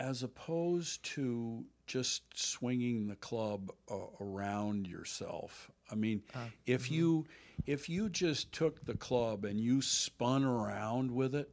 as 0.00 0.22
opposed 0.22 1.02
to 1.04 1.64
just 1.86 2.22
swinging 2.34 3.06
the 3.06 3.16
club 3.16 3.70
uh, 3.90 3.96
around 4.20 4.86
yourself. 4.88 5.70
I 5.92 5.94
mean, 5.94 6.22
ah, 6.34 6.46
if 6.66 6.84
mm-hmm. 6.86 6.94
you 6.94 7.26
if 7.66 7.88
you 7.88 8.08
just 8.08 8.50
took 8.52 8.84
the 8.84 8.94
club 8.94 9.44
and 9.44 9.60
you 9.60 9.82
spun 9.82 10.44
around 10.44 11.10
with 11.10 11.34
it, 11.34 11.52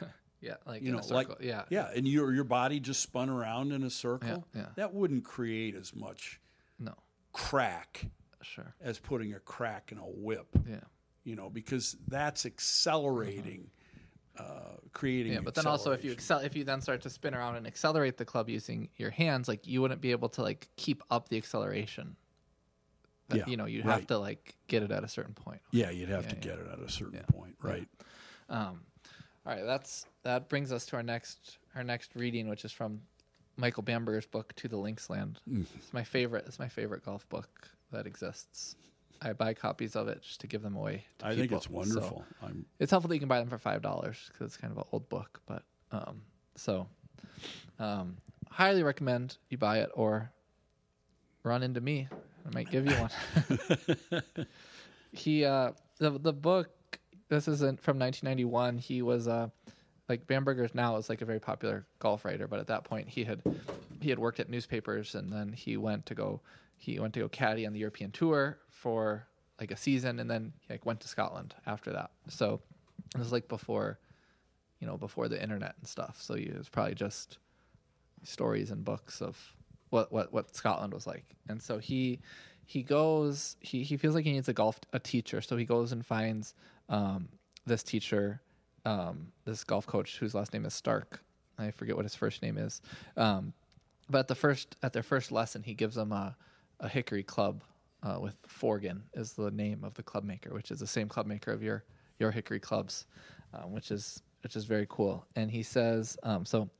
Yeah, 0.40 0.54
like 0.66 0.82
you 0.82 0.88
in 0.88 0.92
know, 0.94 1.00
a 1.00 1.02
circle. 1.02 1.34
like 1.38 1.44
yeah. 1.44 1.64
yeah, 1.68 1.88
and 1.94 2.06
your 2.06 2.32
your 2.32 2.44
body 2.44 2.78
just 2.78 3.02
spun 3.02 3.28
around 3.28 3.72
in 3.72 3.82
a 3.82 3.90
circle, 3.90 4.46
yeah. 4.54 4.66
that 4.76 4.94
wouldn't 4.94 5.24
create 5.24 5.74
as 5.74 5.94
much 5.94 6.40
No. 6.78 6.94
crack 7.32 8.06
Sure. 8.40 8.72
as 8.80 9.00
putting 9.00 9.34
a 9.34 9.40
crack 9.40 9.90
in 9.90 9.98
a 9.98 10.02
whip. 10.06 10.46
Yeah. 10.68 10.76
you 11.24 11.34
know, 11.34 11.50
because 11.50 11.96
that's 12.06 12.46
accelerating, 12.46 13.62
mm-hmm. 13.62 13.77
Uh, 14.38 14.76
creating. 14.92 15.32
Yeah, 15.32 15.40
but 15.44 15.54
then 15.54 15.66
also 15.66 15.92
if 15.92 16.04
you 16.04 16.12
excel, 16.12 16.38
if 16.38 16.54
you 16.56 16.64
then 16.64 16.80
start 16.80 17.02
to 17.02 17.10
spin 17.10 17.34
around 17.34 17.56
and 17.56 17.66
accelerate 17.66 18.16
the 18.16 18.24
club 18.24 18.48
using 18.48 18.88
your 18.96 19.10
hands, 19.10 19.48
like 19.48 19.66
you 19.66 19.80
wouldn't 19.82 20.00
be 20.00 20.10
able 20.12 20.28
to 20.30 20.42
like 20.42 20.68
keep 20.76 21.02
up 21.10 21.28
the 21.28 21.36
acceleration. 21.36 22.16
That, 23.28 23.38
Yeah, 23.38 23.44
you 23.46 23.56
know, 23.56 23.66
you'd 23.66 23.84
right. 23.84 23.94
have 23.98 24.06
to 24.08 24.18
like 24.18 24.54
get 24.68 24.82
it 24.82 24.90
at 24.90 25.04
a 25.04 25.08
certain 25.08 25.34
point. 25.34 25.60
yeah, 25.70 25.90
you'd 25.90 26.08
have 26.08 26.24
Yeah, 26.24 26.30
to 26.30 26.36
yeah. 26.36 26.42
get 26.42 26.58
it 26.58 26.66
at 26.72 26.78
a 26.78 26.88
certain 26.90 27.22
point, 27.24 27.56
right? 27.62 27.86
Um, 28.48 28.80
all 29.44 29.54
right, 29.54 29.64
that's 29.64 30.06
that 30.22 30.48
brings 30.48 30.72
us 30.72 30.86
to 30.86 30.96
our 30.96 31.02
next 31.02 31.58
our 31.74 31.84
next 31.84 32.14
reading, 32.14 32.48
which 32.48 32.64
is 32.64 32.72
from 32.72 33.00
Michael 33.56 33.82
Bamberger's 33.82 34.26
book 34.26 34.54
"To 34.56 34.68
the 34.68 34.76
Linksland." 34.76 35.36
Mm. 35.50 35.66
It's 35.76 35.92
my 35.92 36.04
favorite. 36.04 36.44
It's 36.46 36.58
my 36.58 36.68
favorite 36.68 37.04
golf 37.04 37.28
book. 37.28 37.68
that 37.90 38.06
exists. 38.06 38.76
I 39.20 39.32
buy 39.32 39.54
copies 39.54 39.96
of 39.96 40.08
it 40.08 40.22
just 40.22 40.40
to 40.40 40.46
give 40.46 40.62
them 40.62 40.76
away. 40.76 41.04
To 41.18 41.26
I 41.26 41.30
think 41.30 41.42
people. 41.42 41.58
it's 41.58 41.66
So 41.66 41.72
wonderful. 41.72 42.24
I'm, 42.42 42.64
it's 42.78 42.90
helpful 42.90 43.08
that 43.08 43.14
you 43.14 43.20
can 43.20 43.28
buy 43.28 43.40
them 43.40 43.48
for 43.48 43.58
five 43.58 43.82
dollars 43.82 44.30
because 44.32 44.46
it's 44.46 44.56
kind 44.56 44.72
of 44.72 44.78
an 44.78 44.84
old 44.92 45.08
book. 45.08 45.40
But 45.46 45.62
um, 45.92 46.22
so, 46.54 46.86
um, 47.78 48.16
highly 48.50 48.82
recommend 48.82 49.36
you 49.48 49.58
buy 49.58 49.78
it 49.78 49.90
or 49.94 50.30
run 51.42 51.62
into 51.62 51.80
me. 51.80 52.08
I 52.46 52.54
might 52.54 52.70
give 52.70 52.86
you 52.86 52.94
one. 52.94 54.22
he 55.12 55.44
uh, 55.44 55.72
the 55.98 56.10
the 56.10 56.32
book. 56.32 56.70
This 57.28 57.46
isn't 57.46 57.82
from 57.82 57.98
1991. 57.98 58.78
He 58.78 59.02
was 59.02 59.28
uh, 59.28 59.48
like 60.08 60.26
Bamberger 60.26 60.68
now 60.72 60.96
is 60.96 61.08
like 61.08 61.20
a 61.20 61.26
very 61.26 61.40
popular 61.40 61.86
golf 61.98 62.24
writer, 62.24 62.46
but 62.48 62.58
at 62.58 62.68
that 62.68 62.84
point 62.84 63.08
he 63.08 63.24
had 63.24 63.42
he 64.00 64.10
had 64.10 64.18
worked 64.18 64.40
at 64.40 64.48
newspapers 64.48 65.14
and 65.14 65.32
then 65.32 65.52
he 65.52 65.76
went 65.76 66.06
to 66.06 66.14
go 66.14 66.40
he 66.78 66.98
went 66.98 67.14
to 67.14 67.20
go 67.20 67.28
caddy 67.28 67.66
on 67.66 67.72
the 67.72 67.78
European 67.80 68.10
tour 68.10 68.58
for 68.70 69.26
like 69.60 69.70
a 69.70 69.76
season 69.76 70.20
and 70.20 70.30
then 70.30 70.52
he 70.60 70.72
like 70.74 70.86
went 70.86 71.00
to 71.00 71.08
Scotland 71.08 71.54
after 71.66 71.92
that. 71.92 72.10
So 72.28 72.60
it 73.14 73.18
was 73.18 73.32
like 73.32 73.48
before 73.48 73.98
you 74.80 74.86
know 74.86 74.96
before 74.96 75.28
the 75.28 75.40
internet 75.42 75.74
and 75.78 75.86
stuff. 75.86 76.18
So 76.20 76.34
it 76.34 76.56
was 76.56 76.68
probably 76.68 76.94
just 76.94 77.38
stories 78.22 78.70
and 78.70 78.84
books 78.84 79.20
of 79.20 79.36
what 79.90 80.12
what 80.12 80.32
what 80.32 80.54
Scotland 80.54 80.94
was 80.94 81.06
like. 81.06 81.36
And 81.48 81.62
so 81.62 81.78
he 81.78 82.20
he 82.64 82.82
goes 82.82 83.56
he 83.60 83.82
he 83.82 83.96
feels 83.96 84.14
like 84.14 84.24
he 84.24 84.32
needs 84.32 84.48
a 84.48 84.52
golf 84.52 84.78
a 84.92 84.98
teacher, 84.98 85.40
so 85.40 85.56
he 85.56 85.64
goes 85.64 85.92
and 85.92 86.04
finds 86.04 86.54
um, 86.88 87.28
this 87.66 87.82
teacher 87.82 88.40
um, 88.84 89.32
this 89.44 89.64
golf 89.64 89.86
coach 89.86 90.18
whose 90.18 90.34
last 90.34 90.52
name 90.52 90.64
is 90.64 90.74
Stark. 90.74 91.22
I 91.58 91.70
forget 91.72 91.96
what 91.96 92.04
his 92.04 92.14
first 92.14 92.40
name 92.40 92.56
is. 92.56 92.80
Um, 93.16 93.52
but 94.08 94.20
at 94.20 94.28
the 94.28 94.34
first 94.34 94.76
at 94.82 94.92
their 94.92 95.02
first 95.02 95.32
lesson, 95.32 95.62
he 95.62 95.74
gives 95.74 95.96
them 95.96 96.12
a, 96.12 96.36
a 96.80 96.88
hickory 96.88 97.22
club 97.22 97.62
uh, 98.02 98.18
with 98.20 98.36
Forgan 98.46 99.02
is 99.14 99.32
the 99.32 99.50
name 99.50 99.84
of 99.84 99.94
the 99.94 100.02
club 100.02 100.24
maker, 100.24 100.52
which 100.54 100.70
is 100.70 100.78
the 100.80 100.86
same 100.86 101.08
club 101.08 101.26
maker 101.26 101.52
of 101.52 101.62
your 101.62 101.84
your 102.18 102.30
hickory 102.30 102.60
clubs, 102.60 103.06
um, 103.54 103.72
which 103.72 103.90
is 103.90 104.22
which 104.42 104.56
is 104.56 104.64
very 104.64 104.86
cool. 104.88 105.26
And 105.36 105.50
he 105.50 105.62
says 105.62 106.16
um, 106.22 106.44
so. 106.44 106.70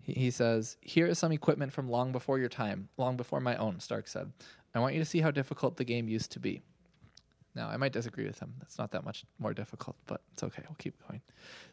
He, 0.00 0.12
he 0.12 0.30
says, 0.30 0.76
"Here 0.80 1.06
is 1.06 1.18
some 1.18 1.32
equipment 1.32 1.72
from 1.72 1.90
long 1.90 2.12
before 2.12 2.38
your 2.38 2.48
time, 2.48 2.88
long 2.96 3.16
before 3.16 3.40
my 3.40 3.56
own." 3.56 3.80
Stark 3.80 4.06
said, 4.06 4.32
"I 4.74 4.78
want 4.78 4.94
you 4.94 5.00
to 5.00 5.06
see 5.06 5.20
how 5.20 5.32
difficult 5.32 5.76
the 5.76 5.84
game 5.84 6.08
used 6.08 6.30
to 6.32 6.38
be." 6.38 6.62
Now, 7.56 7.70
I 7.70 7.78
might 7.78 7.92
disagree 7.92 8.26
with 8.26 8.38
him. 8.38 8.52
It's 8.60 8.76
not 8.76 8.90
that 8.90 9.02
much 9.02 9.24
more 9.38 9.54
difficult, 9.54 9.96
but 10.06 10.20
it's 10.34 10.42
okay. 10.42 10.62
We'll 10.68 10.76
keep 10.78 10.94
going. 11.08 11.22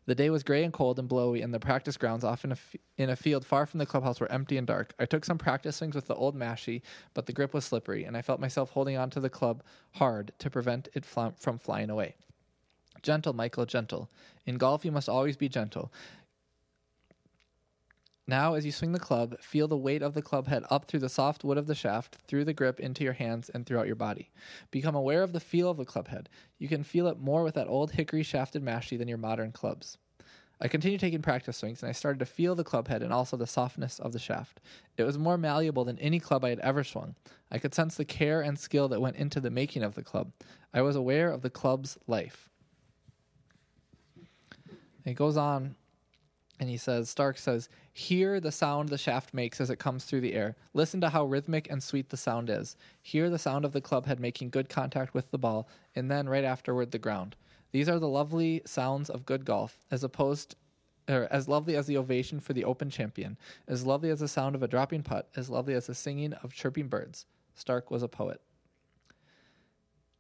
The 0.06 0.16
day 0.16 0.30
was 0.30 0.42
gray 0.42 0.64
and 0.64 0.72
cold 0.72 0.98
and 0.98 1.10
blowy, 1.10 1.42
and 1.42 1.54
the 1.54 1.60
practice 1.60 1.98
grounds 1.98 2.24
off 2.24 2.46
in 2.46 2.52
a, 2.52 2.54
f- 2.54 2.76
in 2.98 3.10
a 3.10 3.18
field 3.18 3.46
far 3.46 3.66
from 3.66 3.80
the 3.80 3.86
clubhouse 3.86 4.22
were 4.22 4.32
empty 4.32 4.58
and 4.58 4.66
dark. 4.66 4.94
I 4.98 5.06
took 5.06 5.26
some 5.26 5.38
practice 5.38 5.76
swings 5.76 5.94
with 5.94 6.08
the 6.08 6.16
old 6.16 6.38
mashie, 6.38 6.84
but 7.14 7.26
the 7.26 7.34
grip 7.34 7.54
was 7.54 7.66
slippery, 7.66 8.06
and 8.06 8.16
I 8.16 8.22
felt 8.22 8.40
myself 8.40 8.72
holding 8.72 8.96
on 8.96 9.10
to 9.10 9.20
the 9.20 9.30
club 9.30 9.62
hard 9.96 10.32
to 10.40 10.50
prevent 10.50 10.88
it 10.94 11.04
fl- 11.04 11.36
from 11.36 11.60
flying 11.60 11.90
away. 11.90 12.16
Gentle, 13.02 13.34
Michael, 13.34 13.66
gentle. 13.66 14.10
In 14.46 14.58
golf, 14.58 14.86
you 14.86 14.92
must 14.92 15.10
always 15.10 15.36
be 15.36 15.50
gentle. 15.50 15.92
Now, 18.26 18.54
as 18.54 18.66
you 18.66 18.72
swing 18.72 18.94
the 18.94 19.00
club, 19.00 19.38
feel 19.42 19.68
the 19.68 19.78
weight 19.78 20.02
of 20.02 20.14
the 20.14 20.22
club 20.22 20.48
head 20.48 20.64
up 20.70 20.86
through 20.86 21.02
the 21.02 21.10
soft 21.10 21.44
wood 21.44 21.58
of 21.58 21.68
the 21.68 21.76
shaft, 21.76 22.20
through 22.26 22.46
the 22.46 22.54
grip, 22.54 22.80
into 22.80 23.04
your 23.04 23.14
hands, 23.14 23.50
and 23.50 23.66
throughout 23.66 23.88
your 23.88 23.98
body. 23.98 24.32
Become 24.72 24.96
aware 24.96 25.24
of 25.24 25.34
the 25.34 25.42
feel 25.42 25.70
of 25.70 25.76
the 25.78 25.84
club 25.84 26.08
head. 26.08 26.30
You 26.58 26.70
can 26.70 26.84
feel 26.84 27.08
it 27.08 27.20
more 27.20 27.44
with 27.44 27.56
that 27.56 27.68
old 27.68 27.92
hickory 27.92 28.24
shafted 28.24 28.64
mashie 28.64 28.98
than 28.98 29.10
your 29.10 29.18
modern 29.18 29.52
clubs. 29.52 29.98
I 30.62 30.70
continued 30.70 31.02
taking 31.02 31.22
practice 31.22 31.58
swings, 31.58 31.84
and 31.84 31.90
I 31.90 31.92
started 31.92 32.20
to 32.20 32.26
feel 32.26 32.56
the 32.56 32.64
club 32.64 32.88
head 32.88 33.04
and 33.04 33.12
also 33.12 33.36
the 33.36 33.46
softness 33.46 34.00
of 34.00 34.14
the 34.14 34.20
shaft. 34.20 34.62
It 34.96 35.04
was 35.04 35.18
more 35.18 35.38
malleable 35.38 35.84
than 35.84 36.00
any 36.00 36.22
club 36.22 36.46
I 36.46 36.50
had 36.50 36.60
ever 36.60 36.86
swung. 36.86 37.16
I 37.52 37.58
could 37.58 37.76
sense 37.76 37.96
the 37.96 38.06
care 38.06 38.40
and 38.40 38.58
skill 38.58 38.88
that 38.88 39.02
went 39.02 39.18
into 39.18 39.42
the 39.42 39.50
making 39.50 39.84
of 39.84 39.96
the 39.96 40.04
club. 40.04 40.32
I 40.74 40.82
was 40.82 40.96
aware 40.96 41.30
of 41.30 41.42
the 41.42 41.50
club's 41.50 41.98
life. 42.08 42.50
It 45.04 45.16
goes 45.16 45.36
on 45.36 45.76
and 46.60 46.70
he 46.70 46.78
says, 46.78 47.10
Stark 47.10 47.38
says, 47.38 47.68
Hear 47.92 48.40
the 48.40 48.52
sound 48.52 48.90
the 48.90 48.98
shaft 48.98 49.34
makes 49.34 49.60
as 49.60 49.70
it 49.70 49.80
comes 49.80 50.06
through 50.06 50.22
the 50.22 50.34
air. 50.34 50.56
Listen 50.74 51.02
to 51.02 51.10
how 51.10 51.26
rhythmic 51.26 51.70
and 51.70 51.82
sweet 51.82 52.10
the 52.10 52.18
sound 52.18 52.50
is. 52.50 52.76
Hear 53.02 53.30
the 53.30 53.40
sound 53.40 53.66
of 53.66 53.74
the 53.74 53.82
club 53.82 54.06
head 54.06 54.20
making 54.20 54.50
good 54.50 54.70
contact 54.70 55.14
with 55.14 55.32
the 55.32 55.38
ball, 55.38 55.68
and 55.96 56.10
then 56.10 56.30
right 56.30 56.44
afterward 56.44 56.92
the 56.92 57.00
ground. 57.00 57.36
These 57.72 57.90
are 57.90 58.00
the 58.00 58.08
lovely 58.08 58.62
sounds 58.66 59.10
of 59.10 59.26
good 59.26 59.46
golf, 59.46 59.80
as 59.90 60.04
opposed 60.04 60.56
or 61.10 61.28
as 61.30 61.48
lovely 61.48 61.76
as 61.76 61.88
the 61.88 61.98
ovation 61.98 62.40
for 62.40 62.54
the 62.54 62.64
open 62.64 62.90
champion, 62.90 63.38
as 63.68 63.86
lovely 63.86 64.10
as 64.10 64.20
the 64.20 64.28
sound 64.28 64.56
of 64.56 64.64
a 64.64 64.68
dropping 64.68 65.04
putt, 65.04 65.28
as 65.36 65.50
lovely 65.50 65.74
as 65.74 65.88
the 65.88 65.96
singing 65.96 66.34
of 66.34 66.54
chirping 66.54 66.88
birds. 66.88 67.26
Stark 67.56 67.92
was 67.92 68.04
a 68.04 68.08
poet. 68.08 68.40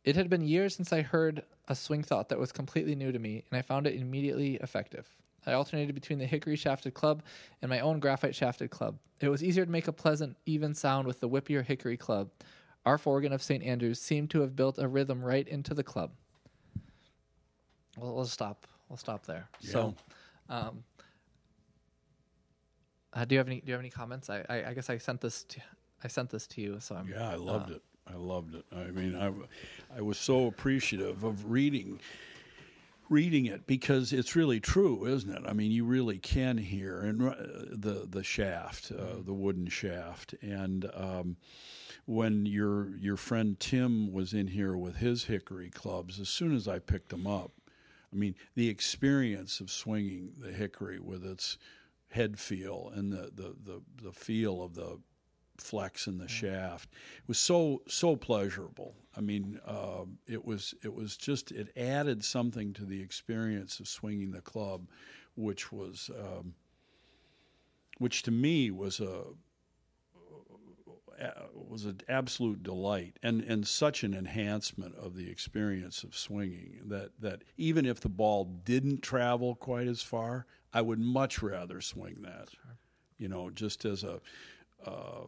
It 0.03 0.17
had 0.17 0.29
been 0.29 0.41
years 0.41 0.75
since 0.75 0.91
I 0.91 1.01
heard 1.01 1.43
a 1.69 1.75
swing 1.75 2.03
thought 2.03 2.27
that 2.29 2.39
was 2.39 2.51
completely 2.51 2.95
new 2.95 3.11
to 3.11 3.19
me, 3.19 3.45
and 3.49 3.57
I 3.57 3.61
found 3.61 3.87
it 3.87 3.95
immediately 3.95 4.55
effective. 4.55 5.09
I 5.45 5.53
alternated 5.53 5.95
between 5.95 6.19
the 6.19 6.25
hickory 6.25 6.55
shafted 6.55 6.93
club 6.93 7.23
and 7.61 7.69
my 7.69 7.79
own 7.79 7.99
graphite 7.99 8.35
shafted 8.35 8.69
club. 8.69 8.97
It 9.19 9.29
was 9.29 9.43
easier 9.43 9.65
to 9.65 9.71
make 9.71 9.87
a 9.87 9.93
pleasant, 9.93 10.37
even 10.45 10.73
sound 10.73 11.07
with 11.07 11.19
the 11.19 11.29
whippier 11.29 11.63
hickory 11.63 11.97
club. 11.97 12.29
Our 12.85 12.97
Forgan 12.97 13.31
of 13.31 13.41
St. 13.41 13.63
Andrews 13.63 13.99
seemed 13.99 14.29
to 14.31 14.41
have 14.41 14.55
built 14.55 14.77
a 14.77 14.87
rhythm 14.87 15.23
right 15.23 15.47
into 15.47 15.73
the 15.73 15.83
club. 15.83 16.11
Well, 17.97 18.15
we'll 18.15 18.25
stop. 18.25 18.67
We'll 18.89 18.97
stop 18.97 19.25
there. 19.25 19.47
So, 19.61 19.95
um, 20.49 20.83
uh, 23.13 23.25
do 23.25 23.35
you 23.35 23.39
have 23.39 23.47
any? 23.47 23.61
Do 23.61 23.67
you 23.67 23.73
have 23.73 23.81
any 23.81 23.89
comments? 23.89 24.29
I, 24.29 24.43
I, 24.49 24.69
I 24.69 24.73
guess 24.73 24.89
I 24.89 24.97
sent 24.97 25.21
this. 25.21 25.43
To, 25.45 25.61
I 26.03 26.07
sent 26.07 26.29
this 26.29 26.47
to 26.47 26.61
you. 26.61 26.79
So 26.79 26.95
I'm. 26.95 27.07
Yeah, 27.07 27.29
I 27.29 27.35
loved 27.35 27.71
uh, 27.71 27.75
it. 27.75 27.81
I 28.11 28.15
loved 28.15 28.55
it. 28.55 28.65
I 28.75 28.85
mean, 28.85 29.15
I, 29.15 29.31
I 29.97 30.01
was 30.01 30.17
so 30.17 30.47
appreciative 30.47 31.23
of 31.23 31.49
reading 31.49 32.01
reading 33.09 33.45
it 33.45 33.67
because 33.67 34.13
it's 34.13 34.35
really 34.35 34.59
true, 34.59 35.05
isn't 35.05 35.31
it? 35.33 35.43
I 35.45 35.53
mean, 35.53 35.71
you 35.71 35.85
really 35.85 36.17
can 36.17 36.57
hear 36.57 37.01
and 37.01 37.21
uh, 37.21 37.35
the 37.71 38.07
the 38.09 38.23
shaft, 38.23 38.91
uh, 38.91 39.21
the 39.23 39.33
wooden 39.33 39.67
shaft, 39.67 40.33
and 40.41 40.89
um, 40.93 41.37
when 42.05 42.45
your 42.45 42.95
your 42.97 43.17
friend 43.17 43.59
Tim 43.59 44.11
was 44.11 44.33
in 44.33 44.47
here 44.47 44.75
with 44.75 44.97
his 44.97 45.25
hickory 45.25 45.69
clubs, 45.69 46.19
as 46.19 46.29
soon 46.29 46.55
as 46.55 46.67
I 46.67 46.79
picked 46.79 47.09
them 47.09 47.27
up, 47.27 47.51
I 48.11 48.15
mean, 48.15 48.35
the 48.55 48.69
experience 48.69 49.59
of 49.59 49.71
swinging 49.71 50.33
the 50.39 50.51
hickory 50.51 50.99
with 50.99 51.25
its 51.25 51.57
head 52.09 52.39
feel 52.39 52.91
and 52.93 53.11
the 53.11 53.31
the 53.33 53.55
the, 53.63 53.81
the 54.03 54.11
feel 54.11 54.61
of 54.61 54.75
the 54.75 54.99
flex 55.57 56.07
in 56.07 56.17
the 56.17 56.27
shaft 56.27 56.89
it 57.17 57.27
was 57.27 57.37
so 57.37 57.81
so 57.87 58.15
pleasurable 58.15 58.95
i 59.15 59.21
mean 59.21 59.59
uh, 59.65 60.03
it 60.27 60.43
was 60.43 60.73
it 60.83 60.93
was 60.93 61.15
just 61.15 61.51
it 61.51 61.69
added 61.77 62.23
something 62.23 62.73
to 62.73 62.85
the 62.85 63.01
experience 63.01 63.79
of 63.79 63.87
swinging 63.87 64.31
the 64.31 64.41
club 64.41 64.87
which 65.35 65.71
was 65.71 66.09
um, 66.19 66.53
which 67.99 68.23
to 68.23 68.31
me 68.31 68.71
was 68.71 68.99
a 68.99 69.23
was 71.53 71.85
an 71.85 72.01
absolute 72.09 72.63
delight 72.63 73.17
and, 73.23 73.41
and 73.43 73.67
such 73.67 74.03
an 74.03 74.13
enhancement 74.13 74.95
of 74.95 75.15
the 75.15 75.29
experience 75.29 76.03
of 76.03 76.15
swinging 76.15 76.79
that, 76.85 77.11
that 77.19 77.43
even 77.57 77.85
if 77.85 77.99
the 77.99 78.09
ball 78.09 78.45
didn't 78.63 79.01
travel 79.01 79.55
quite 79.55 79.87
as 79.87 80.01
far, 80.01 80.45
I 80.73 80.81
would 80.81 80.99
much 80.99 81.41
rather 81.41 81.81
swing 81.81 82.17
that. 82.21 82.49
Sure. 82.51 82.77
You 83.17 83.27
know, 83.27 83.49
just 83.49 83.85
as 83.85 84.03
a 84.03 84.19
uh, 84.85 85.25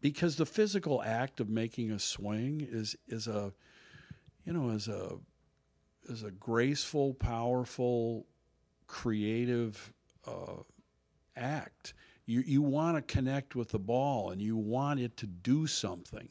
because 0.00 0.36
the 0.36 0.46
physical 0.46 1.02
act 1.02 1.40
of 1.40 1.48
making 1.48 1.90
a 1.90 1.98
swing 1.98 2.66
is 2.70 2.96
is 3.08 3.26
a 3.26 3.52
you 4.44 4.52
know 4.52 4.70
is 4.70 4.88
a 4.88 5.18
is 6.08 6.22
a 6.22 6.30
graceful, 6.30 7.14
powerful, 7.14 8.26
creative 8.86 9.92
uh, 10.26 10.62
act. 11.36 11.94
You 12.26 12.40
you 12.40 12.62
want 12.62 12.96
to 12.96 13.02
connect 13.02 13.56
with 13.56 13.70
the 13.70 13.78
ball 13.78 14.30
and 14.30 14.40
you 14.40 14.56
want 14.56 15.00
it 15.00 15.16
to 15.18 15.26
do 15.26 15.66
something, 15.66 16.28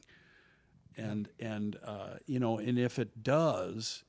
and 0.96 1.30
and 1.40 1.78
uh, 1.84 2.16
you 2.26 2.40
know 2.40 2.58
and 2.60 2.80
if 2.80 3.00
it 3.00 3.24
does 3.24 4.04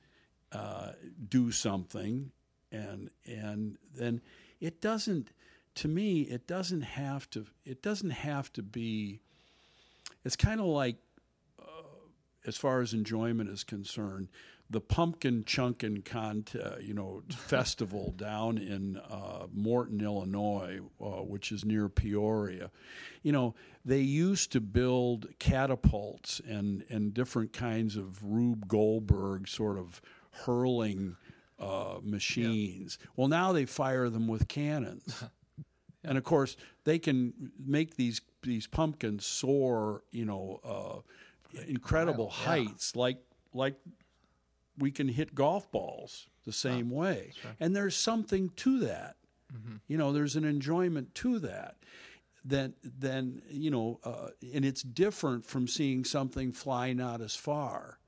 uh, 0.53 0.93
do 1.29 1.51
something, 1.51 2.31
and 2.71 3.11
and 3.27 3.79
then 3.95 4.21
it 4.61 4.81
doesn't. 4.81 5.31
To 5.77 5.87
me, 5.87 6.23
it 6.23 6.49
doesn't 6.49 6.83
have 6.83 7.31
to. 7.31 7.47
It 7.65 7.83
doesn't 7.83 8.11
have 8.11 8.53
to 8.55 8.63
be 8.63 9.21
it's 10.29 10.37
kind 10.37 10.61
of 10.61 10.67
like, 10.67 10.97
uh, 11.59 11.65
as 12.47 12.55
far 12.55 12.83
as 12.83 12.93
enjoyment 12.93 13.49
is 13.49 13.65
concerned, 13.65 14.29
the 14.69 14.79
pumpkin 14.79 15.43
chunkin 15.45 16.05
contest, 16.05 16.83
you 16.83 16.93
know, 16.93 17.23
festival 17.31 18.13
down 18.15 18.59
in 18.59 18.99
uh, 18.99 19.47
Morton, 19.51 20.03
Illinois, 20.03 20.81
uh, 21.01 21.23
which 21.23 21.51
is 21.51 21.65
near 21.65 21.89
Peoria. 21.89 22.71
You 23.23 23.33
know, 23.33 23.55
they 23.87 24.01
used 24.01 24.53
to 24.53 24.61
build 24.61 25.29
catapults 25.39 26.43
and 26.47 26.85
and 26.91 27.15
different 27.15 27.55
kinds 27.55 27.97
of 27.97 28.23
Rube 28.23 28.69
Goldberg 28.69 29.49
sort 29.49 29.79
of 29.79 30.03
hurling 30.45 31.17
uh, 31.59 32.01
machines. 32.03 32.99
Yeah. 33.01 33.09
Well, 33.17 33.29
now 33.29 33.53
they 33.53 33.65
fire 33.65 34.11
them 34.11 34.29
with 34.29 34.47
cannons. 34.47 35.25
And 36.05 36.17
of 36.17 36.23
course, 36.23 36.57
they 36.85 36.99
can 36.99 37.51
make 37.59 37.97
these 37.97 38.21
these 38.43 38.67
pumpkins 38.67 39.25
soar, 39.25 40.03
you 40.11 40.25
know, 40.25 40.61
uh, 40.65 41.61
incredible 41.67 42.33
yeah. 42.33 42.47
heights, 42.47 42.97
like 42.97 43.19
like 43.53 43.77
we 44.79 44.91
can 44.91 45.09
hit 45.09 45.35
golf 45.35 45.71
balls 45.73 46.29
the 46.45 46.53
same 46.53 46.91
way. 46.91 47.33
And 47.61 47.75
there's 47.75 47.97
something 47.97 48.51
to 48.57 48.81
that. 48.81 49.17
You 49.87 49.97
know, 49.97 50.13
there's 50.13 50.37
an 50.37 50.45
enjoyment 50.45 51.15
to 51.17 51.39
that. 51.41 51.77
Then, 52.45 52.75
then 52.83 53.43
you 53.51 53.71
know, 53.71 53.99
uh, 54.05 54.29
and 54.55 54.65
it's 54.65 54.83
different 54.83 55.45
from 55.45 55.67
seeing 55.67 56.05
something 56.05 56.53
fly 56.53 56.93
not 56.93 57.21
as 57.21 57.35
far. 57.35 57.99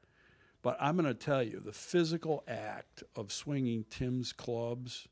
But 0.62 0.76
I'm 0.80 0.96
going 0.96 1.08
to 1.08 1.14
tell 1.14 1.42
you, 1.42 1.60
the 1.60 1.72
physical 1.72 2.44
act 2.46 3.02
of 3.16 3.32
swinging 3.32 3.86
Tim's 3.88 4.32
clubs, 4.32 5.08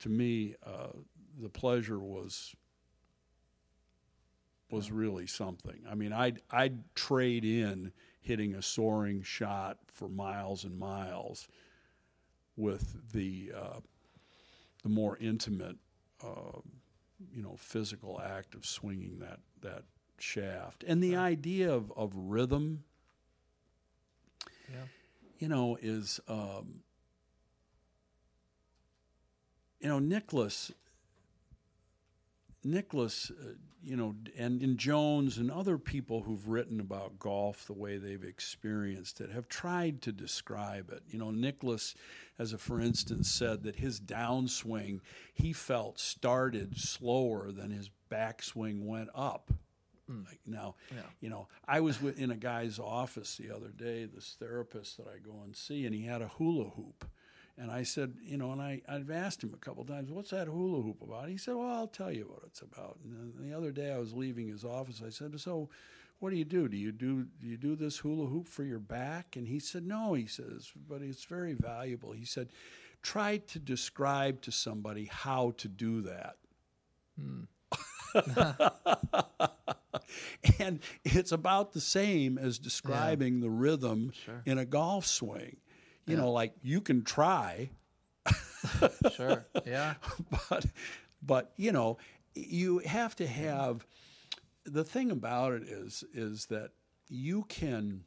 to 0.00 0.10
me, 0.10 0.54
uh, 0.64 0.88
the 1.40 1.48
pleasure 1.48 1.98
was 1.98 2.54
was 4.70 4.90
really 4.90 5.26
something. 5.26 5.80
I 5.88 5.94
mean, 5.94 6.12
I'd 6.12 6.40
I'd 6.50 6.94
trade 6.94 7.44
in 7.44 7.92
hitting 8.20 8.54
a 8.54 8.62
soaring 8.62 9.22
shot 9.22 9.78
for 9.86 10.08
miles 10.08 10.64
and 10.64 10.78
miles 10.78 11.48
with 12.56 13.12
the 13.12 13.52
uh, 13.56 13.80
the 14.82 14.88
more 14.88 15.16
intimate, 15.18 15.76
uh, 16.22 16.58
you 17.32 17.42
know, 17.42 17.56
physical 17.56 18.20
act 18.20 18.54
of 18.54 18.66
swinging 18.66 19.18
that 19.20 19.40
that 19.62 19.84
shaft 20.18 20.82
and 20.86 21.02
the 21.02 21.14
idea 21.16 21.70
of, 21.72 21.92
of 21.96 22.12
rhythm 22.16 22.82
Yeah. 24.72 24.84
you 25.38 25.48
know, 25.48 25.76
is 25.80 26.20
um, 26.28 26.80
you 29.80 29.88
know 29.88 29.98
Nicklaus. 29.98 30.72
Nicklaus, 32.66 33.30
uh, 33.30 33.52
you 33.82 33.96
know, 33.96 34.16
and, 34.36 34.60
and 34.62 34.76
Jones 34.78 35.38
and 35.38 35.50
other 35.50 35.78
people 35.78 36.22
who've 36.22 36.48
written 36.48 36.80
about 36.80 37.18
golf 37.18 37.66
the 37.66 37.72
way 37.72 37.96
they've 37.98 38.24
experienced 38.24 39.20
it 39.20 39.30
have 39.30 39.48
tried 39.48 40.02
to 40.02 40.12
describe 40.12 40.90
it. 40.90 41.02
You 41.08 41.18
know, 41.18 41.30
Nicklaus, 41.30 41.94
as 42.38 42.52
a 42.52 42.58
for 42.58 42.80
instance, 42.80 43.30
said 43.30 43.62
that 43.62 43.76
his 43.76 44.00
downswing 44.00 45.00
he 45.32 45.52
felt 45.52 45.98
started 46.00 46.76
slower 46.76 47.52
than 47.52 47.70
his 47.70 47.90
backswing 48.10 48.84
went 48.84 49.10
up. 49.14 49.52
Like 50.08 50.40
now, 50.46 50.76
Yeah. 50.94 51.02
you 51.20 51.28
know, 51.28 51.48
I 51.66 51.80
was 51.80 52.00
in 52.00 52.30
a 52.30 52.36
guy's 52.36 52.78
office 52.78 53.36
the 53.36 53.54
other 53.54 53.70
day, 53.70 54.04
this 54.04 54.36
therapist 54.38 54.96
that 54.98 55.06
I 55.08 55.18
go 55.18 55.40
and 55.44 55.56
see, 55.56 55.84
and 55.84 55.92
he 55.92 56.02
had 56.04 56.22
a 56.22 56.28
hula 56.28 56.70
hoop. 56.70 57.04
And 57.58 57.70
I 57.70 57.84
said, 57.84 58.14
you 58.22 58.36
know, 58.36 58.52
and 58.52 58.60
I, 58.60 58.82
I've 58.86 59.10
asked 59.10 59.42
him 59.42 59.54
a 59.54 59.58
couple 59.58 59.82
times, 59.84 60.10
what's 60.10 60.30
that 60.30 60.46
hula 60.46 60.82
hoop 60.82 61.00
about? 61.00 61.30
He 61.30 61.38
said, 61.38 61.54
well, 61.54 61.74
I'll 61.74 61.86
tell 61.86 62.12
you 62.12 62.24
what 62.28 62.42
it's 62.46 62.60
about. 62.60 62.98
And 63.02 63.14
then 63.14 63.48
the 63.48 63.56
other 63.56 63.72
day 63.72 63.92
I 63.92 63.98
was 63.98 64.12
leaving 64.12 64.48
his 64.48 64.62
office. 64.64 65.02
I 65.04 65.08
said, 65.08 65.38
so 65.40 65.70
what 66.18 66.30
do 66.30 66.36
you 66.36 66.44
do? 66.44 66.68
Do 66.68 66.76
you 66.76 66.92
do, 66.92 67.24
do 67.40 67.46
you 67.46 67.56
do 67.56 67.74
this 67.74 67.96
hula 67.98 68.26
hoop 68.26 68.46
for 68.46 68.62
your 68.62 68.78
back? 68.78 69.36
And 69.36 69.48
he 69.48 69.58
said, 69.58 69.86
no, 69.86 70.12
he 70.12 70.26
says, 70.26 70.70
but 70.88 71.00
it's 71.00 71.24
very 71.24 71.54
valuable. 71.54 72.12
He 72.12 72.26
said, 72.26 72.48
try 73.02 73.38
to 73.38 73.58
describe 73.58 74.42
to 74.42 74.52
somebody 74.52 75.06
how 75.10 75.54
to 75.58 75.68
do 75.68 76.02
that. 76.02 76.36
Hmm. 77.18 77.44
and 80.58 80.80
it's 81.04 81.32
about 81.32 81.72
the 81.72 81.80
same 81.80 82.38
as 82.38 82.58
describing 82.58 83.40
the 83.40 83.50
rhythm 83.50 84.12
Sure. 84.24 84.42
in 84.44 84.58
a 84.58 84.64
golf 84.64 85.06
swing. 85.06 85.56
You 86.06 86.16
know, 86.16 86.30
like 86.30 86.54
you 86.62 86.80
can 86.80 87.02
try, 87.02 87.70
Sure. 89.16 89.46
Yeah. 89.66 89.94
but 90.50 90.66
but 91.22 91.52
you 91.56 91.72
know, 91.72 91.98
you 92.34 92.78
have 92.80 93.16
to 93.16 93.26
have 93.26 93.86
the 94.64 94.84
thing 94.84 95.10
about 95.10 95.52
it 95.54 95.62
is 95.64 96.04
is 96.12 96.46
that 96.46 96.70
you 97.08 97.44
can 97.44 98.04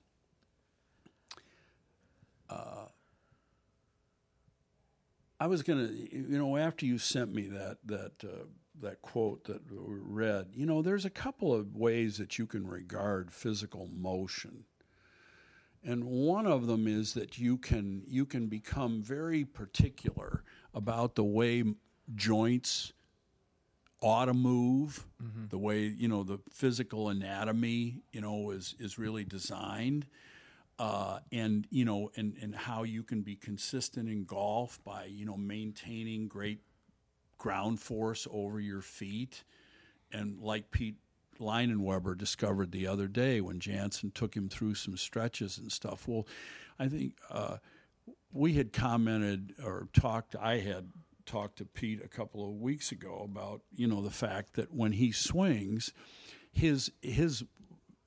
I 5.40 5.48
was 5.48 5.64
gonna, 5.64 5.90
you 5.92 6.38
know, 6.38 6.58
after 6.58 6.86
you 6.86 6.98
sent 6.98 7.34
me 7.34 7.48
that 7.48 7.78
that 7.86 8.24
uh, 8.24 8.46
that 8.82 9.02
quote 9.02 9.46
that 9.46 9.72
we 9.72 9.78
read, 9.80 10.48
you 10.54 10.66
know, 10.66 10.82
there's 10.82 11.06
a 11.06 11.10
couple 11.10 11.54
of 11.54 11.76
ways 11.76 12.18
that 12.18 12.38
you 12.38 12.46
can 12.46 12.68
regard 12.68 13.32
physical 13.32 13.88
motion, 13.88 14.66
and 15.84 16.04
one 16.04 16.46
of 16.46 16.68
them 16.68 16.88
is 16.88 17.14
that 17.14 17.38
you 17.38 17.58
can 17.58 18.04
you 18.08 18.26
can 18.26 18.48
become 18.48 19.02
very 19.02 19.46
particular 19.46 20.44
about 20.74 21.16
the 21.16 21.24
way 21.24 21.64
joints 22.16 22.94
ought 24.02 24.26
to 24.26 24.34
move, 24.34 25.06
the 25.50 25.58
way 25.58 25.80
you 25.82 26.08
know 26.08 26.24
the 26.24 26.40
physical 26.52 27.10
anatomy, 27.10 28.02
you 28.12 28.22
know, 28.22 28.52
is 28.52 28.76
is 28.80 28.98
really 28.98 29.24
designed 29.24 30.06
uh, 30.80 31.20
and 31.32 31.68
you 31.70 31.84
know, 31.84 32.10
and 32.16 32.36
and 32.42 32.56
how 32.56 32.84
you 32.84 33.04
can 33.04 33.22
be 33.22 33.36
consistent 33.36 34.08
in 34.08 34.24
golf 34.24 34.80
by 34.86 35.06
you 35.06 35.26
know 35.26 35.36
maintaining 35.36 36.28
great 36.28 36.62
ground 37.38 37.80
force 37.80 38.26
over 38.32 38.60
your 38.62 38.82
feet, 38.82 39.44
and 40.12 40.40
like 40.40 40.72
Pete 40.72 40.96
Leinenweber 41.40 42.18
discovered 42.18 42.72
the 42.72 42.88
other 42.88 43.08
day 43.08 43.42
when 43.42 43.60
Jansen 43.60 44.12
took 44.12 44.36
him 44.36 44.50
through 44.50 44.76
some 44.76 44.98
stretches 44.98 45.58
and 45.58 45.72
stuff. 45.72 46.08
Well, 46.08 46.28
I 46.78 46.88
think 46.88 47.14
uh, 47.30 47.58
we 48.32 48.54
had 48.54 48.74
commented 48.74 49.54
or 49.64 49.88
talked. 49.94 50.36
I 50.36 50.60
had 50.60 50.90
talked 51.26 51.58
to 51.60 51.66
Pete 51.66 52.02
a 52.04 52.08
couple 52.08 52.44
of 52.44 52.60
weeks 52.60 52.92
ago 52.92 53.22
about 53.24 53.62
you 53.76 53.88
know 53.88 54.02
the 54.02 54.10
fact 54.10 54.54
that 54.54 54.74
when 54.74 54.94
he 54.94 55.12
swings, 55.12 55.94
his 56.52 56.92
his 57.02 57.44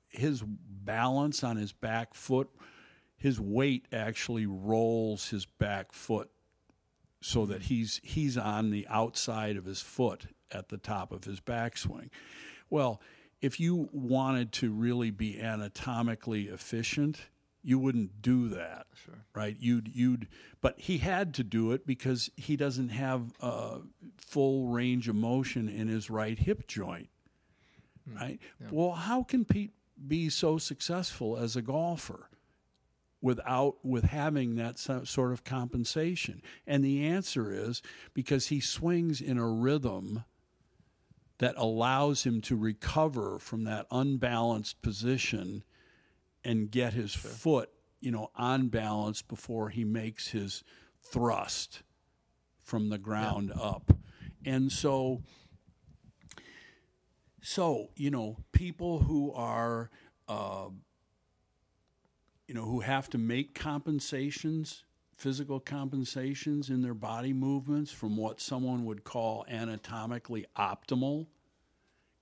his 0.09 0.43
balance 0.45 1.43
on 1.43 1.57
his 1.57 1.71
back 1.71 2.13
foot, 2.13 2.49
his 3.17 3.39
weight 3.39 3.87
actually 3.91 4.45
rolls 4.45 5.29
his 5.29 5.45
back 5.45 5.93
foot 5.93 6.29
so 7.21 7.45
that 7.45 7.63
he's 7.63 8.01
he's 8.03 8.37
on 8.37 8.69
the 8.69 8.85
outside 8.89 9.55
of 9.55 9.65
his 9.65 9.81
foot 9.81 10.27
at 10.51 10.69
the 10.69 10.77
top 10.77 11.11
of 11.11 11.23
his 11.23 11.39
backswing. 11.39 12.09
Well, 12.69 13.01
if 13.43 13.59
you 13.59 13.89
wanted 13.91 14.53
to 14.53 14.71
really 14.71 15.11
be 15.11 15.39
anatomically 15.39 16.43
efficient, 16.43 17.19
you 17.61 17.77
wouldn't 17.77 18.21
do 18.21 18.47
that. 18.49 18.87
Sure. 19.05 19.25
Right? 19.35 19.57
You'd 19.59 19.91
you'd 19.93 20.29
but 20.61 20.79
he 20.79 20.99
had 20.99 21.33
to 21.35 21.43
do 21.43 21.73
it 21.73 21.85
because 21.85 22.29
he 22.37 22.55
doesn't 22.55 22.89
have 22.89 23.33
uh, 23.41 23.79
full 24.17 24.67
range 24.67 25.09
of 25.09 25.15
motion 25.15 25.67
in 25.67 25.89
his 25.89 26.09
right 26.09 26.39
hip 26.39 26.67
joint. 26.67 27.09
Right? 28.07 28.39
Well, 28.71 28.91
how 28.91 29.23
can 29.23 29.45
Pete 29.45 29.73
be 30.07 30.29
so 30.29 30.57
successful 30.57 31.37
as 31.37 31.55
a 31.55 31.61
golfer 31.61 32.29
without 33.21 33.75
with 33.83 34.05
having 34.05 34.55
that 34.55 34.79
sort 34.79 35.33
of 35.33 35.43
compensation? 35.43 36.41
And 36.65 36.83
the 36.83 37.05
answer 37.05 37.51
is 37.51 37.81
because 38.13 38.47
he 38.47 38.61
swings 38.61 39.19
in 39.19 39.37
a 39.37 39.47
rhythm 39.47 40.23
that 41.43 41.55
allows 41.57 42.23
him 42.23 42.39
to 42.39 42.55
recover 42.55 43.37
from 43.37 43.65
that 43.65 43.85
unbalanced 43.91 44.81
position 44.81 45.61
and 46.41 46.71
get 46.71 46.93
his 46.93 47.13
foot, 47.13 47.69
you 47.99 48.09
know, 48.11 48.31
on 48.37 48.69
balance 48.69 49.21
before 49.21 49.67
he 49.67 49.83
makes 49.83 50.29
his 50.29 50.63
thrust 51.01 51.83
from 52.61 52.87
the 52.87 52.97
ground 52.97 53.51
up. 53.61 53.91
And 54.45 54.71
so 54.71 55.21
so, 57.41 57.89
you 57.97 58.09
know, 58.09 58.37
people 58.53 58.99
who 58.99 59.33
are, 59.33 59.89
uh, 60.29 60.69
you 62.47 62.55
know, 62.55 62.63
who 62.63 62.79
have 62.79 63.09
to 63.09 63.17
make 63.17 63.53
compensations, 63.53 64.85
physical 65.17 65.59
compensations 65.59 66.69
in 66.69 66.81
their 66.81 66.93
body 66.93 67.33
movements 67.33 67.91
from 67.91 68.15
what 68.15 68.39
someone 68.39 68.85
would 68.85 69.03
call 69.03 69.45
anatomically 69.49 70.45
optimal, 70.57 71.27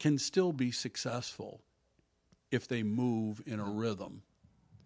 can 0.01 0.17
still 0.17 0.51
be 0.51 0.71
successful 0.71 1.61
if 2.49 2.67
they 2.67 2.81
move 2.81 3.39
in 3.45 3.59
a 3.59 3.63
rhythm. 3.63 4.23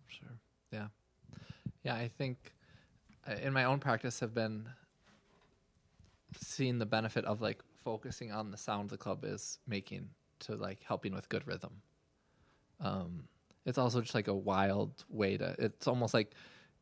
Sure. 0.08 0.28
Yeah. 0.74 0.88
Yeah, 1.84 1.96
I 1.96 2.10
think 2.10 2.52
uh, 3.26 3.36
in 3.42 3.54
my 3.54 3.64
own 3.64 3.80
practice 3.80 4.20
have 4.20 4.34
been 4.34 4.68
seeing 6.38 6.80
the 6.80 6.86
benefit 6.86 7.24
of 7.24 7.42
like 7.42 7.64
focusing 7.86 8.34
on 8.34 8.52
the 8.52 8.58
sound 8.58 8.90
the 8.90 8.98
club 8.98 9.24
is 9.24 9.60
making 9.66 10.10
to 10.40 10.56
like 10.56 10.84
helping 10.84 11.14
with 11.14 11.30
good 11.30 11.48
rhythm. 11.48 11.82
Um, 12.82 13.30
it's 13.66 13.78
also 13.78 14.02
just 14.02 14.16
like 14.16 14.28
a 14.28 14.34
wild 14.34 15.06
way 15.10 15.38
to. 15.38 15.56
It's 15.58 15.88
almost 15.88 16.14
like 16.14 16.34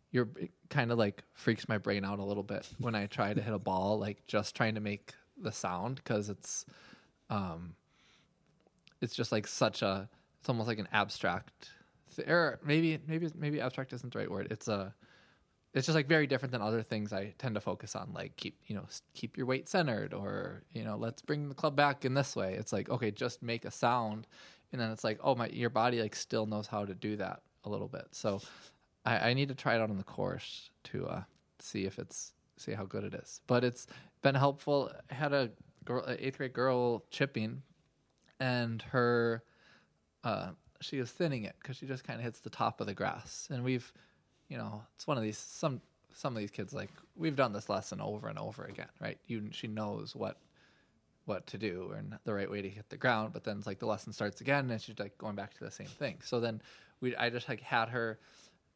you're 0.10 0.30
kind 0.70 0.92
of 0.92 0.98
like 0.98 1.24
freaks 1.34 1.70
my 1.70 1.78
brain 1.78 2.04
out 2.04 2.18
a 2.18 2.24
little 2.24 2.42
bit 2.42 2.68
when 2.80 2.96
I 2.96 3.06
try 3.06 3.32
to 3.36 3.42
hit 3.44 3.54
a 3.54 3.60
ball, 3.60 4.00
like 4.00 4.26
just 4.26 4.56
trying 4.56 4.74
to 4.74 4.82
make 4.82 5.14
the 5.38 5.52
sound 5.52 5.98
because 5.98 6.30
it's, 6.30 6.66
um, 7.30 7.76
it's 9.04 9.16
just 9.16 9.32
like 9.32 9.48
such 9.48 9.82
a. 9.82 10.10
It's 10.40 10.50
almost 10.50 10.68
like 10.68 10.80
an 10.80 10.90
abstract, 10.92 11.70
th- 12.16 12.28
or 12.28 12.60
maybe 12.66 13.00
maybe 13.08 13.30
maybe 13.36 13.62
abstract 13.62 13.94
isn't 13.94 14.12
the 14.12 14.20
right 14.20 14.30
word. 14.30 14.48
It's 14.50 14.68
a 14.68 14.94
it's 15.74 15.88
just 15.88 15.96
like 15.96 16.08
very 16.08 16.28
different 16.28 16.52
than 16.52 16.62
other 16.62 16.84
things 16.84 17.12
I 17.12 17.34
tend 17.38 17.56
to 17.56 17.62
focus 17.62 17.96
on, 17.96 18.12
like 18.14 18.36
keep 18.38 18.58
you 18.68 18.76
know 18.76 18.86
keep 19.14 19.38
your 19.38 19.46
weight 19.46 19.70
centered, 19.70 20.14
or 20.14 20.64
you 20.74 20.84
know 20.84 20.98
let's 20.98 21.22
bring 21.22 21.50
the 21.50 21.56
club 21.56 21.76
back 21.76 22.06
in 22.06 22.14
this 22.14 22.36
way. 22.36 22.54
It's 22.54 22.74
like 22.74 22.90
okay, 22.90 23.12
just 23.12 23.42
make 23.42 23.66
a 23.66 23.72
sound, 23.72 24.28
and 24.72 24.82
then 24.82 24.92
it's 24.92 25.04
like 25.04 25.20
oh 25.24 25.36
my 25.36 25.48
your 25.48 25.70
body 25.70 26.02
like 26.02 26.16
still 26.16 26.46
knows 26.46 26.68
how 26.68 26.86
to 26.86 26.94
do 26.94 27.16
that 27.18 27.42
a 27.66 27.70
little 27.70 27.88
bit. 27.88 28.08
So 28.12 28.42
I, 29.06 29.30
I 29.30 29.34
need 29.34 29.50
to 29.50 29.56
try 29.56 29.76
it 29.76 29.82
out 29.82 29.90
on 29.90 29.98
the 29.98 30.04
course 30.04 30.70
to 30.86 31.08
uh, 31.08 31.24
see 31.60 31.86
if 31.86 32.00
it's 32.00 32.34
see 32.58 32.74
how 32.74 32.86
good 32.86 33.04
it 33.04 33.14
is. 33.14 33.42
But 33.48 33.64
it's 33.64 33.88
been 34.22 34.36
helpful. 34.36 34.92
I 35.10 35.14
had 35.14 35.34
a 35.34 35.50
girl, 35.86 36.06
eighth 36.08 36.38
grade 36.38 36.54
girl 36.54 37.04
chipping, 37.10 37.64
and 38.44 38.82
her 38.82 39.42
uh, 40.26 40.50
she 40.82 40.98
is 40.98 41.10
thinning 41.10 41.44
it 41.44 41.56
because 41.62 41.78
she 41.78 41.86
just 41.86 42.04
kind 42.04 42.20
of 42.20 42.26
hits 42.26 42.42
the 42.42 42.50
top 42.50 42.82
of 42.82 42.88
the 42.88 42.94
grass. 42.94 43.48
And 43.50 43.64
we've, 43.64 43.92
you 44.50 44.58
know, 44.58 44.84
it's 44.96 45.08
one 45.08 45.18
of 45.18 45.24
these 45.24 45.38
some 45.38 45.82
some 46.14 46.36
of 46.36 46.40
these 46.40 46.52
kids 46.52 46.74
like 46.74 46.92
we've 47.16 47.36
done 47.36 47.54
this 47.54 47.70
lesson 47.70 48.02
over 48.02 48.28
and 48.28 48.38
over 48.38 48.66
again, 48.66 48.90
right? 49.00 49.18
You 49.28 49.50
she 49.52 49.68
knows 49.68 50.14
what 50.14 50.38
what 51.26 51.48
to 51.48 51.58
do 51.58 51.94
and 51.98 52.18
the 52.26 52.34
right 52.34 52.52
way 52.52 52.62
to 52.62 52.70
hit 52.70 52.90
the 52.90 52.98
ground, 52.98 53.32
but 53.32 53.46
then 53.46 53.58
it's 53.58 53.66
like 53.66 53.80
the 53.80 53.86
lesson 53.86 54.12
starts 54.12 54.42
again 54.42 54.70
and 54.70 54.82
she's 54.82 55.00
like 55.00 55.18
going 55.18 55.36
back 55.36 55.54
to 55.54 55.64
the 55.64 55.72
same 55.72 55.88
thing. 55.88 56.18
So 56.22 56.42
then 56.42 56.62
we 57.00 57.16
I 57.16 57.30
just 57.30 57.48
like 57.48 57.62
had 57.62 57.90
her 57.90 58.20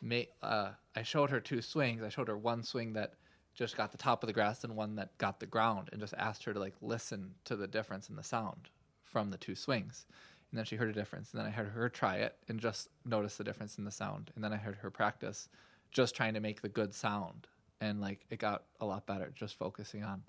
make 0.02 0.32
uh 0.42 0.70
I 0.96 1.04
showed 1.04 1.30
her 1.30 1.42
two 1.42 1.62
swings. 1.62 2.04
I 2.04 2.10
showed 2.10 2.30
her 2.30 2.38
one 2.38 2.64
swing 2.64 2.94
that 2.94 3.16
just 3.54 3.76
got 3.76 3.92
the 3.92 3.98
top 3.98 4.24
of 4.24 4.28
the 4.28 4.34
grass 4.34 4.64
and 4.64 4.78
one 4.78 4.96
that 4.96 5.18
got 5.18 5.42
the 5.42 5.46
ground 5.46 5.90
and 5.92 6.00
just 6.00 6.14
asked 6.18 6.46
her 6.46 6.54
to 6.54 6.60
like 6.60 6.76
listen 6.82 7.32
to 7.44 7.58
the 7.58 7.68
difference 7.68 8.08
in 8.08 8.16
the 8.16 8.24
sound 8.24 8.70
from 9.08 9.32
the 9.32 9.38
two 9.38 9.56
swings. 9.56 10.06
And 10.52 10.58
then 10.58 10.66
she 10.66 10.76
heard 10.76 10.90
a 10.90 10.94
difference. 10.94 11.32
And 11.32 11.40
then 11.40 11.48
I 11.48 11.52
heard 11.52 11.70
her 11.70 11.90
try 11.90 12.18
it 12.18 12.36
and 12.48 12.60
just 12.60 12.90
notice 13.06 13.38
the 13.38 13.44
difference 13.44 13.78
in 13.78 13.84
the 13.84 13.92
sound. 13.92 14.32
And 14.36 14.44
then 14.44 14.54
I 14.54 14.58
heard 14.58 14.78
her 14.78 14.90
practice 14.90 15.50
just 15.92 16.16
trying 16.16 16.34
to 16.36 16.40
make 16.40 16.62
the 16.62 16.70
good 16.70 16.94
sound. 16.94 17.48
And 17.82 18.02
like 18.02 18.26
it 18.30 18.40
got 18.40 18.64
a 18.80 18.86
lot 18.86 19.06
better 19.06 19.32
just 19.36 19.58
focusing 19.58 20.04
on 20.04 20.24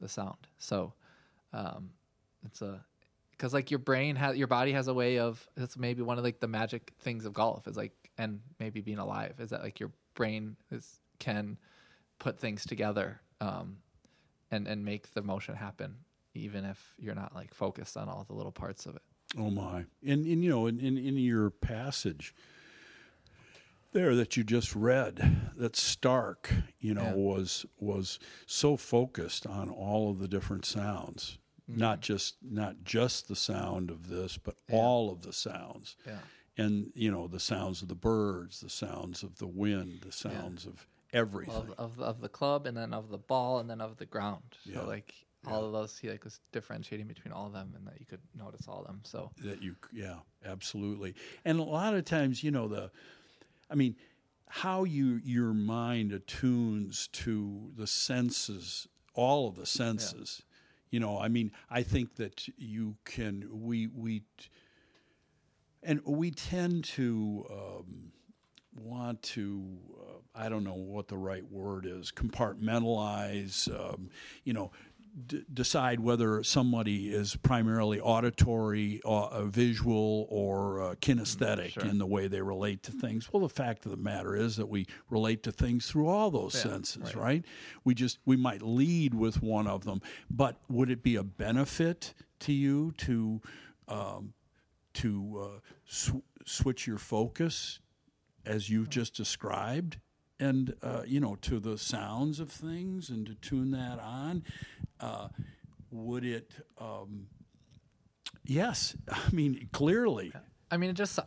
the 0.00 0.08
sound. 0.08 0.46
So 0.58 0.92
um, 1.52 1.90
it's 2.44 2.62
a 2.62 2.84
because 3.32 3.52
like 3.52 3.70
your 3.70 3.78
brain 3.78 4.16
has 4.16 4.36
your 4.36 4.46
body 4.46 4.72
has 4.72 4.88
a 4.88 4.94
way 4.94 5.18
of 5.18 5.48
it's 5.56 5.76
maybe 5.76 6.02
one 6.02 6.18
of 6.18 6.24
like 6.24 6.40
the 6.40 6.48
magic 6.48 6.92
things 7.00 7.24
of 7.24 7.32
golf 7.32 7.66
is 7.66 7.76
like 7.76 7.92
and 8.16 8.40
maybe 8.60 8.80
being 8.80 8.98
alive 8.98 9.34
is 9.38 9.50
that 9.50 9.62
like 9.62 9.80
your 9.80 9.90
brain 10.14 10.56
is 10.70 11.00
can 11.18 11.58
put 12.18 12.38
things 12.38 12.64
together 12.64 13.20
um, 13.40 13.78
and 14.50 14.68
and 14.68 14.84
make 14.84 15.12
the 15.14 15.22
motion 15.22 15.54
happen 15.54 15.96
even 16.34 16.64
if 16.64 16.94
you're 16.98 17.14
not 17.14 17.34
like 17.34 17.54
focused 17.54 17.96
on 17.96 18.08
all 18.08 18.24
the 18.28 18.34
little 18.34 18.52
parts 18.52 18.86
of 18.86 18.96
it. 18.96 19.02
Oh 19.38 19.50
my! 19.50 19.84
And, 20.06 20.26
and 20.26 20.44
you 20.44 20.50
know, 20.50 20.66
in, 20.66 20.78
in 20.78 20.98
in 20.98 21.16
your 21.16 21.50
passage 21.50 22.34
there 23.92 24.14
that 24.16 24.36
you 24.36 24.44
just 24.44 24.74
read, 24.74 25.52
that 25.56 25.76
Stark, 25.76 26.52
you 26.80 26.92
know, 26.94 27.02
Yeah. 27.04 27.14
was 27.14 27.64
was 27.78 28.18
so 28.46 28.76
focused 28.76 29.46
on 29.46 29.70
all 29.70 30.10
of 30.10 30.18
the 30.18 30.28
different 30.28 30.64
sounds, 30.66 31.38
mm-hmm. 31.70 31.80
not 31.80 32.00
just 32.00 32.36
not 32.42 32.84
just 32.84 33.28
the 33.28 33.36
sound 33.36 33.90
of 33.90 34.08
this, 34.08 34.36
but 34.36 34.56
all 34.70 35.10
of 35.10 35.22
the 35.22 35.32
sounds, 35.32 35.96
Yeah. 36.06 36.18
and 36.58 36.90
you 36.94 37.10
know, 37.10 37.26
the 37.28 37.40
sounds 37.40 37.82
of 37.82 37.88
the 37.88 37.94
birds, 37.94 38.60
the 38.60 38.70
sounds 38.70 39.22
of 39.22 39.38
the 39.38 39.46
wind, 39.46 40.02
the 40.02 40.12
sounds 40.12 40.66
of 40.66 40.86
everything. 41.12 41.54
Of, 41.54 41.72
of 41.78 42.00
of 42.00 42.20
the 42.20 42.28
club 42.28 42.66
and 42.66 42.76
then 42.76 42.92
of 42.92 43.08
the 43.10 43.18
ball 43.18 43.60
and 43.60 43.70
then 43.70 43.80
of 43.80 43.96
the 43.96 44.06
ground. 44.06 44.58
Yeah. 44.64 44.80
So 44.80 44.86
like 44.86 45.14
all 45.46 45.64
of 45.64 45.72
those 45.72 45.98
he 45.98 46.08
like 46.10 46.24
was 46.24 46.40
differentiating 46.52 47.06
between 47.06 47.32
all 47.32 47.46
of 47.46 47.52
them 47.52 47.72
and 47.76 47.86
that 47.86 47.98
you 47.98 48.06
could 48.06 48.20
notice 48.34 48.66
all 48.68 48.80
of 48.80 48.86
them. 48.86 49.00
So. 49.04 49.30
That 49.42 49.62
you 49.62 49.76
yeah 49.92 50.16
absolutely. 50.44 51.14
And 51.44 51.58
a 51.58 51.62
lot 51.62 51.94
of 51.94 52.04
times 52.04 52.42
you 52.42 52.50
know 52.50 52.68
the 52.68 52.90
i 53.70 53.74
mean 53.74 53.96
how 54.48 54.84
you 54.84 55.20
your 55.24 55.52
mind 55.52 56.12
attunes 56.12 57.08
to 57.08 57.72
the 57.76 57.86
senses 57.86 58.86
all 59.14 59.48
of 59.48 59.56
the 59.56 59.66
senses. 59.66 60.42
You 60.90 61.00
know 61.00 61.18
i 61.18 61.26
mean 61.28 61.50
i 61.68 61.82
think 61.82 62.16
that 62.16 62.46
you 62.56 62.96
can 63.04 63.48
we 63.50 63.88
we 63.88 64.22
and 65.82 66.00
we 66.04 66.30
tend 66.30 66.84
to 66.84 67.46
um, 67.50 68.12
want 68.76 69.22
to 69.22 69.64
uh, 69.98 70.18
i 70.34 70.48
don't 70.48 70.64
know 70.64 70.74
what 70.74 71.08
the 71.08 71.16
right 71.16 71.50
word 71.50 71.86
is 71.86 72.12
compartmentalize 72.12 73.68
um, 73.68 74.08
you 74.44 74.52
know 74.52 74.70
d- 75.26 75.44
decide 75.52 76.00
whether 76.00 76.42
somebody 76.42 77.12
is 77.12 77.36
primarily 77.36 78.00
auditory 78.00 79.00
uh, 79.04 79.26
uh, 79.26 79.44
visual 79.44 80.26
or 80.28 80.82
uh, 80.82 80.94
kinesthetic 80.96 81.76
in 81.88 81.98
the 81.98 82.06
way 82.06 82.26
they 82.26 82.40
relate 82.40 82.82
to 82.84 82.92
things. 82.92 83.32
Well 83.32 83.42
the 83.42 83.48
fact 83.48 83.84
of 83.84 83.90
the 83.90 83.96
matter 83.96 84.34
is 84.34 84.56
that 84.56 84.68
we 84.68 84.86
relate 85.10 85.42
to 85.44 85.52
things 85.52 85.86
through 85.86 86.08
all 86.08 86.30
those 86.30 86.54
senses 86.54 87.14
right. 87.14 87.44
we 87.84 87.94
just 87.94 88.18
we 88.24 88.36
might 88.36 88.62
lead 88.62 89.14
with 89.14 89.42
one 89.42 89.66
of 89.66 89.84
them 89.84 90.00
but 90.30 90.56
would 90.68 90.90
it 90.90 91.02
be 91.02 91.16
a 91.16 91.22
benefit 91.22 92.14
to 92.40 92.52
you 92.52 92.92
to 92.98 93.40
um, 93.88 94.34
to 94.94 95.40
uh, 95.42 95.60
sw- 95.84 96.24
switch 96.44 96.86
your 96.86 96.98
focus 96.98 97.80
as 98.46 98.70
you've 98.70 98.90
just 98.90 99.14
described 99.14 99.98
and 100.40 100.74
uh, 100.82 101.02
you 101.06 101.20
know 101.20 101.36
to 101.36 101.60
the 101.60 101.78
sounds 101.78 102.40
of 102.40 102.50
things 102.50 103.08
and 103.08 103.26
to 103.26 103.34
tune 103.34 103.70
that 103.70 103.98
on 104.00 104.42
uh, 105.00 105.28
would 105.90 106.24
it 106.24 106.52
um, 106.78 107.26
yes 108.44 108.96
i 109.08 109.30
mean 109.32 109.68
clearly 109.72 110.32
I 110.70 110.76
mean, 110.76 110.90
it 110.90 110.94
just 110.94 111.20
uh, 111.20 111.22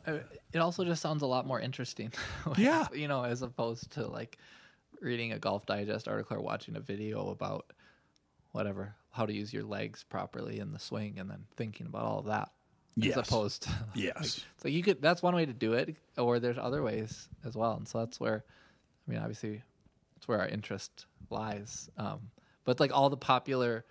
it 0.52 0.60
also 0.60 0.84
just 0.84 1.02
sounds 1.02 1.22
a 1.22 1.26
lot 1.26 1.48
more 1.48 1.60
interesting. 1.60 2.12
Yeah. 2.58 2.88
you 2.94 3.08
know, 3.08 3.24
as 3.24 3.42
opposed 3.42 3.92
to 3.92 4.06
like 4.06 4.38
reading 5.00 5.32
a 5.32 5.40
Golf 5.40 5.66
Digest 5.66 6.08
article 6.10 6.36
or 6.38 6.42
watching 6.42 6.76
a 6.76 6.82
video 6.82 7.30
about 7.30 7.72
whatever 8.52 8.96
how 9.12 9.26
to 9.26 9.34
use 9.34 9.54
your 9.54 9.64
legs 9.64 10.04
properly 10.04 10.60
in 10.60 10.74
the 10.74 10.80
swing, 10.80 11.18
and 11.18 11.30
then 11.30 11.46
thinking 11.56 11.88
about 11.88 12.04
all 12.04 12.20
of 12.20 12.26
that. 12.26 12.50
Yes. 12.98 13.16
As 13.18 13.28
opposed 13.28 13.64
to 13.64 13.70
yes 13.96 14.44
so 14.58 14.68
you 14.68 14.82
could 14.82 15.02
that's 15.02 15.22
one 15.22 15.36
way 15.36 15.46
to 15.46 15.54
do 15.54 15.74
it, 15.74 15.96
or 16.18 16.40
there's 16.40 16.58
other 16.58 16.84
ways 16.84 17.30
as 17.46 17.56
well, 17.56 17.74
and 17.74 17.88
so 17.88 18.00
that's 18.00 18.20
where, 18.20 18.44
I 19.08 19.12
mean, 19.12 19.20
obviously, 19.20 19.62
it's 20.16 20.28
where 20.28 20.40
our 20.40 20.48
interest 20.48 21.06
lies. 21.30 21.90
Um, 21.98 22.32
but 22.66 22.80
like 22.80 22.92
all 22.94 23.10
the 23.10 23.18
popular, 23.18 23.86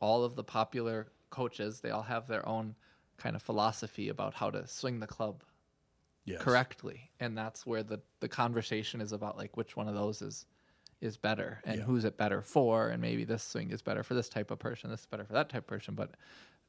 all 0.00 0.24
of 0.24 0.34
the 0.34 0.44
popular 0.44 1.08
coaches, 1.30 1.80
they 1.80 1.90
all 1.90 2.02
have 2.02 2.26
their 2.26 2.46
own 2.48 2.74
kind 3.18 3.36
of 3.36 3.42
philosophy 3.42 4.08
about 4.08 4.34
how 4.34 4.50
to 4.50 4.66
swing 4.66 5.00
the 5.00 5.06
club 5.06 5.44
yes 6.24 6.40
correctly, 6.40 7.10
and 7.20 7.36
that's 7.38 7.64
where 7.66 7.82
the 7.82 8.00
the 8.20 8.28
conversation 8.28 9.00
is 9.00 9.12
about 9.12 9.36
like 9.36 9.56
which 9.56 9.76
one 9.76 9.88
of 9.88 9.94
those 9.94 10.22
is 10.22 10.46
is 11.00 11.16
better 11.16 11.60
and 11.64 11.78
Yeah. 11.78 11.84
who's 11.84 12.04
it 12.04 12.16
better 12.16 12.42
for, 12.42 12.88
and 12.88 13.02
maybe 13.02 13.24
this 13.24 13.42
swing 13.42 13.70
is 13.70 13.82
better 13.82 14.04
for 14.04 14.14
this 14.14 14.28
type 14.28 14.52
of 14.52 14.60
person, 14.60 14.88
this 14.90 15.00
is 15.00 15.06
better 15.06 15.24
for 15.24 15.32
that 15.32 15.48
type 15.48 15.62
of 15.62 15.66
person, 15.66 15.94
but 15.96 16.12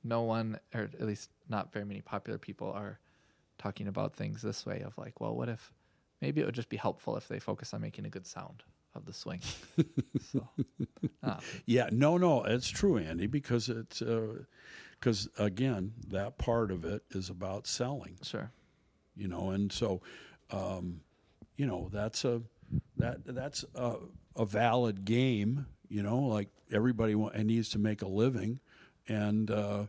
no 0.04 0.24
one, 0.24 0.60
or 0.74 0.82
at 0.82 1.02
least 1.02 1.30
not 1.48 1.72
very 1.72 1.86
many 1.86 2.02
popular 2.02 2.40
people, 2.40 2.72
are 2.72 3.00
talking 3.60 3.88
about 3.88 4.16
things 4.16 4.42
this 4.42 4.66
way 4.66 4.82
of 4.82 4.98
like, 4.98 5.22
well, 5.22 5.36
what 5.36 5.50
if 5.50 5.72
maybe 6.24 6.40
it 6.40 6.46
would 6.46 6.56
just 6.56 6.70
be 6.70 6.78
helpful 6.78 7.18
if 7.18 7.28
they 7.28 7.38
focus 7.38 7.74
on 7.74 7.82
making 7.82 8.06
a 8.06 8.10
good 8.10 8.26
sound 8.26 8.64
of 8.96 9.06
the 9.06 9.12
swing. 9.12 9.42
so, 10.32 10.48
uh, 11.22 11.38
Yeah, 11.66 11.90
no, 11.92 12.18
no, 12.18 12.44
it's 12.44 12.70
true, 12.70 12.98
Andy, 12.98 13.28
because 13.28 13.68
it's 13.68 14.02
because 15.00 15.28
again, 15.38 15.94
that 16.08 16.38
part 16.38 16.72
of 16.72 16.86
it 16.86 17.04
is 17.12 17.30
about 17.30 17.68
selling, 17.68 18.18
sure. 18.24 18.52
you 19.18 19.28
know, 19.28 19.50
and 19.50 19.70
so, 19.70 20.02
um, 20.50 21.02
you 21.58 21.66
know, 21.66 21.90
that's 21.92 22.24
a 22.24 22.42
that 22.96 23.18
that's 23.26 23.66
a, 23.76 23.96
a 24.38 24.46
valid 24.46 25.04
game, 25.04 25.66
you 25.90 26.04
know, 26.04 26.20
like 26.20 26.48
everybody 26.72 27.16
wa- 27.16 27.32
needs 27.36 27.68
to 27.70 27.80
make 27.80 28.02
a 28.02 28.08
living, 28.08 28.62
and 29.10 29.52
uh, 29.52 29.84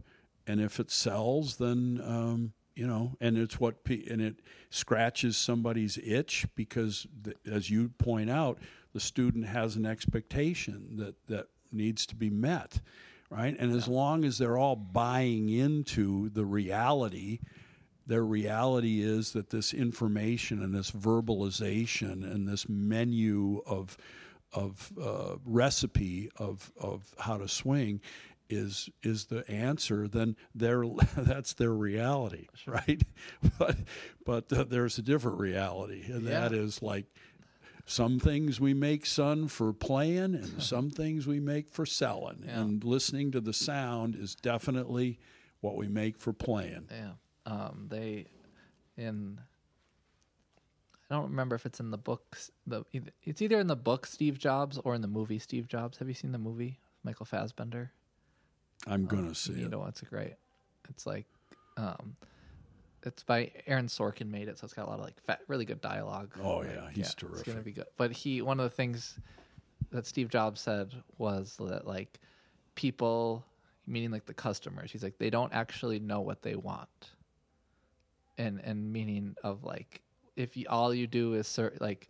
and 0.48 0.60
if 0.60 0.80
it 0.80 0.90
sells, 0.90 1.58
then 1.58 2.00
um, 2.04 2.52
you 2.74 2.86
know, 2.86 3.16
and 3.20 3.38
it's 3.38 3.60
what 3.60 3.84
pe- 3.84 4.06
and 4.06 4.20
it 4.20 4.36
scratches 4.70 5.36
somebody's 5.36 5.98
itch 5.98 6.46
because, 6.54 7.06
the, 7.22 7.34
as 7.50 7.70
you 7.70 7.90
point 7.90 8.30
out, 8.30 8.58
the 8.92 9.00
student 9.00 9.46
has 9.46 9.76
an 9.76 9.86
expectation 9.86 10.96
that 10.96 11.26
that 11.28 11.48
needs 11.72 12.06
to 12.06 12.14
be 12.14 12.30
met, 12.30 12.80
right? 13.30 13.56
And 13.58 13.72
as 13.72 13.88
long 13.88 14.24
as 14.24 14.38
they're 14.38 14.58
all 14.58 14.76
buying 14.76 15.48
into 15.48 16.28
the 16.30 16.44
reality, 16.44 17.40
their 18.06 18.24
reality 18.24 19.02
is 19.02 19.32
that 19.32 19.50
this 19.50 19.72
information 19.72 20.62
and 20.62 20.74
this 20.74 20.90
verbalization 20.90 22.22
and 22.24 22.46
this 22.48 22.68
menu 22.68 23.62
of 23.66 23.96
of 24.52 24.92
uh, 25.02 25.36
recipe 25.44 26.30
of 26.36 26.72
of 26.78 27.14
how 27.18 27.36
to 27.36 27.48
swing 27.48 28.00
is 28.54 28.88
is 29.02 29.26
the 29.26 29.48
answer 29.50 30.06
then 30.08 30.36
their 30.54 30.84
that's 31.16 31.52
their 31.54 31.72
reality 31.72 32.46
right 32.66 33.02
but 33.58 33.76
but 34.24 34.52
uh, 34.52 34.64
there's 34.64 34.96
a 34.98 35.02
different 35.02 35.38
reality 35.38 36.04
and 36.06 36.26
that 36.26 36.52
Yeah. 36.52 36.58
is 36.58 36.82
like 36.82 37.06
some 37.86 38.18
things 38.18 38.58
we 38.60 38.72
make 38.72 39.04
son 39.04 39.46
for 39.48 39.72
playing 39.72 40.34
and 40.34 40.62
some 40.62 40.90
things 40.90 41.26
we 41.26 41.40
make 41.40 41.68
for 41.68 41.84
selling 41.84 42.44
Yeah. 42.46 42.60
and 42.60 42.82
listening 42.84 43.30
to 43.32 43.40
the 43.40 43.52
sound 43.52 44.14
is 44.14 44.34
definitely 44.34 45.18
what 45.60 45.76
we 45.76 45.88
make 45.88 46.16
for 46.16 46.32
playing 46.32 46.88
Yeah. 46.90 47.12
Um, 47.46 47.86
they 47.90 48.26
in 48.96 49.40
I 51.10 51.16
don't 51.16 51.24
remember 51.30 51.54
if 51.54 51.66
it's 51.66 51.80
in 51.80 51.90
the 51.90 51.98
books. 51.98 52.50
The 52.66 52.84
it's 53.22 53.42
either 53.42 53.60
in 53.60 53.66
the 53.66 53.76
book 53.76 54.06
Steve 54.06 54.38
Jobs 54.38 54.78
or 54.84 54.94
in 54.94 55.02
the 55.02 55.06
movie 55.08 55.38
Steve 55.38 55.68
Jobs. 55.68 55.98
Have 55.98 56.08
you 56.08 56.14
seen 56.14 56.32
the 56.32 56.38
movie 56.38 56.80
Michael 57.04 57.26
Fassbender? 57.26 57.92
I'm 58.86 59.06
gonna 59.06 59.34
see 59.34 59.54
You 59.54 59.66
it. 59.66 59.70
know, 59.70 59.84
it's 59.86 60.00
great. 60.02 60.34
It's 60.90 61.06
like, 61.06 61.26
um, 61.76 62.16
it's 63.02 63.22
by 63.22 63.50
Aaron 63.66 63.86
Sorkin 63.86 64.28
made 64.30 64.48
it, 64.48 64.58
so 64.58 64.64
it's 64.64 64.74
got 64.74 64.86
a 64.86 64.90
lot 64.90 64.98
of 64.98 65.04
like 65.04 65.20
fat, 65.22 65.40
really 65.48 65.64
good 65.64 65.80
dialogue. 65.80 66.34
Oh, 66.42 66.58
Like, 66.58 66.68
yeah, 66.74 66.90
he's 66.90 67.14
terrific. 67.14 67.40
It's 67.40 67.48
gonna 67.54 67.64
be 67.64 67.72
good. 67.72 67.86
But 67.96 68.12
he, 68.12 68.42
one 68.42 68.60
of 68.60 68.64
the 68.64 68.74
things 68.74 69.18
that 69.90 70.06
Steve 70.06 70.28
Jobs 70.28 70.60
said 70.60 70.92
was 71.18 71.56
that 71.58 71.86
like 71.86 72.18
people, 72.74 73.44
meaning 73.86 74.10
like 74.10 74.26
the 74.26 74.34
customers, 74.34 74.90
he's 74.92 75.02
like 75.02 75.18
they 75.18 75.30
don't 75.30 75.52
actually 75.52 75.98
know 75.98 76.20
what 76.20 76.42
they 76.42 76.56
want, 76.56 76.88
and 78.38 78.60
and 78.64 78.92
meaning 78.92 79.34
of 79.42 79.64
like 79.64 80.02
if 80.36 80.56
you, 80.56 80.66
all 80.68 80.92
you 80.94 81.06
do 81.06 81.34
is 81.34 81.46
ser- 81.46 81.76
like 81.80 82.08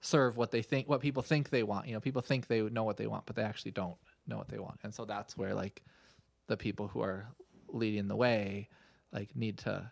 serve 0.00 0.36
what 0.36 0.50
they 0.50 0.62
think, 0.62 0.88
what 0.88 1.00
people 1.00 1.22
think 1.22 1.50
they 1.50 1.62
want. 1.62 1.86
You 1.86 1.94
know, 1.94 2.00
people 2.00 2.22
think 2.22 2.46
they 2.46 2.62
know 2.62 2.84
what 2.84 2.96
they 2.96 3.06
want, 3.06 3.26
but 3.26 3.36
they 3.36 3.42
actually 3.42 3.70
don't 3.72 3.96
know 4.26 4.36
what 4.38 4.48
they 4.48 4.58
want, 4.58 4.80
and 4.82 4.92
so 4.94 5.04
that's 5.04 5.36
where 5.36 5.54
like 5.54 5.82
the 6.50 6.56
people 6.56 6.88
who 6.88 7.00
are 7.00 7.28
leading 7.68 8.08
the 8.08 8.16
way 8.16 8.68
like 9.12 9.34
need 9.36 9.56
to 9.56 9.88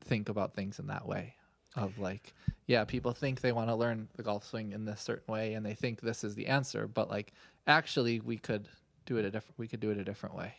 think 0.00 0.28
about 0.28 0.54
things 0.54 0.80
in 0.80 0.88
that 0.88 1.06
way 1.06 1.34
of 1.76 1.96
like 2.00 2.34
yeah 2.66 2.82
people 2.84 3.12
think 3.12 3.40
they 3.40 3.52
want 3.52 3.68
to 3.68 3.76
learn 3.76 4.08
the 4.16 4.22
golf 4.24 4.44
swing 4.44 4.72
in 4.72 4.84
this 4.84 5.00
certain 5.00 5.32
way 5.32 5.54
and 5.54 5.64
they 5.64 5.72
think 5.74 6.00
this 6.00 6.24
is 6.24 6.34
the 6.34 6.48
answer 6.48 6.88
but 6.88 7.08
like 7.08 7.32
actually 7.68 8.18
we 8.18 8.36
could 8.36 8.68
do 9.06 9.18
it 9.18 9.24
a 9.24 9.30
different 9.30 9.56
we 9.56 9.68
could 9.68 9.78
do 9.78 9.90
it 9.90 9.98
a 9.98 10.02
different 10.04 10.34
way 10.34 10.52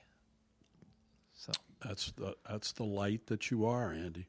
so 1.34 1.52
That's 1.86 2.12
the 2.12 2.36
that's 2.50 2.72
the 2.72 2.84
light 2.86 3.26
that 3.28 3.52
you 3.52 3.66
are, 3.66 3.92
Andy. 3.92 4.28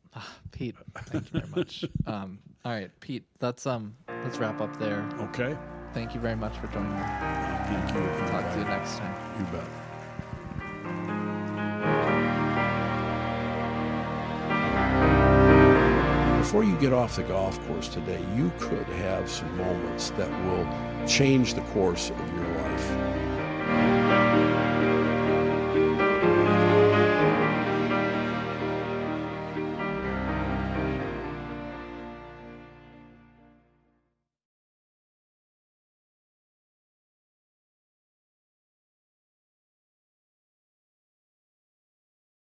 pete 0.51 0.75
thank 1.07 1.33
you 1.33 1.39
very 1.41 1.51
much 1.55 1.85
um 2.07 2.41
all 2.65 2.73
right 2.73 2.91
pete 3.01 3.27
let's 3.41 3.65
um 3.65 3.95
let's 4.25 4.39
wrap 4.39 4.61
up 4.61 4.77
there 4.81 5.09
Okay. 5.21 5.57
thank 5.95 6.15
you 6.15 6.21
very 6.21 6.37
much 6.37 6.57
for 6.59 6.67
joining 6.69 6.91
me 6.97 7.03
Thank. 7.69 7.95
You 7.95 8.27
talk 8.29 8.53
to 8.55 8.59
you 8.59 8.65
next 8.65 8.99
time 8.99 9.15
You 9.39 9.45
bet. 9.57 9.82
Before 16.53 16.65
you 16.65 16.77
get 16.77 16.93
off 16.93 17.17
the 17.17 17.23
golf 17.23 17.59
course 17.67 17.89
today, 17.89 18.23
you 18.37 18.53
could 18.59 18.85
have 18.85 19.31
some 19.31 19.57
moments 19.57 20.11
that 20.11 20.29
will 20.45 21.07
change 21.09 21.55
the 21.55 21.63
course 21.63 22.11
of 22.11 22.35
your 22.35 22.47
life. 22.59 23.12